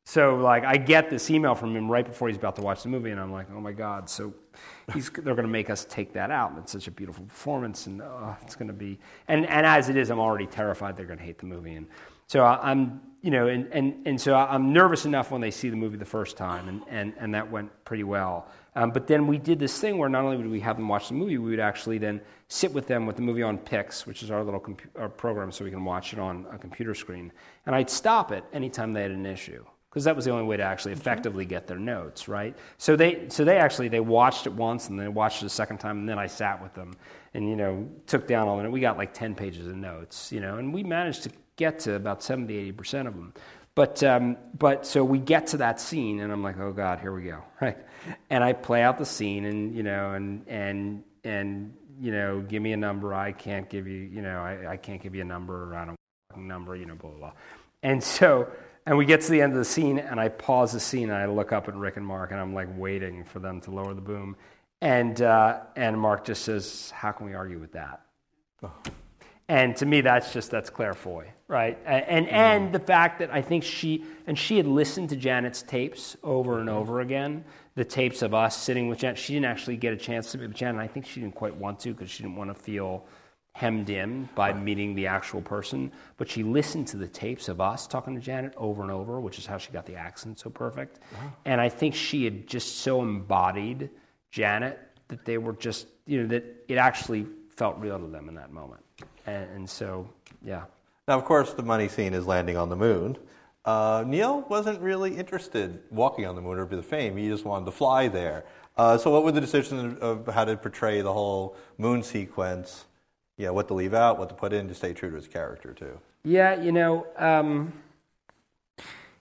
So, 0.04 0.36
like, 0.36 0.64
I 0.64 0.78
get 0.78 1.10
this 1.10 1.30
email 1.30 1.54
from 1.54 1.76
him 1.76 1.88
right 1.88 2.04
before 2.04 2.28
he's 2.28 2.36
about 2.36 2.56
to 2.56 2.62
watch 2.62 2.82
the 2.82 2.88
movie, 2.88 3.10
and 3.10 3.20
I'm 3.20 3.30
like, 3.30 3.46
oh 3.54 3.60
my 3.60 3.72
God. 3.72 4.10
So, 4.10 4.34
they're 4.88 5.22
going 5.22 5.36
to 5.36 5.48
make 5.48 5.70
us 5.70 5.84
take 5.84 6.12
that 6.14 6.30
out. 6.30 6.50
And 6.50 6.58
it's 6.58 6.72
such 6.72 6.88
a 6.88 6.90
beautiful 6.90 7.24
performance, 7.24 7.86
and 7.86 8.02
oh, 8.02 8.36
it's 8.42 8.56
going 8.56 8.66
to 8.66 8.74
be. 8.74 8.98
And, 9.28 9.46
and 9.46 9.64
as 9.64 9.88
it 9.88 9.96
is, 9.96 10.10
I'm 10.10 10.18
already 10.18 10.46
terrified 10.46 10.96
they're 10.96 11.06
going 11.06 11.20
to 11.20 11.24
hate 11.24 11.38
the 11.38 11.46
movie. 11.46 11.74
And 11.74 11.86
so, 12.26 12.44
I'm, 12.44 13.00
you 13.20 13.30
know, 13.30 13.46
and, 13.46 13.68
and, 13.72 14.06
and 14.06 14.20
so 14.20 14.34
I'm 14.34 14.72
nervous 14.72 15.04
enough 15.04 15.30
when 15.30 15.40
they 15.40 15.52
see 15.52 15.70
the 15.70 15.76
movie 15.76 15.96
the 15.96 16.04
first 16.04 16.36
time, 16.36 16.68
and, 16.68 16.82
and, 16.88 17.12
and 17.18 17.34
that 17.34 17.50
went 17.50 17.70
pretty 17.84 18.04
well. 18.04 18.48
Um, 18.74 18.90
but 18.90 19.06
then 19.06 19.26
we 19.26 19.38
did 19.38 19.58
this 19.58 19.78
thing 19.78 19.98
where 19.98 20.08
not 20.08 20.24
only 20.24 20.36
would 20.38 20.48
we 20.50 20.60
have 20.60 20.76
them 20.76 20.88
watch 20.88 21.08
the 21.08 21.14
movie, 21.14 21.36
we 21.38 21.50
would 21.50 21.60
actually 21.60 21.98
then 21.98 22.20
sit 22.48 22.72
with 22.72 22.86
them 22.86 23.06
with 23.06 23.16
the 23.16 23.22
movie 23.22 23.42
on 23.42 23.58
Pix, 23.58 24.06
which 24.06 24.22
is 24.22 24.30
our 24.30 24.42
little 24.42 24.60
compu- 24.60 24.88
our 24.96 25.08
program, 25.10 25.52
so 25.52 25.64
we 25.64 25.70
can 25.70 25.84
watch 25.84 26.12
it 26.14 26.18
on 26.18 26.46
a 26.50 26.58
computer 26.58 26.94
screen. 26.94 27.32
And 27.66 27.74
I'd 27.74 27.90
stop 27.90 28.32
it 28.32 28.44
anytime 28.52 28.92
they 28.94 29.02
had 29.02 29.10
an 29.10 29.26
issue. 29.26 29.64
because 29.90 30.04
that 30.04 30.16
was 30.16 30.24
the 30.24 30.30
only 30.30 30.44
way 30.44 30.56
to 30.56 30.62
actually 30.62 30.92
effectively 30.92 31.44
get 31.44 31.66
their 31.66 31.78
notes, 31.78 32.26
right? 32.26 32.56
So 32.78 32.96
they, 32.96 33.26
so 33.28 33.44
they 33.44 33.58
actually 33.58 33.88
they 33.88 34.00
watched 34.00 34.46
it 34.46 34.52
once 34.54 34.88
and 34.88 34.98
they 34.98 35.08
watched 35.08 35.42
it 35.42 35.46
a 35.46 35.50
second 35.50 35.78
time, 35.78 35.98
and 35.98 36.08
then 36.08 36.18
I 36.18 36.26
sat 36.26 36.62
with 36.62 36.72
them 36.74 36.94
and 37.34 37.46
you 37.48 37.56
know 37.56 37.88
took 38.06 38.26
down 38.26 38.48
all 38.48 38.58
the 38.58 38.70
We 38.70 38.80
got 38.80 38.96
like 38.96 39.12
ten 39.12 39.34
pages 39.34 39.66
of 39.66 39.76
notes, 39.76 40.32
you 40.32 40.40
know, 40.40 40.56
and 40.56 40.72
we 40.72 40.82
managed 40.82 41.24
to 41.24 41.30
get 41.56 41.78
to 41.80 41.94
about 41.94 42.22
70, 42.22 42.56
80 42.56 42.72
percent 42.72 43.08
of 43.08 43.14
them. 43.14 43.34
But 43.74 44.02
um, 44.02 44.36
but 44.58 44.86
so 44.86 45.04
we 45.04 45.18
get 45.18 45.46
to 45.48 45.58
that 45.58 45.80
scene, 45.80 46.20
and 46.20 46.32
I'm 46.32 46.42
like, 46.42 46.58
oh 46.58 46.72
God, 46.72 47.00
here 47.00 47.12
we 47.14 47.24
go, 47.24 47.42
right? 47.60 47.78
And 48.30 48.42
I 48.42 48.52
play 48.52 48.82
out 48.82 48.98
the 48.98 49.06
scene, 49.06 49.44
and 49.44 49.74
you 49.74 49.82
know, 49.82 50.12
and 50.12 50.44
and 50.48 51.04
and 51.24 51.74
you 52.00 52.12
know, 52.12 52.40
give 52.40 52.62
me 52.62 52.72
a 52.72 52.76
number. 52.76 53.14
I 53.14 53.32
can't 53.32 53.68
give 53.68 53.86
you, 53.86 53.98
you 53.98 54.22
know, 54.22 54.40
I, 54.40 54.72
I 54.72 54.76
can't 54.76 55.00
give 55.00 55.14
you 55.14 55.22
a 55.22 55.26
number. 55.26 55.74
I 55.74 55.84
don't 55.84 55.96
number, 56.36 56.74
you 56.74 56.86
know, 56.86 56.94
blah 56.94 57.10
blah 57.10 57.18
blah. 57.18 57.32
And 57.82 58.02
so 58.02 58.48
and 58.86 58.98
we 58.98 59.04
get 59.04 59.20
to 59.22 59.30
the 59.30 59.40
end 59.40 59.52
of 59.52 59.58
the 59.58 59.64
scene, 59.64 59.98
and 59.98 60.18
I 60.18 60.28
pause 60.28 60.72
the 60.72 60.80
scene, 60.80 61.10
and 61.10 61.18
I 61.18 61.26
look 61.26 61.52
up 61.52 61.68
at 61.68 61.74
Rick 61.74 61.96
and 61.96 62.06
Mark, 62.06 62.32
and 62.32 62.40
I'm 62.40 62.52
like 62.52 62.68
waiting 62.76 63.24
for 63.24 63.38
them 63.38 63.60
to 63.62 63.70
lower 63.70 63.94
the 63.94 64.00
boom. 64.00 64.36
And, 64.80 65.22
uh, 65.22 65.60
and 65.76 65.98
Mark 65.98 66.24
just 66.24 66.42
says, 66.42 66.90
How 66.94 67.12
can 67.12 67.26
we 67.26 67.34
argue 67.34 67.60
with 67.60 67.72
that? 67.72 68.00
Oh. 68.62 68.72
And 69.48 69.76
to 69.76 69.86
me, 69.86 70.00
that's 70.00 70.32
just, 70.32 70.50
that's 70.50 70.70
Claire 70.70 70.94
Foy, 70.94 71.30
right? 71.46 71.78
And, 71.84 72.04
and, 72.06 72.26
mm-hmm. 72.26 72.34
and 72.34 72.72
the 72.72 72.80
fact 72.80 73.20
that 73.20 73.30
I 73.30 73.42
think 73.42 73.62
she, 73.62 74.04
and 74.26 74.36
she 74.36 74.56
had 74.56 74.66
listened 74.66 75.10
to 75.10 75.16
Janet's 75.16 75.62
tapes 75.62 76.16
over 76.22 76.58
and 76.58 76.68
over 76.68 77.00
again, 77.00 77.44
the 77.74 77.84
tapes 77.84 78.22
of 78.22 78.34
us 78.34 78.56
sitting 78.56 78.88
with 78.88 78.98
Janet. 78.98 79.18
She 79.18 79.34
didn't 79.34 79.46
actually 79.46 79.76
get 79.76 79.92
a 79.92 79.96
chance 79.96 80.32
to 80.32 80.38
meet 80.38 80.48
with 80.48 80.56
Janet, 80.56 80.74
and 80.74 80.82
I 80.82 80.86
think 80.86 81.06
she 81.06 81.20
didn't 81.20 81.34
quite 81.34 81.56
want 81.56 81.80
to 81.80 81.92
because 81.92 82.10
she 82.10 82.22
didn't 82.22 82.36
want 82.36 82.54
to 82.54 82.60
feel 82.60 83.04
hemmed 83.54 83.90
in 83.90 84.28
by 84.34 84.52
meeting 84.52 84.94
the 84.94 85.06
actual 85.06 85.42
person, 85.42 85.92
but 86.16 86.28
she 86.28 86.42
listened 86.42 86.86
to 86.88 86.96
the 86.96 87.06
tapes 87.06 87.48
of 87.48 87.60
us 87.60 87.86
talking 87.86 88.14
to 88.14 88.20
Janet 88.20 88.54
over 88.56 88.82
and 88.82 88.90
over, 88.90 89.20
which 89.20 89.38
is 89.38 89.44
how 89.44 89.58
she 89.58 89.70
got 89.72 89.84
the 89.84 89.94
accent 89.94 90.38
so 90.38 90.48
perfect. 90.48 91.00
Uh-huh. 91.12 91.28
And 91.44 91.60
I 91.60 91.68
think 91.68 91.94
she 91.94 92.24
had 92.24 92.46
just 92.46 92.78
so 92.78 93.02
embodied 93.02 93.90
Janet 94.30 94.80
that 95.08 95.24
they 95.26 95.36
were 95.36 95.52
just, 95.52 95.86
you 96.06 96.22
know, 96.22 96.28
that 96.28 96.44
it 96.68 96.78
actually 96.78 97.26
felt 97.50 97.78
real 97.78 97.98
to 97.98 98.06
them 98.06 98.28
in 98.28 98.34
that 98.36 98.52
moment. 98.52 98.82
And, 99.26 99.50
and 99.50 99.70
so, 99.70 100.08
yeah. 100.42 100.64
Now, 101.06 101.18
of 101.18 101.24
course, 101.26 101.52
the 101.52 101.62
money 101.62 101.88
scene 101.88 102.14
is 102.14 102.26
landing 102.26 102.56
on 102.56 102.70
the 102.70 102.76
moon. 102.76 103.18
Uh, 103.64 104.04
Neil 104.06 104.40
wasn't 104.48 104.80
really 104.80 105.16
interested 105.16 105.80
walking 105.90 106.26
on 106.26 106.34
the 106.34 106.42
moon 106.42 106.58
or 106.58 106.66
be 106.66 106.76
the 106.76 106.82
fame. 106.82 107.16
He 107.16 107.28
just 107.28 107.44
wanted 107.44 107.66
to 107.66 107.72
fly 107.72 108.08
there. 108.08 108.44
Uh, 108.76 108.98
so, 108.98 109.10
what 109.10 109.22
were 109.22 109.32
the 109.32 109.40
decisions 109.40 109.98
of 110.00 110.26
how 110.26 110.44
to 110.44 110.56
portray 110.56 111.00
the 111.00 111.12
whole 111.12 111.56
moon 111.78 112.02
sequence? 112.02 112.86
yeah, 113.36 113.50
what 113.50 113.68
to 113.68 113.74
leave 113.74 113.94
out, 113.94 114.18
what 114.18 114.28
to 114.28 114.34
put 114.34 114.52
in 114.52 114.68
to 114.68 114.74
stay 114.74 114.92
true 114.92 115.10
to 115.10 115.16
his 115.16 115.26
character 115.26 115.72
too. 115.72 115.98
Yeah, 116.24 116.60
you 116.60 116.72
know, 116.72 117.06
um, 117.16 117.72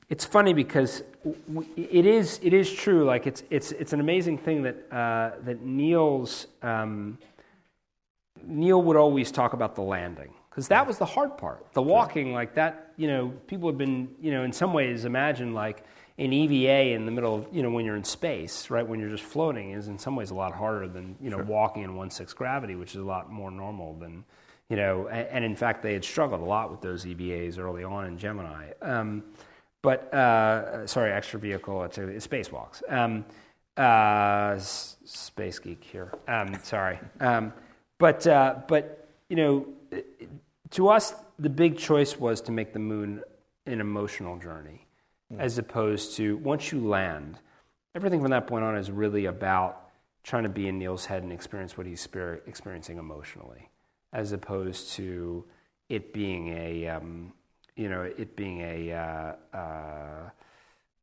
it's 0.09 0.25
funny 0.25 0.53
because 0.53 1.03
it 1.75 2.05
is 2.05 2.39
it 2.43 2.53
is 2.53 2.71
true. 2.71 3.05
Like 3.05 3.25
it's 3.25 3.43
it's 3.49 3.71
it's 3.71 3.93
an 3.93 3.99
amazing 3.99 4.37
thing 4.37 4.61
that 4.63 4.75
uh, 4.91 5.31
that 5.43 5.61
Neil's 5.61 6.47
um, 6.61 7.17
Neil 8.43 8.81
would 8.83 8.97
always 8.97 9.31
talk 9.31 9.53
about 9.53 9.75
the 9.75 9.81
landing 9.81 10.33
because 10.51 10.67
that 10.67 10.85
was 10.85 10.97
the 10.97 11.05
hard 11.05 11.37
part. 11.37 11.65
The 11.71 11.81
walking, 11.81 12.33
like 12.33 12.55
that, 12.55 12.91
you 12.97 13.07
know, 13.07 13.29
people 13.47 13.69
have 13.69 13.77
been, 13.77 14.09
you 14.19 14.31
know, 14.31 14.43
in 14.43 14.51
some 14.51 14.73
ways 14.73 15.05
imagine 15.05 15.53
like 15.53 15.85
an 16.17 16.33
EVA 16.33 16.93
in 16.93 17.05
the 17.05 17.11
middle 17.11 17.35
of, 17.35 17.47
you 17.53 17.63
know, 17.63 17.69
when 17.69 17.85
you're 17.85 17.95
in 17.95 18.03
space, 18.03 18.69
right, 18.69 18.85
when 18.85 18.99
you're 18.99 19.09
just 19.09 19.23
floating, 19.23 19.71
is 19.71 19.87
in 19.87 19.97
some 19.97 20.13
ways 20.13 20.29
a 20.29 20.35
lot 20.35 20.53
harder 20.53 20.89
than, 20.89 21.15
you 21.21 21.29
know, 21.29 21.37
sure. 21.37 21.45
walking 21.45 21.83
in 21.83 21.95
1 21.95 22.09
6 22.11 22.33
gravity, 22.33 22.75
which 22.75 22.91
is 22.91 23.01
a 23.01 23.05
lot 23.05 23.31
more 23.31 23.49
normal 23.49 23.93
than, 23.95 24.25
you 24.69 24.75
know, 24.75 25.07
and, 25.07 25.27
and, 25.29 25.45
in 25.45 25.55
fact, 25.55 25.81
they 25.81 25.93
had 25.93 26.03
struggled 26.03 26.41
a 26.41 26.45
lot 26.45 26.69
with 26.69 26.81
those 26.81 27.05
EVAs 27.05 27.57
early 27.57 27.85
on 27.85 28.05
in 28.05 28.17
Gemini. 28.17 28.71
Um, 28.81 29.23
but, 29.81 30.13
uh, 30.13 30.85
sorry, 30.85 31.13
extra 31.13 31.39
vehicle, 31.39 31.83
it's, 31.85 31.97
it's 31.97 32.27
spacewalks. 32.27 32.83
Um, 32.91 33.25
uh, 33.77 34.59
space 34.59 35.59
geek 35.59 35.81
here. 35.81 36.13
Um, 36.27 36.59
sorry. 36.61 36.99
Um, 37.21 37.53
but, 37.99 38.27
uh, 38.27 38.55
but, 38.67 39.07
you 39.29 39.37
know, 39.37 39.67
to 40.71 40.89
us, 40.89 41.13
the 41.39 41.49
big 41.49 41.77
choice 41.77 42.17
was 42.17 42.41
to 42.41 42.51
make 42.51 42.73
the 42.73 42.79
moon 42.79 43.21
an 43.65 43.79
emotional 43.79 44.37
journey 44.37 44.87
as 45.39 45.57
opposed 45.57 46.15
to 46.17 46.37
once 46.37 46.71
you 46.71 46.79
land, 46.79 47.39
everything 47.95 48.21
from 48.21 48.31
that 48.31 48.47
point 48.47 48.63
on 48.63 48.75
is 48.77 48.91
really 48.91 49.25
about 49.25 49.89
trying 50.23 50.43
to 50.43 50.49
be 50.49 50.67
in 50.67 50.77
Neil's 50.77 51.05
head 51.05 51.23
and 51.23 51.31
experience 51.31 51.77
what 51.77 51.87
he's 51.87 52.07
experiencing 52.45 52.97
emotionally, 52.97 53.69
as 54.13 54.31
opposed 54.31 54.91
to 54.93 55.45
it 55.89 56.13
being 56.13 56.49
a, 56.49 56.87
um, 56.87 57.33
you 57.75 57.89
know, 57.89 58.01
it 58.01 58.35
being 58.35 58.61
a, 58.61 58.91
uh, 58.91 59.57
uh, 59.57 60.29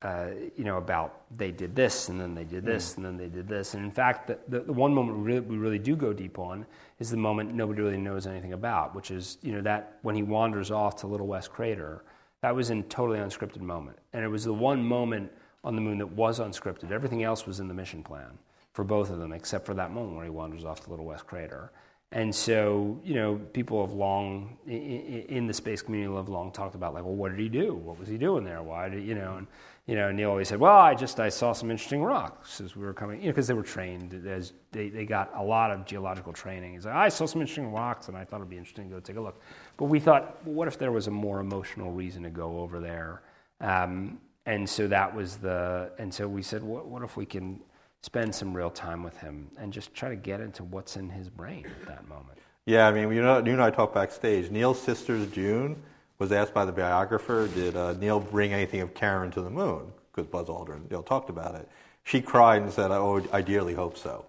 uh, 0.02 0.28
you 0.56 0.64
know, 0.64 0.76
about 0.76 1.22
they 1.36 1.50
did 1.50 1.74
this 1.74 2.08
and 2.08 2.20
then 2.20 2.34
they 2.34 2.44
did 2.44 2.64
this 2.64 2.92
mm. 2.92 2.96
and 2.98 3.06
then 3.06 3.16
they 3.16 3.26
did 3.26 3.48
this. 3.48 3.74
And 3.74 3.84
in 3.84 3.90
fact, 3.90 4.28
the, 4.28 4.38
the, 4.48 4.60
the 4.60 4.72
one 4.72 4.94
moment 4.94 5.18
we 5.18 5.24
really, 5.24 5.40
we 5.40 5.56
really, 5.56 5.78
do 5.78 5.96
go 5.96 6.12
deep 6.12 6.38
on 6.38 6.66
is 7.00 7.10
the 7.10 7.16
moment 7.16 7.52
nobody 7.52 7.82
really 7.82 7.96
knows 7.96 8.26
anything 8.26 8.52
about, 8.52 8.94
which 8.94 9.10
is, 9.10 9.38
you 9.42 9.52
know, 9.52 9.60
that 9.62 9.98
when 10.02 10.14
he 10.14 10.22
wanders 10.22 10.70
off 10.70 10.96
to 10.96 11.06
Little 11.06 11.26
West 11.26 11.50
Crater 11.50 12.04
that 12.40 12.54
was 12.54 12.70
in 12.70 12.84
totally 12.84 13.18
unscripted 13.18 13.60
moment. 13.60 13.98
And 14.12 14.24
it 14.24 14.28
was 14.28 14.44
the 14.44 14.54
one 14.54 14.84
moment 14.84 15.32
on 15.64 15.74
the 15.74 15.80
moon 15.80 15.98
that 15.98 16.06
was 16.06 16.38
unscripted. 16.38 16.92
Everything 16.92 17.24
else 17.24 17.46
was 17.46 17.60
in 17.60 17.68
the 17.68 17.74
mission 17.74 18.02
plan 18.02 18.38
for 18.72 18.84
both 18.84 19.10
of 19.10 19.18
them, 19.18 19.32
except 19.32 19.66
for 19.66 19.74
that 19.74 19.90
moment 19.90 20.16
where 20.16 20.24
he 20.24 20.30
wanders 20.30 20.64
off 20.64 20.80
to 20.84 20.90
Little 20.90 21.06
West 21.06 21.26
Crater. 21.26 21.72
And 22.12 22.34
so, 22.34 22.98
you 23.04 23.14
know, 23.14 23.36
people 23.52 23.84
have 23.84 23.94
long, 23.94 24.56
in 24.66 25.46
the 25.46 25.52
space 25.52 25.82
community, 25.82 26.14
have 26.14 26.28
long 26.28 26.52
talked 26.52 26.74
about, 26.74 26.94
like, 26.94 27.04
well, 27.04 27.14
what 27.14 27.30
did 27.30 27.40
he 27.40 27.48
do? 27.48 27.74
What 27.74 27.98
was 27.98 28.08
he 28.08 28.16
doing 28.16 28.44
there? 28.44 28.62
Why 28.62 28.88
did, 28.88 29.04
you 29.04 29.14
know, 29.14 29.36
and, 29.36 29.46
you 29.88 29.94
know, 29.94 30.12
Neil 30.12 30.28
always 30.28 30.48
said, 30.48 30.60
well, 30.60 30.76
I 30.76 30.94
just, 30.94 31.18
I 31.18 31.30
saw 31.30 31.54
some 31.54 31.70
interesting 31.70 32.02
rocks 32.02 32.60
as 32.60 32.76
we 32.76 32.84
were 32.84 32.92
coming, 32.92 33.20
you 33.20 33.26
know, 33.26 33.32
because 33.32 33.46
they 33.46 33.54
were 33.54 33.62
trained, 33.62 34.12
as 34.26 34.52
they, 34.70 34.90
they 34.90 35.06
got 35.06 35.32
a 35.34 35.42
lot 35.42 35.70
of 35.70 35.86
geological 35.86 36.30
training. 36.30 36.74
He's 36.74 36.84
like, 36.84 36.94
I 36.94 37.08
saw 37.08 37.24
some 37.24 37.40
interesting 37.40 37.72
rocks 37.72 38.08
and 38.08 38.16
I 38.16 38.22
thought 38.22 38.36
it'd 38.36 38.50
be 38.50 38.58
interesting 38.58 38.90
to 38.90 38.94
go 38.94 39.00
take 39.00 39.16
a 39.16 39.20
look. 39.20 39.40
But 39.78 39.86
we 39.86 39.98
thought, 39.98 40.44
well, 40.44 40.54
what 40.54 40.68
if 40.68 40.78
there 40.78 40.92
was 40.92 41.06
a 41.06 41.10
more 41.10 41.40
emotional 41.40 41.90
reason 41.90 42.22
to 42.24 42.30
go 42.30 42.60
over 42.60 42.80
there? 42.80 43.22
Um, 43.62 44.20
and 44.44 44.68
so 44.68 44.88
that 44.88 45.14
was 45.14 45.38
the, 45.38 45.90
and 45.98 46.12
so 46.12 46.28
we 46.28 46.42
said, 46.42 46.62
what, 46.62 46.86
what 46.86 47.02
if 47.02 47.16
we 47.16 47.24
can 47.24 47.58
spend 48.02 48.34
some 48.34 48.54
real 48.54 48.70
time 48.70 49.02
with 49.02 49.16
him 49.16 49.50
and 49.56 49.72
just 49.72 49.94
try 49.94 50.10
to 50.10 50.16
get 50.16 50.42
into 50.42 50.64
what's 50.64 50.98
in 50.98 51.08
his 51.08 51.30
brain 51.30 51.66
at 51.80 51.86
that 51.86 52.06
moment. 52.08 52.38
Yeah, 52.66 52.86
I 52.86 52.92
mean, 52.92 53.10
you 53.10 53.22
know, 53.22 53.38
you 53.38 53.52
and 53.52 53.62
I 53.62 53.70
talked 53.70 53.94
backstage. 53.94 54.50
Neil's 54.50 54.80
sister 54.80 55.24
June 55.26 55.82
was 56.18 56.32
asked 56.32 56.54
by 56.54 56.64
the 56.64 56.72
biographer, 56.72 57.48
"Did 57.48 57.76
uh, 57.76 57.92
Neil 57.94 58.20
bring 58.20 58.52
anything 58.52 58.80
of 58.80 58.94
Karen 58.94 59.30
to 59.32 59.40
the 59.40 59.50
moon?" 59.50 59.92
Because 60.12 60.28
Buzz 60.28 60.48
Aldrin, 60.48 60.90
Neil 60.90 61.02
talked 61.02 61.30
about 61.30 61.54
it. 61.54 61.68
She 62.04 62.20
cried 62.20 62.62
and 62.62 62.72
said, 62.72 62.90
"Oh, 62.90 63.22
I 63.32 63.42
dearly 63.42 63.74
hope 63.74 63.96
so." 63.96 64.24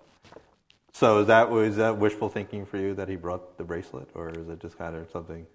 So 0.93 1.23
that 1.23 1.49
was 1.49 1.77
that 1.77 1.97
wishful 1.97 2.29
thinking 2.29 2.65
for 2.65 2.77
you 2.77 2.93
that 2.95 3.07
he 3.07 3.15
brought 3.15 3.57
the 3.57 3.63
bracelet, 3.63 4.09
or 4.15 4.29
is 4.29 4.49
it 4.49 4.59
just 4.59 4.77
kind 4.77 4.95
of 4.95 5.09
something? 5.11 5.45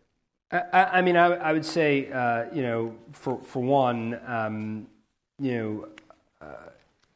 I, 0.51 0.85
I 0.85 1.03
mean, 1.03 1.17
I, 1.17 1.27
I, 1.35 1.53
would 1.53 1.65
say, 1.65 2.11
uh, 2.13 2.45
you 2.53 2.63
know, 2.63 2.95
for 3.13 3.41
for 3.43 3.63
one, 3.63 4.21
um, 4.27 4.87
you 5.39 5.53
know. 5.53 5.89
Uh, 6.41 6.71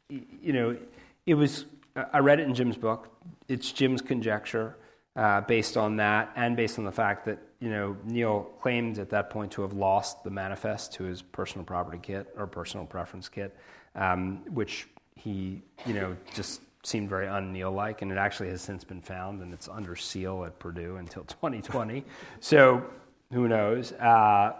you 0.09 0.53
know, 0.53 0.77
it 1.25 1.35
was, 1.35 1.65
I 1.95 2.19
read 2.19 2.39
it 2.39 2.47
in 2.47 2.55
Jim's 2.55 2.77
book. 2.77 3.09
It's 3.47 3.71
Jim's 3.71 4.01
conjecture 4.01 4.75
uh, 5.15 5.41
based 5.41 5.77
on 5.77 5.97
that 5.97 6.31
and 6.35 6.55
based 6.55 6.79
on 6.79 6.85
the 6.85 6.91
fact 6.91 7.25
that, 7.25 7.39
you 7.59 7.69
know, 7.69 7.97
Neil 8.05 8.49
claimed 8.61 8.99
at 8.99 9.09
that 9.09 9.29
point 9.29 9.51
to 9.53 9.61
have 9.63 9.73
lost 9.73 10.23
the 10.23 10.29
manifest 10.29 10.93
to 10.93 11.03
his 11.03 11.21
personal 11.21 11.65
property 11.65 11.99
kit 12.01 12.27
or 12.37 12.47
personal 12.47 12.85
preference 12.85 13.27
kit, 13.27 13.55
um, 13.95 14.41
which 14.53 14.87
he, 15.15 15.61
you 15.85 15.93
know, 15.93 16.15
just 16.33 16.61
seemed 16.83 17.09
very 17.09 17.27
un-Neil 17.27 17.71
like, 17.71 18.01
and 18.01 18.11
it 18.11 18.17
actually 18.17 18.49
has 18.49 18.61
since 18.61 18.85
been 18.85 19.01
found, 19.01 19.41
and 19.41 19.53
it's 19.53 19.67
under 19.67 19.95
seal 19.95 20.45
at 20.45 20.57
Purdue 20.59 20.95
until 20.95 21.23
2020. 21.27 22.05
so 22.39 22.83
who 23.31 23.47
knows? 23.47 23.91
Uh, 23.93 24.53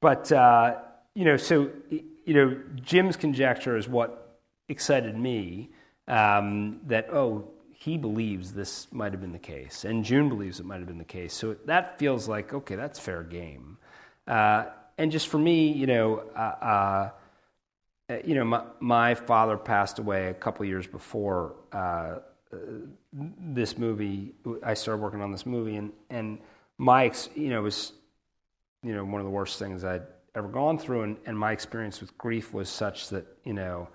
but 0.00 0.30
uh, 0.32 0.76
you 1.14 1.24
know, 1.24 1.36
so 1.36 1.70
you 1.90 2.34
know, 2.34 2.56
Jim's 2.82 3.16
conjecture 3.16 3.76
is 3.76 3.88
what 3.88 4.40
excited 4.68 5.16
me 5.16 5.70
um, 6.08 6.80
that, 6.86 7.08
oh, 7.12 7.48
he 7.86 7.96
believes 7.96 8.52
this 8.52 8.88
might 8.92 9.12
have 9.12 9.20
been 9.20 9.30
the 9.32 9.38
case, 9.38 9.84
and 9.84 10.04
June 10.04 10.28
believes 10.28 10.58
it 10.58 10.66
might 10.66 10.78
have 10.78 10.88
been 10.88 10.98
the 10.98 11.04
case. 11.04 11.32
So 11.32 11.54
that 11.66 12.00
feels 12.00 12.26
like, 12.26 12.52
okay, 12.52 12.74
that's 12.74 12.98
fair 12.98 13.22
game. 13.22 13.78
Uh, 14.26 14.64
and 14.98 15.12
just 15.12 15.28
for 15.28 15.38
me, 15.38 15.68
you 15.68 15.86
know, 15.86 16.24
uh, 16.34 17.10
uh, 18.10 18.16
you 18.24 18.34
know, 18.34 18.44
my, 18.44 18.64
my, 18.80 19.14
father 19.14 19.56
passed 19.56 20.00
away 20.00 20.30
a 20.30 20.34
couple 20.34 20.66
years 20.66 20.84
before 20.88 21.54
uh, 21.70 22.16
this 23.40 23.78
movie. 23.78 24.34
I 24.64 24.74
started 24.74 25.00
working 25.00 25.22
on 25.22 25.30
this 25.30 25.46
movie, 25.46 25.76
and 25.76 25.92
and 26.10 26.40
my, 26.78 27.12
you 27.36 27.50
know, 27.50 27.62
was, 27.62 27.92
you 28.82 28.96
know, 28.96 29.04
one 29.04 29.20
of 29.20 29.26
the 29.26 29.30
worst 29.30 29.60
things 29.60 29.84
I'd 29.84 30.08
ever 30.34 30.48
gone 30.48 30.76
through, 30.76 31.02
and, 31.02 31.16
and 31.24 31.38
my 31.38 31.52
experience 31.52 32.00
with 32.00 32.18
grief 32.18 32.52
was 32.52 32.68
such 32.68 33.10
that, 33.10 33.26
you 33.44 33.52
know, 33.52 33.88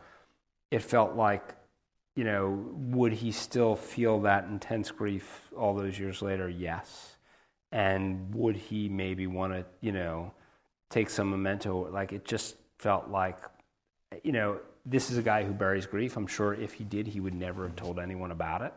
it 0.71 0.81
felt 0.81 1.17
like, 1.17 1.55
you 2.15 2.23
know, 2.23 2.65
would 2.73 3.13
he 3.13 3.31
still 3.31 3.75
feel 3.75 4.21
that 4.21 4.45
intense 4.45 4.91
grief 4.91 5.41
all 5.55 5.75
those 5.75 5.97
years 5.97 6.21
later? 6.21 6.49
Yes. 6.49 7.15
And 7.71 8.35
would 8.35 8.57
he 8.57 8.89
maybe 8.89 9.27
want 9.27 9.53
to, 9.53 9.65
you 9.79 9.91
know, 9.91 10.33
take 10.89 11.09
some 11.09 11.29
memento? 11.29 11.89
Like 11.89 12.11
it 12.11 12.25
just 12.25 12.55
felt 12.77 13.09
like 13.09 13.37
you 14.23 14.31
know, 14.31 14.59
this 14.85 15.11
is 15.11 15.17
a 15.17 15.21
guy 15.21 15.43
who 15.43 15.53
buries 15.53 15.85
grief. 15.85 16.17
I'm 16.17 16.27
sure 16.27 16.53
if 16.53 16.73
he 16.73 16.83
did, 16.83 17.07
he 17.07 17.19
would 17.19 17.33
never 17.33 17.63
have 17.63 17.75
told 17.75 17.99
anyone 17.99 18.31
about 18.31 18.61
it. 18.61 18.73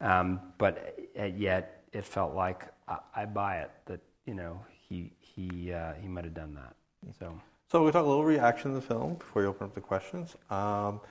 Um, 0.00 0.40
but 0.58 0.98
uh, 1.18 1.24
yet, 1.24 1.84
it 1.92 2.04
felt 2.04 2.34
like 2.34 2.64
I, 2.86 2.98
I, 3.14 3.24
buy 3.24 3.58
it 3.58 3.70
that 3.86 4.00
you 4.26 4.34
know 4.34 4.60
he 4.88 5.12
he 5.18 5.72
uh, 5.72 5.94
he 6.00 6.06
might 6.06 6.24
have 6.24 6.34
done 6.34 6.54
that. 6.54 6.74
So. 7.18 7.40
So 7.70 7.84
we 7.84 7.92
talk 7.92 8.06
a 8.06 8.08
little 8.08 8.24
reaction 8.24 8.70
to 8.70 8.76
the 8.76 8.86
film 8.86 9.16
before 9.16 9.42
you 9.42 9.48
open 9.48 9.66
up 9.66 9.74
the 9.74 9.82
questions. 9.82 10.36
Um, 10.48 11.02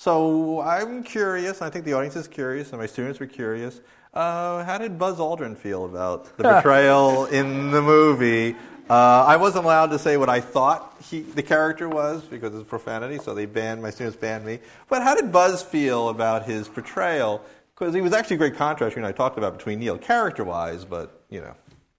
so 0.00 0.62
I'm 0.62 1.02
curious. 1.02 1.60
I 1.60 1.68
think 1.68 1.84
the 1.84 1.92
audience 1.92 2.16
is 2.16 2.26
curious, 2.26 2.70
and 2.70 2.80
my 2.80 2.86
students 2.86 3.20
were 3.20 3.26
curious. 3.26 3.82
Uh, 4.14 4.64
how 4.64 4.78
did 4.78 4.98
Buzz 4.98 5.18
Aldrin 5.18 5.58
feel 5.58 5.84
about 5.84 6.38
the 6.38 6.44
portrayal 6.44 7.26
in 7.26 7.70
the 7.70 7.82
movie? 7.82 8.56
Uh, 8.88 9.26
I 9.28 9.36
wasn't 9.36 9.66
allowed 9.66 9.88
to 9.88 9.98
say 9.98 10.16
what 10.16 10.30
I 10.30 10.40
thought 10.40 10.96
he, 11.10 11.20
the 11.20 11.42
character 11.42 11.86
was 11.86 12.24
because 12.24 12.54
it's 12.54 12.66
profanity, 12.66 13.18
so 13.18 13.34
they 13.34 13.44
banned 13.44 13.82
my 13.82 13.90
students 13.90 14.16
banned 14.16 14.46
me. 14.46 14.60
But 14.88 15.02
how 15.02 15.14
did 15.14 15.30
Buzz 15.30 15.62
feel 15.62 16.08
about 16.08 16.46
his 16.46 16.66
portrayal? 16.66 17.44
Because 17.74 17.92
he 17.92 18.00
was 18.00 18.14
actually 18.14 18.36
a 18.36 18.38
great 18.38 18.56
contrast. 18.56 18.96
You 18.96 19.02
know, 19.02 19.08
I 19.08 19.12
talked 19.12 19.36
about 19.36 19.58
between 19.58 19.80
Neil 19.80 19.98
character-wise, 19.98 20.86
but 20.86 21.24
you 21.28 21.42
know. 21.42 21.54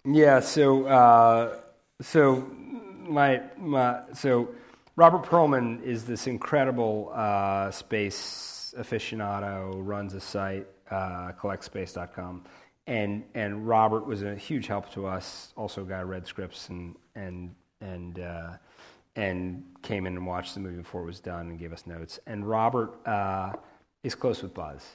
Yeah. 0.06 0.40
So 0.40 0.88
uh, 0.88 1.56
so 2.02 2.50
my 3.08 3.42
my 3.58 4.02
so 4.16 4.50
Robert 5.02 5.24
Pearlman 5.24 5.82
is 5.82 6.06
this 6.06 6.28
incredible 6.28 7.12
uh, 7.16 7.72
space 7.72 8.72
aficionado, 8.78 9.74
runs 9.84 10.14
a 10.14 10.20
site, 10.20 10.68
uh, 10.92 11.32
collectspace.com. 11.42 12.44
And, 12.86 13.24
and 13.34 13.68
Robert 13.68 14.06
was 14.06 14.22
a 14.22 14.36
huge 14.36 14.68
help 14.68 14.92
to 14.92 15.08
us, 15.08 15.54
also 15.58 15.84
guy 15.86 16.02
read 16.02 16.28
scripts 16.28 16.70
and, 16.70 16.96
and, 17.16 17.56
and, 17.82 18.20
uh, 18.20 18.52
and 19.16 19.64
came 19.82 20.06
in 20.06 20.18
and 20.18 20.28
watched 20.28 20.54
the 20.54 20.60
movie 20.60 20.78
before 20.78 21.02
it 21.02 21.08
was 21.08 21.20
done 21.20 21.50
and 21.50 21.58
gave 21.58 21.74
us 21.74 21.88
notes. 21.88 22.20
And 22.28 22.48
Robert 22.48 23.00
uh, 23.08 23.54
is 24.04 24.14
close 24.14 24.44
with 24.44 24.54
Buzz. 24.54 24.86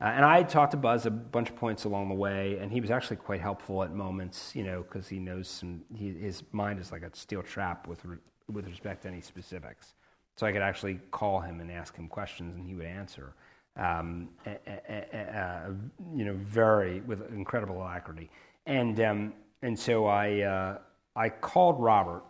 Uh, 0.00 0.04
and 0.04 0.24
I 0.24 0.44
talked 0.44 0.70
to 0.72 0.76
Buzz 0.76 1.06
a 1.06 1.10
bunch 1.10 1.50
of 1.50 1.56
points 1.56 1.82
along 1.82 2.08
the 2.08 2.14
way, 2.14 2.56
and 2.60 2.70
he 2.70 2.80
was 2.80 2.92
actually 2.92 3.16
quite 3.16 3.40
helpful 3.40 3.82
at 3.82 3.92
moments, 3.92 4.54
you 4.54 4.62
know, 4.62 4.84
because 4.84 5.08
he 5.08 5.18
knows 5.18 5.48
some, 5.48 5.82
he, 5.92 6.12
his 6.12 6.44
mind 6.52 6.78
is 6.78 6.92
like 6.92 7.02
a 7.02 7.10
steel 7.16 7.42
trap 7.42 7.88
with 7.88 8.04
with 8.52 8.66
respect 8.66 9.02
to 9.02 9.08
any 9.08 9.20
specifics. 9.20 9.94
So 10.36 10.46
I 10.46 10.52
could 10.52 10.62
actually 10.62 11.00
call 11.10 11.40
him 11.40 11.60
and 11.60 11.70
ask 11.70 11.96
him 11.96 12.08
questions, 12.08 12.54
and 12.56 12.66
he 12.66 12.74
would 12.74 12.86
answer. 12.86 13.32
Um, 13.76 14.28
uh, 14.46 15.70
you 16.14 16.24
know, 16.24 16.34
very 16.34 17.00
with 17.00 17.30
incredible 17.32 17.76
alacrity. 17.76 18.30
And 18.66 19.00
um, 19.00 19.34
and 19.62 19.78
so 19.78 20.06
I 20.06 20.40
uh, 20.40 20.78
I 21.14 21.28
called 21.28 21.80
Robert, 21.80 22.22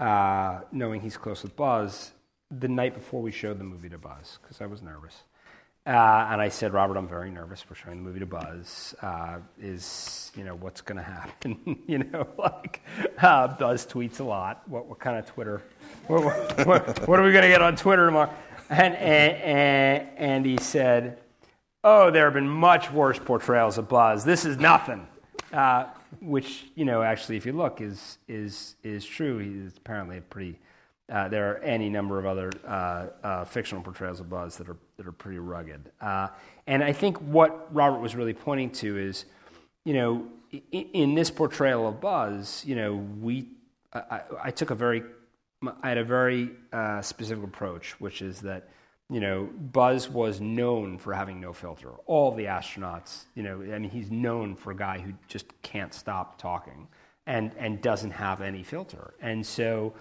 uh, 0.00 0.60
knowing 0.72 1.00
he's 1.00 1.16
close 1.16 1.42
with 1.42 1.56
Buzz, 1.56 2.12
the 2.50 2.68
night 2.68 2.94
before 2.94 3.22
we 3.22 3.30
showed 3.30 3.58
the 3.58 3.64
movie 3.64 3.88
to 3.88 3.98
Buzz 3.98 4.38
because 4.42 4.60
I 4.60 4.66
was 4.66 4.82
nervous. 4.82 5.24
Uh, 5.86 6.28
and 6.32 6.40
I 6.40 6.48
said, 6.48 6.72
Robert, 6.72 6.96
I'm 6.96 7.06
very 7.06 7.30
nervous. 7.30 7.64
We're 7.70 7.76
showing 7.76 7.98
the 7.98 8.02
movie 8.02 8.18
to 8.18 8.26
Buzz. 8.26 8.92
Uh, 9.00 9.38
is 9.60 10.32
you 10.34 10.42
know 10.42 10.56
what's 10.56 10.80
going 10.80 10.96
to 10.96 11.04
happen? 11.04 11.78
you 11.86 11.98
know, 11.98 12.26
like 12.38 12.82
uh, 13.22 13.48
Buzz 13.48 13.86
tweets 13.86 14.18
a 14.18 14.24
lot. 14.24 14.68
What, 14.68 14.86
what 14.86 14.98
kind 14.98 15.16
of 15.16 15.26
Twitter? 15.26 15.62
What, 16.08 16.66
what, 16.66 17.08
what 17.08 17.20
are 17.20 17.22
we 17.22 17.30
going 17.30 17.42
to 17.42 17.48
get 17.48 17.62
on 17.62 17.76
Twitter 17.76 18.06
tomorrow? 18.06 18.32
And, 18.68 18.96
and, 18.96 20.08
and 20.16 20.46
he 20.46 20.58
said, 20.58 21.18
Oh, 21.84 22.10
there 22.10 22.24
have 22.24 22.34
been 22.34 22.48
much 22.48 22.90
worse 22.90 23.20
portrayals 23.20 23.78
of 23.78 23.88
Buzz. 23.88 24.24
This 24.24 24.44
is 24.44 24.56
nothing. 24.56 25.06
Uh, 25.52 25.86
which 26.20 26.64
you 26.74 26.84
know, 26.84 27.02
actually, 27.02 27.36
if 27.36 27.46
you 27.46 27.52
look, 27.52 27.80
is 27.80 28.18
is 28.26 28.74
is 28.82 29.04
true. 29.04 29.38
He's 29.38 29.76
apparently 29.76 30.18
a 30.18 30.20
pretty 30.20 30.58
uh, 31.10 31.28
there 31.28 31.52
are 31.52 31.58
any 31.58 31.88
number 31.88 32.18
of 32.18 32.26
other 32.26 32.50
uh, 32.66 33.06
uh, 33.22 33.44
fictional 33.44 33.82
portrayals 33.82 34.18
of 34.18 34.28
Buzz 34.28 34.56
that 34.56 34.68
are, 34.68 34.76
that 34.96 35.06
are 35.06 35.12
pretty 35.12 35.38
rugged. 35.38 35.92
Uh, 36.00 36.28
and 36.66 36.82
I 36.82 36.92
think 36.92 37.18
what 37.18 37.72
Robert 37.72 38.00
was 38.00 38.16
really 38.16 38.34
pointing 38.34 38.70
to 38.70 38.98
is, 38.98 39.24
you 39.84 39.94
know, 39.94 40.26
in, 40.50 40.82
in 40.92 41.14
this 41.14 41.30
portrayal 41.30 41.86
of 41.86 42.00
Buzz, 42.00 42.64
you 42.66 42.74
know, 42.74 42.96
we, 43.20 43.46
I, 43.92 44.22
I 44.44 44.50
took 44.50 44.70
a 44.70 44.74
very, 44.74 45.04
I 45.82 45.88
had 45.88 45.98
a 45.98 46.04
very 46.04 46.50
uh, 46.72 47.02
specific 47.02 47.44
approach, 47.44 47.92
which 48.00 48.20
is 48.20 48.40
that, 48.40 48.68
you 49.08 49.20
know, 49.20 49.48
Buzz 49.72 50.08
was 50.08 50.40
known 50.40 50.98
for 50.98 51.12
having 51.12 51.40
no 51.40 51.52
filter. 51.52 51.90
All 52.06 52.32
the 52.32 52.46
astronauts, 52.46 53.26
you 53.36 53.44
know, 53.44 53.62
I 53.62 53.78
mean, 53.78 53.90
he's 53.90 54.10
known 54.10 54.56
for 54.56 54.72
a 54.72 54.76
guy 54.76 54.98
who 54.98 55.12
just 55.28 55.46
can't 55.62 55.94
stop 55.94 56.38
talking 56.38 56.88
and, 57.26 57.52
and 57.58 57.80
doesn't 57.80 58.10
have 58.10 58.40
any 58.40 58.64
filter. 58.64 59.14
And 59.20 59.46
so, 59.46 59.94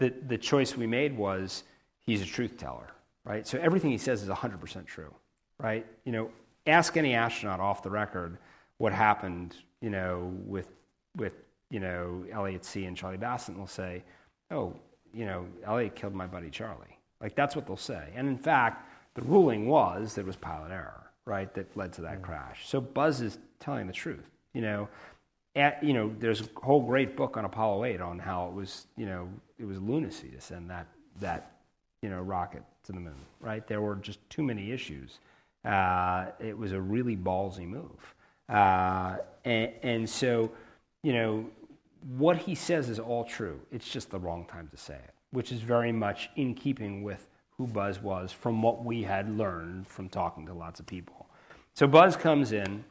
the, 0.00 0.12
the 0.26 0.38
choice 0.38 0.76
we 0.76 0.86
made 0.86 1.16
was 1.16 1.62
he's 2.00 2.22
a 2.22 2.26
truth 2.26 2.56
teller, 2.56 2.88
right? 3.24 3.46
So 3.46 3.58
everything 3.58 3.90
he 3.90 3.98
says 3.98 4.22
is 4.22 4.28
100% 4.28 4.86
true, 4.86 5.14
right? 5.58 5.86
You 6.04 6.12
know, 6.12 6.30
ask 6.66 6.96
any 6.96 7.14
astronaut 7.14 7.60
off 7.60 7.82
the 7.82 7.90
record 7.90 8.38
what 8.78 8.92
happened, 8.92 9.54
you 9.82 9.90
know, 9.90 10.32
with, 10.46 10.68
with 11.16 11.34
you 11.70 11.80
know, 11.80 12.24
Elliot 12.32 12.64
See 12.64 12.86
and 12.86 12.96
Charlie 12.96 13.18
Bassett, 13.18 13.50
and 13.50 13.58
they'll 13.58 13.66
say, 13.66 14.02
oh, 14.50 14.74
you 15.12 15.26
know, 15.26 15.46
Elliot 15.64 15.94
killed 15.94 16.14
my 16.14 16.26
buddy 16.26 16.50
Charlie. 16.50 16.98
Like, 17.20 17.36
that's 17.36 17.54
what 17.54 17.66
they'll 17.66 17.76
say. 17.76 18.08
And 18.16 18.26
in 18.26 18.38
fact, 18.38 18.88
the 19.14 19.22
ruling 19.22 19.66
was 19.66 20.14
that 20.14 20.22
it 20.22 20.26
was 20.26 20.36
pilot 20.36 20.70
error, 20.70 21.10
right, 21.26 21.52
that 21.54 21.76
led 21.76 21.92
to 21.94 22.00
that 22.02 22.14
mm-hmm. 22.14 22.24
crash. 22.24 22.66
So 22.66 22.80
Buzz 22.80 23.20
is 23.20 23.38
telling 23.58 23.86
the 23.86 23.92
truth. 23.92 24.30
You 24.54 24.62
know, 24.62 24.88
at, 25.56 25.82
you 25.82 25.92
know, 25.92 26.14
there's 26.18 26.40
a 26.40 26.48
whole 26.56 26.80
great 26.80 27.16
book 27.16 27.36
on 27.36 27.44
Apollo 27.44 27.84
8 27.84 28.00
on 28.00 28.18
how 28.18 28.48
it 28.48 28.54
was, 28.54 28.86
you 28.96 29.06
know, 29.06 29.28
it 29.58 29.64
was 29.64 29.80
lunacy 29.80 30.28
to 30.28 30.40
send 30.40 30.70
that, 30.70 30.86
that 31.20 31.52
you 32.02 32.08
know, 32.08 32.20
rocket 32.20 32.62
to 32.84 32.92
the 32.92 33.00
moon, 33.00 33.14
right? 33.40 33.66
There 33.66 33.80
were 33.80 33.96
just 33.96 34.18
too 34.30 34.42
many 34.42 34.72
issues. 34.72 35.18
Uh, 35.64 36.26
it 36.38 36.56
was 36.56 36.72
a 36.72 36.80
really 36.80 37.16
ballsy 37.16 37.66
move. 37.66 38.14
Uh, 38.48 39.18
and, 39.44 39.72
and 39.82 40.08
so, 40.08 40.50
you 41.02 41.12
know, 41.12 41.46
what 42.16 42.36
he 42.38 42.54
says 42.54 42.88
is 42.88 42.98
all 42.98 43.24
true. 43.24 43.60
It's 43.70 43.88
just 43.88 44.10
the 44.10 44.18
wrong 44.18 44.46
time 44.46 44.68
to 44.70 44.76
say 44.76 44.94
it, 44.94 45.14
which 45.32 45.52
is 45.52 45.60
very 45.60 45.92
much 45.92 46.30
in 46.36 46.54
keeping 46.54 47.02
with 47.02 47.26
who 47.58 47.66
Buzz 47.66 48.00
was 48.00 48.32
from 48.32 48.62
what 48.62 48.84
we 48.84 49.02
had 49.02 49.36
learned 49.36 49.86
from 49.86 50.08
talking 50.08 50.46
to 50.46 50.54
lots 50.54 50.80
of 50.80 50.86
people. 50.86 51.26
So 51.74 51.86
Buzz 51.86 52.16
comes 52.16 52.52
in 52.52 52.84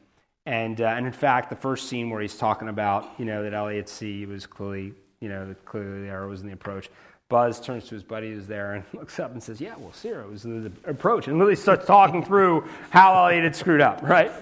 and, 0.46 0.80
uh, 0.80 0.86
and 0.86 1.06
in 1.06 1.12
fact, 1.12 1.50
the 1.50 1.56
first 1.56 1.88
scene 1.88 2.10
where 2.10 2.20
he's 2.20 2.36
talking 2.36 2.68
about, 2.68 3.12
you 3.18 3.24
know, 3.24 3.42
that 3.42 3.54
Elliot 3.54 3.88
See 3.88 4.26
was 4.26 4.46
clearly, 4.46 4.94
you 5.20 5.28
know, 5.28 5.54
clearly 5.64 6.02
the 6.02 6.08
error 6.08 6.28
was 6.28 6.40
in 6.40 6.46
the 6.46 6.52
approach. 6.52 6.90
Buzz 7.28 7.60
turns 7.60 7.84
to 7.84 7.94
his 7.94 8.02
buddy 8.02 8.32
who's 8.32 8.46
there 8.46 8.74
and 8.74 8.84
looks 8.92 9.18
up 9.20 9.32
and 9.32 9.42
says, 9.42 9.60
Yeah, 9.60 9.74
well, 9.78 9.92
Cira 9.92 10.28
was 10.28 10.44
in 10.44 10.64
the 10.64 10.90
approach. 10.90 11.28
And 11.28 11.38
Lily 11.38 11.56
starts 11.56 11.86
talking 11.86 12.24
through 12.24 12.66
how 12.90 13.24
Elliot 13.24 13.44
had 13.44 13.56
screwed 13.56 13.80
up, 13.80 14.02
right? 14.02 14.32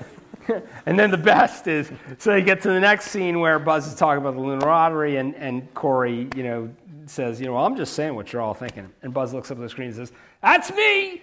and 0.87 0.99
then 0.99 1.11
the 1.11 1.19
best 1.19 1.67
is 1.67 1.91
so 2.17 2.31
they 2.31 2.43
get 2.43 2.63
to 2.63 2.69
the 2.69 2.81
next 2.81 3.11
scene 3.11 3.41
where 3.41 3.59
Buzz 3.59 3.87
is 3.87 3.95
talking 3.95 4.23
about 4.23 4.35
the 4.35 4.41
lunar 4.41 4.67
lottery, 4.67 5.17
and, 5.17 5.35
and 5.35 5.73
Corey, 5.75 6.29
you 6.35 6.43
know, 6.43 6.71
says, 7.07 7.41
you 7.41 7.47
know, 7.47 7.55
well, 7.55 7.67
I'm 7.67 7.77
just 7.77 7.95
saying 7.95 8.15
what 8.15 8.33
you're 8.33 8.43
all 8.43 8.55
thinking. 8.55 8.89
And 9.03 9.13
Buzz 9.13 9.35
looks 9.35 9.51
up 9.51 9.59
at 9.59 9.63
the 9.63 9.69
screen 9.69 9.89
and 9.89 9.97
says, 9.97 10.13
That's 10.43 10.73
me! 10.73 11.23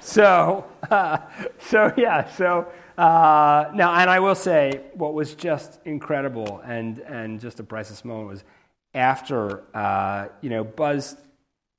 so, 0.00 0.64
uh, 0.90 1.18
so 1.58 1.92
yeah, 1.96 2.28
so 2.34 2.68
uh, 2.96 3.70
now, 3.74 3.94
and 3.94 4.08
I 4.08 4.20
will 4.20 4.36
say, 4.36 4.80
what 4.94 5.14
was 5.14 5.34
just 5.34 5.80
incredible 5.84 6.62
and 6.64 6.98
and 7.00 7.40
just 7.40 7.58
a 7.60 7.64
priceless 7.64 8.04
moment 8.04 8.28
was 8.28 8.44
after 8.94 9.64
uh, 9.76 10.28
you 10.40 10.50
know 10.50 10.62
Buzz, 10.62 11.16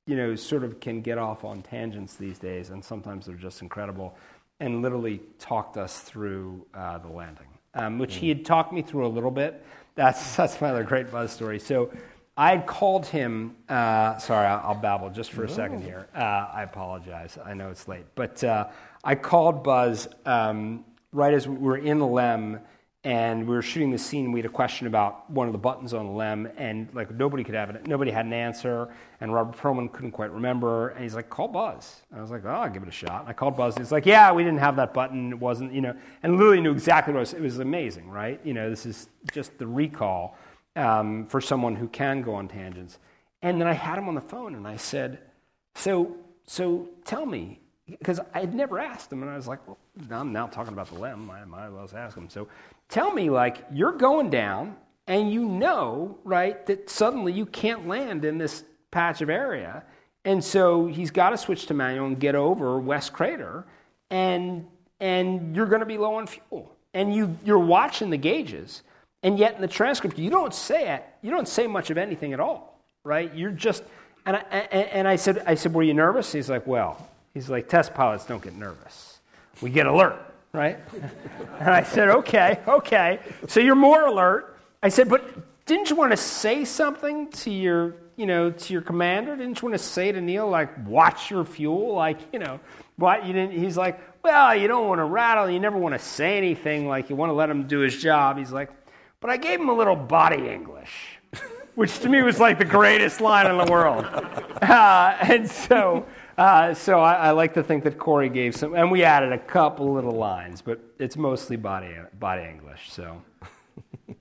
you 0.06 0.16
know, 0.16 0.34
sort 0.34 0.62
of 0.62 0.78
can 0.80 1.00
get 1.00 1.16
off 1.16 1.44
on 1.44 1.62
tangents 1.62 2.16
these 2.16 2.38
days, 2.38 2.70
and 2.70 2.84
sometimes 2.84 3.26
they're 3.26 3.34
just 3.34 3.62
incredible, 3.62 4.14
and 4.60 4.82
literally 4.82 5.20
talked 5.38 5.78
us 5.78 6.00
through 6.00 6.66
uh, 6.74 6.98
the 6.98 7.08
landing, 7.08 7.48
um, 7.74 7.98
which 7.98 8.16
mm. 8.16 8.18
he 8.18 8.28
had 8.28 8.44
talked 8.44 8.72
me 8.72 8.82
through 8.82 9.06
a 9.06 9.08
little 9.08 9.30
bit. 9.30 9.64
That's 9.94 10.36
that's 10.36 10.60
my 10.60 10.70
other 10.70 10.84
great 10.84 11.10
Buzz 11.10 11.32
story. 11.32 11.58
So. 11.58 11.90
I 12.38 12.50
had 12.50 12.66
called 12.66 13.06
him. 13.06 13.56
Uh, 13.66 14.18
sorry, 14.18 14.46
I'll, 14.46 14.60
I'll, 14.62 14.74
babble 14.74 15.08
just 15.08 15.32
for 15.32 15.44
a 15.44 15.48
second 15.48 15.82
here. 15.82 16.06
Uh, 16.14 16.18
I 16.52 16.64
apologize. 16.64 17.38
I 17.42 17.54
know 17.54 17.70
it's 17.70 17.88
late, 17.88 18.04
but 18.14 18.44
uh, 18.44 18.68
I 19.06 19.14
called 19.14 19.62
Buzz 19.62 20.08
um, 20.24 20.84
right 21.12 21.32
as 21.32 21.46
we 21.46 21.56
were 21.56 21.76
in 21.76 22.00
the 22.00 22.06
LEM 22.06 22.58
and 23.04 23.46
we 23.46 23.54
were 23.54 23.62
shooting 23.62 23.92
the 23.92 23.98
scene. 23.98 24.32
We 24.32 24.40
had 24.40 24.46
a 24.46 24.52
question 24.52 24.88
about 24.88 25.30
one 25.30 25.46
of 25.46 25.52
the 25.52 25.60
buttons 25.60 25.94
on 25.94 26.06
the 26.06 26.12
LEM, 26.12 26.48
and 26.56 26.92
like 26.92 27.14
nobody 27.14 27.44
could 27.44 27.54
have 27.54 27.70
it. 27.70 27.86
Nobody 27.86 28.10
had 28.10 28.26
an 28.26 28.32
answer, 28.32 28.92
and 29.20 29.32
Robert 29.32 29.56
Pearlman 29.56 29.92
couldn't 29.92 30.10
quite 30.10 30.32
remember. 30.32 30.88
And 30.88 31.04
he's 31.04 31.14
like, 31.14 31.30
"Call 31.30 31.46
Buzz." 31.46 32.02
And 32.10 32.18
I 32.18 32.20
was 32.20 32.32
like, 32.32 32.44
"Oh, 32.44 32.48
I'll 32.48 32.68
give 32.68 32.82
it 32.82 32.88
a 32.88 32.92
shot." 32.92 33.20
And 33.20 33.28
I 33.28 33.32
called 33.32 33.56
Buzz. 33.56 33.76
And 33.76 33.84
he's 33.84 33.92
like, 33.92 34.06
"Yeah, 34.06 34.32
we 34.32 34.42
didn't 34.42 34.58
have 34.58 34.74
that 34.74 34.92
button. 34.92 35.30
It 35.30 35.38
wasn't, 35.38 35.72
you 35.72 35.82
know." 35.82 35.94
And 36.24 36.36
Lily 36.36 36.60
knew 36.60 36.72
exactly 36.72 37.14
what 37.14 37.18
it 37.18 37.20
was. 37.20 37.32
It 37.34 37.42
was 37.42 37.60
amazing, 37.60 38.10
right? 38.10 38.40
You 38.42 38.54
know, 38.54 38.68
this 38.68 38.84
is 38.84 39.08
just 39.32 39.56
the 39.56 39.68
recall 39.68 40.36
um, 40.74 41.28
for 41.28 41.40
someone 41.40 41.76
who 41.76 41.86
can 41.86 42.22
go 42.22 42.34
on 42.34 42.48
tangents. 42.48 42.98
And 43.40 43.60
then 43.60 43.68
I 43.68 43.72
had 43.74 43.98
him 43.98 44.08
on 44.08 44.16
the 44.16 44.20
phone 44.20 44.56
and 44.56 44.66
I 44.66 44.78
said, 44.78 45.20
So, 45.76 46.16
so 46.44 46.88
tell 47.04 47.24
me, 47.24 47.60
because 47.88 48.20
I 48.34 48.40
had 48.40 48.54
never 48.54 48.78
asked 48.78 49.12
him, 49.12 49.22
and 49.22 49.30
I 49.30 49.36
was 49.36 49.46
like, 49.46 49.60
Well, 49.66 49.78
I'm 50.10 50.32
now 50.32 50.46
talking 50.46 50.72
about 50.72 50.88
the 50.88 50.98
LEM, 50.98 51.30
I 51.30 51.44
might 51.44 51.66
as 51.66 51.72
well 51.72 51.88
ask 51.94 52.16
him. 52.16 52.28
So 52.28 52.48
tell 52.88 53.12
me, 53.12 53.30
like, 53.30 53.64
you're 53.72 53.92
going 53.92 54.30
down 54.30 54.76
and 55.06 55.32
you 55.32 55.44
know, 55.44 56.18
right, 56.24 56.64
that 56.66 56.90
suddenly 56.90 57.32
you 57.32 57.46
can't 57.46 57.86
land 57.86 58.24
in 58.24 58.38
this 58.38 58.64
patch 58.90 59.20
of 59.20 59.30
area. 59.30 59.84
And 60.24 60.42
so 60.42 60.86
he's 60.86 61.10
got 61.10 61.30
to 61.30 61.38
switch 61.38 61.66
to 61.66 61.74
manual 61.74 62.06
and 62.06 62.18
get 62.18 62.34
over 62.34 62.80
West 62.80 63.12
Crater, 63.12 63.64
and 64.10 64.66
and 64.98 65.54
you're 65.54 65.66
going 65.66 65.80
to 65.80 65.86
be 65.86 65.98
low 65.98 66.16
on 66.16 66.26
fuel. 66.26 66.74
And 66.94 67.14
you 67.14 67.38
you're 67.44 67.60
watching 67.60 68.10
the 68.10 68.16
gauges, 68.16 68.82
and 69.22 69.38
yet 69.38 69.54
in 69.54 69.60
the 69.60 69.68
transcript 69.68 70.18
you 70.18 70.30
don't 70.30 70.52
say 70.52 70.92
it. 70.94 71.04
You 71.22 71.30
don't 71.30 71.46
say 71.46 71.68
much 71.68 71.90
of 71.90 71.98
anything 71.98 72.32
at 72.32 72.40
all, 72.40 72.82
right? 73.04 73.32
You're 73.32 73.52
just 73.52 73.84
and 74.24 74.36
I, 74.36 74.40
and 74.40 75.06
I 75.06 75.14
said 75.14 75.44
I 75.46 75.54
said, 75.54 75.72
were 75.72 75.84
you 75.84 75.94
nervous? 75.94 76.32
He's 76.32 76.50
like, 76.50 76.66
well, 76.66 77.08
he's 77.36 77.50
like, 77.50 77.68
test 77.68 77.92
pilots 77.92 78.24
don't 78.24 78.42
get 78.42 78.54
nervous. 78.54 79.18
We 79.60 79.68
get 79.68 79.86
alert, 79.86 80.18
right? 80.52 80.78
and 81.60 81.68
I 81.68 81.82
said, 81.82 82.08
okay, 82.08 82.60
okay. 82.66 83.20
So 83.46 83.60
you're 83.60 83.74
more 83.74 84.06
alert. 84.06 84.56
I 84.82 84.88
said, 84.88 85.08
but 85.08 85.66
didn't 85.66 85.90
you 85.90 85.96
want 85.96 86.12
to 86.12 86.16
say 86.16 86.64
something 86.64 87.30
to 87.32 87.50
your 87.50 87.96
you 88.16 88.24
know, 88.24 88.50
to 88.50 88.72
your 88.72 88.82
commander? 88.82 89.36
Didn't 89.36 89.60
you 89.60 89.68
want 89.68 89.78
to 89.78 89.84
say 89.84 90.10
to 90.10 90.20
Neil, 90.20 90.48
like, 90.48 90.70
watch 90.86 91.30
your 91.30 91.44
fuel? 91.44 91.94
Like, 91.94 92.18
you 92.32 92.38
know, 92.38 92.60
what 92.96 93.26
you 93.26 93.32
didn't? 93.32 93.58
He's 93.58 93.76
like, 93.76 94.00
well, 94.24 94.56
you 94.56 94.68
don't 94.68 94.88
want 94.88 95.00
to 95.00 95.04
rattle. 95.04 95.50
You 95.50 95.60
never 95.60 95.76
want 95.76 95.94
to 95.94 95.98
say 95.98 96.38
anything. 96.38 96.88
Like, 96.88 97.10
you 97.10 97.16
want 97.16 97.28
to 97.30 97.34
let 97.34 97.50
him 97.50 97.66
do 97.66 97.80
his 97.80 97.96
job. 97.96 98.38
He's 98.38 98.52
like, 98.52 98.70
but 99.20 99.30
I 99.30 99.36
gave 99.36 99.60
him 99.60 99.68
a 99.68 99.74
little 99.74 99.96
body 99.96 100.48
English, 100.48 101.18
which 101.74 101.98
to 102.00 102.08
me 102.08 102.22
was 102.22 102.40
like 102.40 102.58
the 102.58 102.64
greatest 102.64 103.20
line 103.20 103.46
in 103.46 103.58
the 103.58 103.70
world. 103.70 104.06
Uh, 104.56 105.14
and 105.20 105.48
so, 105.48 106.06
uh, 106.38 106.74
so 106.74 107.00
I, 107.00 107.14
I, 107.14 107.30
like 107.30 107.54
to 107.54 107.62
think 107.62 107.84
that 107.84 107.98
Corey 107.98 108.28
gave 108.28 108.54
some, 108.54 108.74
and 108.74 108.90
we 108.90 109.02
added 109.04 109.32
a 109.32 109.38
couple 109.38 109.92
little 109.92 110.12
lines, 110.12 110.60
but 110.62 110.80
it's 110.98 111.16
mostly 111.16 111.56
body 111.56 111.94
body 112.18 112.44
English. 112.44 112.90
So. 112.90 113.22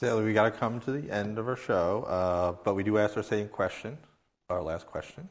Sadly, 0.00 0.24
we 0.24 0.32
got 0.32 0.44
to 0.44 0.50
come 0.50 0.80
to 0.80 0.90
the 0.90 1.10
end 1.12 1.38
of 1.38 1.46
our 1.46 1.54
show, 1.54 2.02
uh, 2.08 2.56
but 2.64 2.74
we 2.74 2.82
do 2.82 2.98
ask 2.98 3.16
our 3.16 3.22
same 3.22 3.48
question, 3.48 3.96
our 4.50 4.60
last 4.60 4.86
question. 4.86 5.28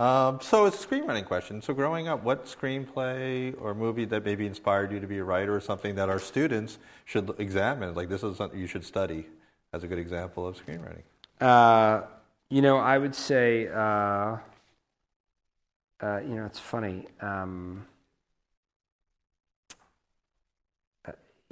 Um, 0.00 0.40
so 0.40 0.66
it's 0.66 0.82
a 0.82 0.88
screenwriting 0.88 1.26
question. 1.26 1.62
So 1.62 1.72
growing 1.72 2.08
up, 2.08 2.24
what 2.24 2.46
screenplay 2.46 3.54
or 3.60 3.74
movie 3.74 4.04
that 4.06 4.24
maybe 4.24 4.46
inspired 4.46 4.90
you 4.90 4.98
to 4.98 5.06
be 5.06 5.18
a 5.18 5.24
writer 5.24 5.54
or 5.54 5.60
something 5.60 5.94
that 5.94 6.08
our 6.08 6.18
students 6.18 6.78
should 7.04 7.32
examine? 7.38 7.94
Like 7.94 8.08
this 8.08 8.24
is 8.24 8.36
something 8.36 8.58
you 8.58 8.66
should 8.66 8.84
study 8.84 9.28
as 9.72 9.84
a 9.84 9.86
good 9.86 9.98
example 9.98 10.48
of 10.48 10.56
screenwriting. 10.56 11.02
Uh, 11.40 12.02
you 12.50 12.62
know, 12.62 12.78
I 12.78 12.98
would 12.98 13.14
say, 13.14 13.68
uh, 16.02 16.06
uh 16.06 16.20
you 16.20 16.34
know, 16.34 16.44
it's 16.44 16.58
funny. 16.58 17.06
Um, 17.20 17.86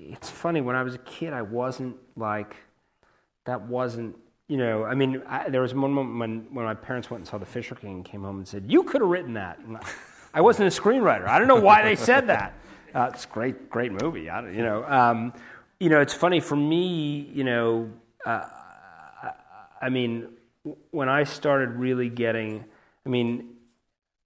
it's 0.09 0.31
funny 0.31 0.61
when 0.61 0.77
I 0.77 0.83
was 0.83 0.95
a 0.95 0.99
kid, 0.99 1.33
I 1.33 1.43
wasn't 1.43 1.97
like 2.17 2.57
that. 3.45 3.63
Wasn't 3.63 4.17
you 4.49 4.57
know? 4.57 4.85
I 4.85 4.95
mean, 4.95 5.23
I, 5.27 5.49
there 5.49 5.61
was 5.61 5.75
one 5.75 5.93
moment 5.93 6.19
when 6.19 6.55
when 6.55 6.65
my 6.65 6.75
parents 6.75 7.11
went 7.11 7.21
and 7.21 7.29
saw 7.29 7.39
The 7.39 7.47
Fisher 7.47 7.75
King 7.75 7.97
and 7.97 8.05
came 8.05 8.23
home 8.23 8.39
and 8.39 8.49
said, 8.49 8.65
"You 8.69 8.83
could 8.83 9.01
have 9.01 9.11
written 9.11 9.35
that." 9.35 9.59
And 9.59 9.79
I 10.35 10.41
wasn't 10.41 10.73
a 10.73 10.81
screenwriter. 10.81 11.27
I 11.27 11.39
don't 11.39 11.49
know 11.49 11.61
why 11.61 11.83
they 11.83 11.97
said 11.97 12.29
that. 12.29 12.55
Uh, 12.93 13.09
it's 13.15 13.25
a 13.25 13.29
great, 13.29 13.71
great 13.71 13.93
movie. 13.93 14.29
I, 14.29 14.51
you 14.51 14.65
know, 14.65 14.85
um, 14.85 15.33
you 15.79 15.89
know, 15.89 16.01
it's 16.01 16.13
funny 16.13 16.41
for 16.41 16.57
me. 16.57 17.31
You 17.33 17.45
know, 17.45 17.91
uh, 18.27 18.43
I, 19.23 19.33
I 19.83 19.89
mean, 19.91 20.27
when 20.91 21.09
I 21.09 21.23
started 21.23 21.69
really 21.77 22.09
getting, 22.09 22.65
I 23.07 23.09
mean, 23.09 23.51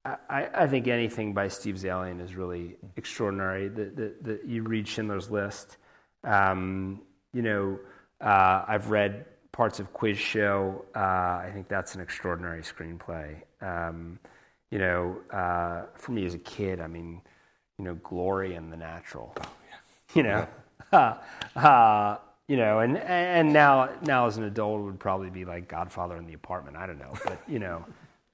I, 0.04 0.48
I, 0.54 0.66
think 0.66 0.86
anything 0.86 1.32
by 1.32 1.48
Steve 1.48 1.76
Zaillian 1.76 2.20
is 2.20 2.34
really 2.34 2.76
extraordinary. 2.96 3.68
That 3.68 3.96
the, 3.96 4.12
the, 4.20 4.40
you 4.46 4.62
read 4.62 4.86
Schindler's 4.86 5.30
List. 5.30 5.78
Um, 6.24 7.00
you 7.32 7.40
know, 7.40 7.78
uh, 8.20 8.64
I've 8.68 8.90
read 8.90 9.24
parts 9.50 9.80
of 9.80 9.92
Quiz 9.94 10.18
Show. 10.18 10.84
Uh, 10.94 10.98
I 10.98 11.50
think 11.54 11.68
that's 11.68 11.94
an 11.94 12.02
extraordinary 12.02 12.60
screenplay. 12.62 13.36
Um, 13.62 14.18
you 14.70 14.78
know, 14.78 15.16
uh, 15.30 15.84
for 15.94 16.12
me 16.12 16.26
as 16.26 16.34
a 16.34 16.38
kid, 16.38 16.80
I 16.80 16.86
mean, 16.86 17.22
you 17.78 17.84
know, 17.86 17.94
Glory 17.94 18.56
and 18.56 18.70
The 18.70 18.76
Natural. 18.76 19.34
Oh, 19.40 19.42
yeah. 19.42 20.16
You 20.16 20.22
know, 20.22 20.48
yeah. 20.92 22.16
you 22.48 22.56
know, 22.58 22.80
and 22.80 22.98
and 22.98 23.52
now 23.54 23.88
now 24.02 24.26
as 24.26 24.36
an 24.36 24.44
adult, 24.44 24.80
it 24.80 24.84
would 24.84 25.00
probably 25.00 25.30
be 25.30 25.46
like 25.46 25.66
Godfather 25.66 26.16
in 26.16 26.26
the 26.26 26.34
Apartment. 26.34 26.76
I 26.76 26.86
don't 26.86 26.98
know, 26.98 27.14
but 27.24 27.40
you 27.48 27.58
know. 27.58 27.84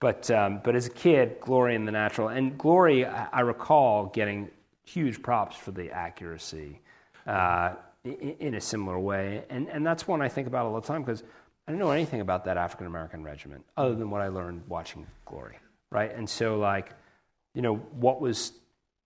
But, 0.00 0.30
um, 0.30 0.60
but 0.64 0.74
as 0.74 0.86
a 0.86 0.90
kid, 0.90 1.36
Glory 1.40 1.74
in 1.74 1.84
the 1.84 1.92
Natural, 1.92 2.28
and 2.28 2.56
Glory, 2.56 3.04
I, 3.04 3.40
recall 3.40 4.06
getting 4.06 4.48
huge 4.82 5.22
props 5.22 5.56
for 5.56 5.72
the 5.72 5.90
accuracy 5.90 6.80
uh, 7.26 7.74
in, 8.04 8.36
in, 8.40 8.54
a 8.54 8.60
similar 8.62 8.98
way. 8.98 9.44
And, 9.50 9.68
and 9.68 9.86
that's 9.86 10.08
one 10.08 10.22
I 10.22 10.28
think 10.28 10.46
about 10.46 10.64
all 10.64 10.80
the 10.80 10.86
time 10.86 11.02
because 11.02 11.22
I 11.68 11.72
don't 11.72 11.78
know 11.78 11.90
anything 11.90 12.22
about 12.22 12.46
that 12.46 12.56
African 12.56 12.86
American 12.86 13.22
regiment 13.22 13.62
other 13.76 13.94
than 13.94 14.10
what 14.10 14.22
I 14.22 14.28
learned 14.28 14.62
watching 14.68 15.06
Glory, 15.26 15.58
right? 15.92 16.14
And 16.14 16.28
so, 16.28 16.58
like, 16.58 16.94
you 17.54 17.60
know, 17.60 17.76
what 17.76 18.22
was, 18.22 18.52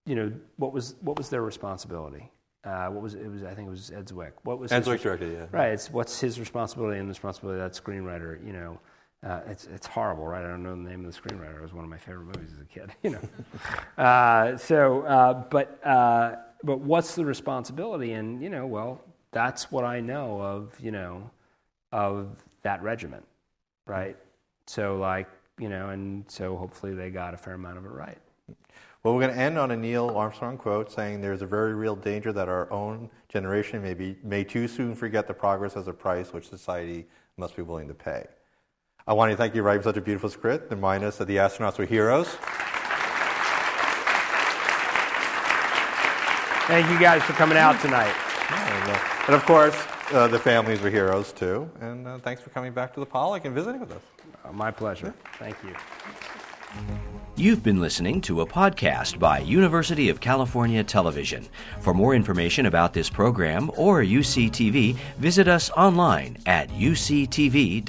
you 0.07 0.15
know, 0.15 0.33
what 0.59 0.73
was, 0.73 0.95
what 1.01 1.19
was 1.19 1.29
their 1.29 1.43
responsibility? 1.43 2.31
Uh, 2.65 2.87
what 2.87 3.03
was 3.03 3.15
it? 3.15 3.23
it? 3.23 3.31
Was 3.31 3.43
I 3.43 3.53
think 3.55 3.67
it 3.67 3.71
was 3.71 3.91
Ed 3.91 4.07
Zwick. 4.07 4.33
What 4.45 4.59
was 4.59 4.73
Ed 4.73 4.85
Zwick 4.85 5.03
directed? 5.03 5.33
Yeah. 5.33 5.47
Right. 5.51 5.73
It's 5.73 5.91
what's 5.91 6.19
his 6.21 6.41
responsibility 6.41 6.99
and 6.99 7.09
the 7.09 7.13
responsibility 7.13 7.61
of 7.61 7.71
that 7.71 7.83
screenwriter. 7.83 8.45
You 8.47 8.53
know, 8.53 8.81
uh, 9.25 9.41
it's 9.49 9.67
it's 9.67 9.87
horrible, 9.87 10.27
right? 10.27 10.45
I 10.45 10.49
don't 10.49 10.63
know 10.63 10.75
the 10.77 10.89
name 10.89 11.05
of 11.05 11.13
the 11.13 11.19
screenwriter. 11.19 11.57
It 11.57 11.63
was 11.63 11.73
one 11.73 11.85
of 11.85 11.91
my 11.91 11.99
favorite 11.99 12.27
movies 12.27 12.51
as 12.55 12.61
a 12.61 12.65
kid, 12.65 12.93
you 13.03 13.11
know. 13.11 13.21
uh, 14.03 14.57
so, 14.57 15.03
uh, 15.03 15.45
but 15.51 15.85
uh, 15.85 16.37
but 16.63 16.81
what's 16.81 17.15
the 17.15 17.25
responsibility? 17.25 18.13
And 18.13 18.43
you 18.43 18.51
know, 18.51 18.67
well, 18.67 19.01
that's 19.35 19.71
what 19.71 19.85
I 19.85 20.01
know 20.01 20.41
of, 20.41 20.79
you 20.81 20.91
know, 20.91 21.31
of 21.93 22.37
that 22.63 22.83
regiment, 22.83 23.25
right? 23.87 24.17
So, 24.67 24.97
like, 24.97 25.29
you 25.59 25.69
know, 25.69 25.91
and 25.91 26.25
so 26.29 26.57
hopefully 26.57 26.95
they 26.95 27.11
got 27.11 27.35
a 27.35 27.37
fair 27.37 27.55
amount 27.55 27.79
of 27.79 27.85
it 27.85 27.91
right. 27.91 28.19
Well, 29.03 29.15
we're 29.15 29.21
going 29.21 29.35
to 29.35 29.41
end 29.41 29.59
on 29.59 29.71
a 29.71 29.77
Neil 29.77 30.11
Armstrong 30.17 30.57
quote 30.57 30.91
saying, 30.91 31.21
"There's 31.21 31.43
a 31.43 31.47
very 31.47 31.75
real 31.75 31.97
danger 31.97 32.33
that 32.33 32.49
our 32.49 32.71
own 32.73 33.11
generation 33.29 33.83
may 33.83 33.95
be 33.95 34.17
may 34.23 34.45
too 34.45 34.69
soon 34.69 34.95
forget 34.95 35.27
the 35.27 35.35
progress 35.35 35.77
as 35.77 35.89
a 35.89 35.93
price 35.93 36.33
which 36.33 36.49
society 36.49 37.07
must 37.37 37.57
be 37.57 37.63
willing 37.63 37.89
to 37.89 37.95
pay." 37.95 38.27
I 39.07 39.13
want 39.13 39.31
to 39.33 39.37
thank 39.37 39.55
you 39.55 39.63
Ray, 39.63 39.73
for 39.73 39.77
writing 39.77 39.83
such 39.83 39.97
a 39.99 40.01
beautiful 40.01 40.31
script 40.31 40.71
and 40.71 40.81
remind 40.81 41.05
us 41.05 41.19
that 41.19 41.27
the 41.27 41.37
astronauts 41.37 41.77
were 41.77 41.85
heroes. 41.85 42.29
Thank 46.67 46.91
you 46.91 46.99
guys 46.99 47.23
for 47.23 47.35
coming 47.35 47.59
out 47.59 47.79
tonight. 47.83 48.15
and, 48.51 48.91
uh, 48.91 49.25
and, 49.27 49.35
of 49.35 49.45
course, 49.45 49.77
uh, 50.13 50.27
the 50.29 50.39
families 50.39 50.81
were 50.81 50.89
heroes 50.89 51.33
too. 51.33 51.71
And 51.83 52.07
uh, 52.09 52.17
thanks 52.21 52.41
for 52.41 52.49
coming 52.49 52.73
back 52.73 52.95
to 52.95 53.01
the 53.01 53.05
Pollock 53.07 53.45
and 53.45 53.55
visiting 53.55 53.81
with 53.81 53.93
us. 53.93 54.01
Uh, 54.43 54.53
my 54.53 54.71
pleasure. 54.71 55.13
Thank 55.39 55.57
you. 55.63 55.75
You've 57.37 57.63
been 57.63 57.83
listening 57.83 58.23
to 58.23 58.41
a 58.41 58.47
podcast 58.47 59.19
by 59.19 59.41
University 59.41 60.09
of 60.09 60.21
California 60.21 60.83
Television. 60.83 61.47
For 61.81 61.93
more 61.93 62.15
information 62.15 62.65
about 62.65 62.95
this 62.95 63.11
program 63.11 63.71
or 63.77 64.01
UCTV, 64.03 64.97
visit 65.19 65.47
us 65.47 65.69
online 65.71 66.39
at 66.47 66.71
uctv.tv. 66.71 67.85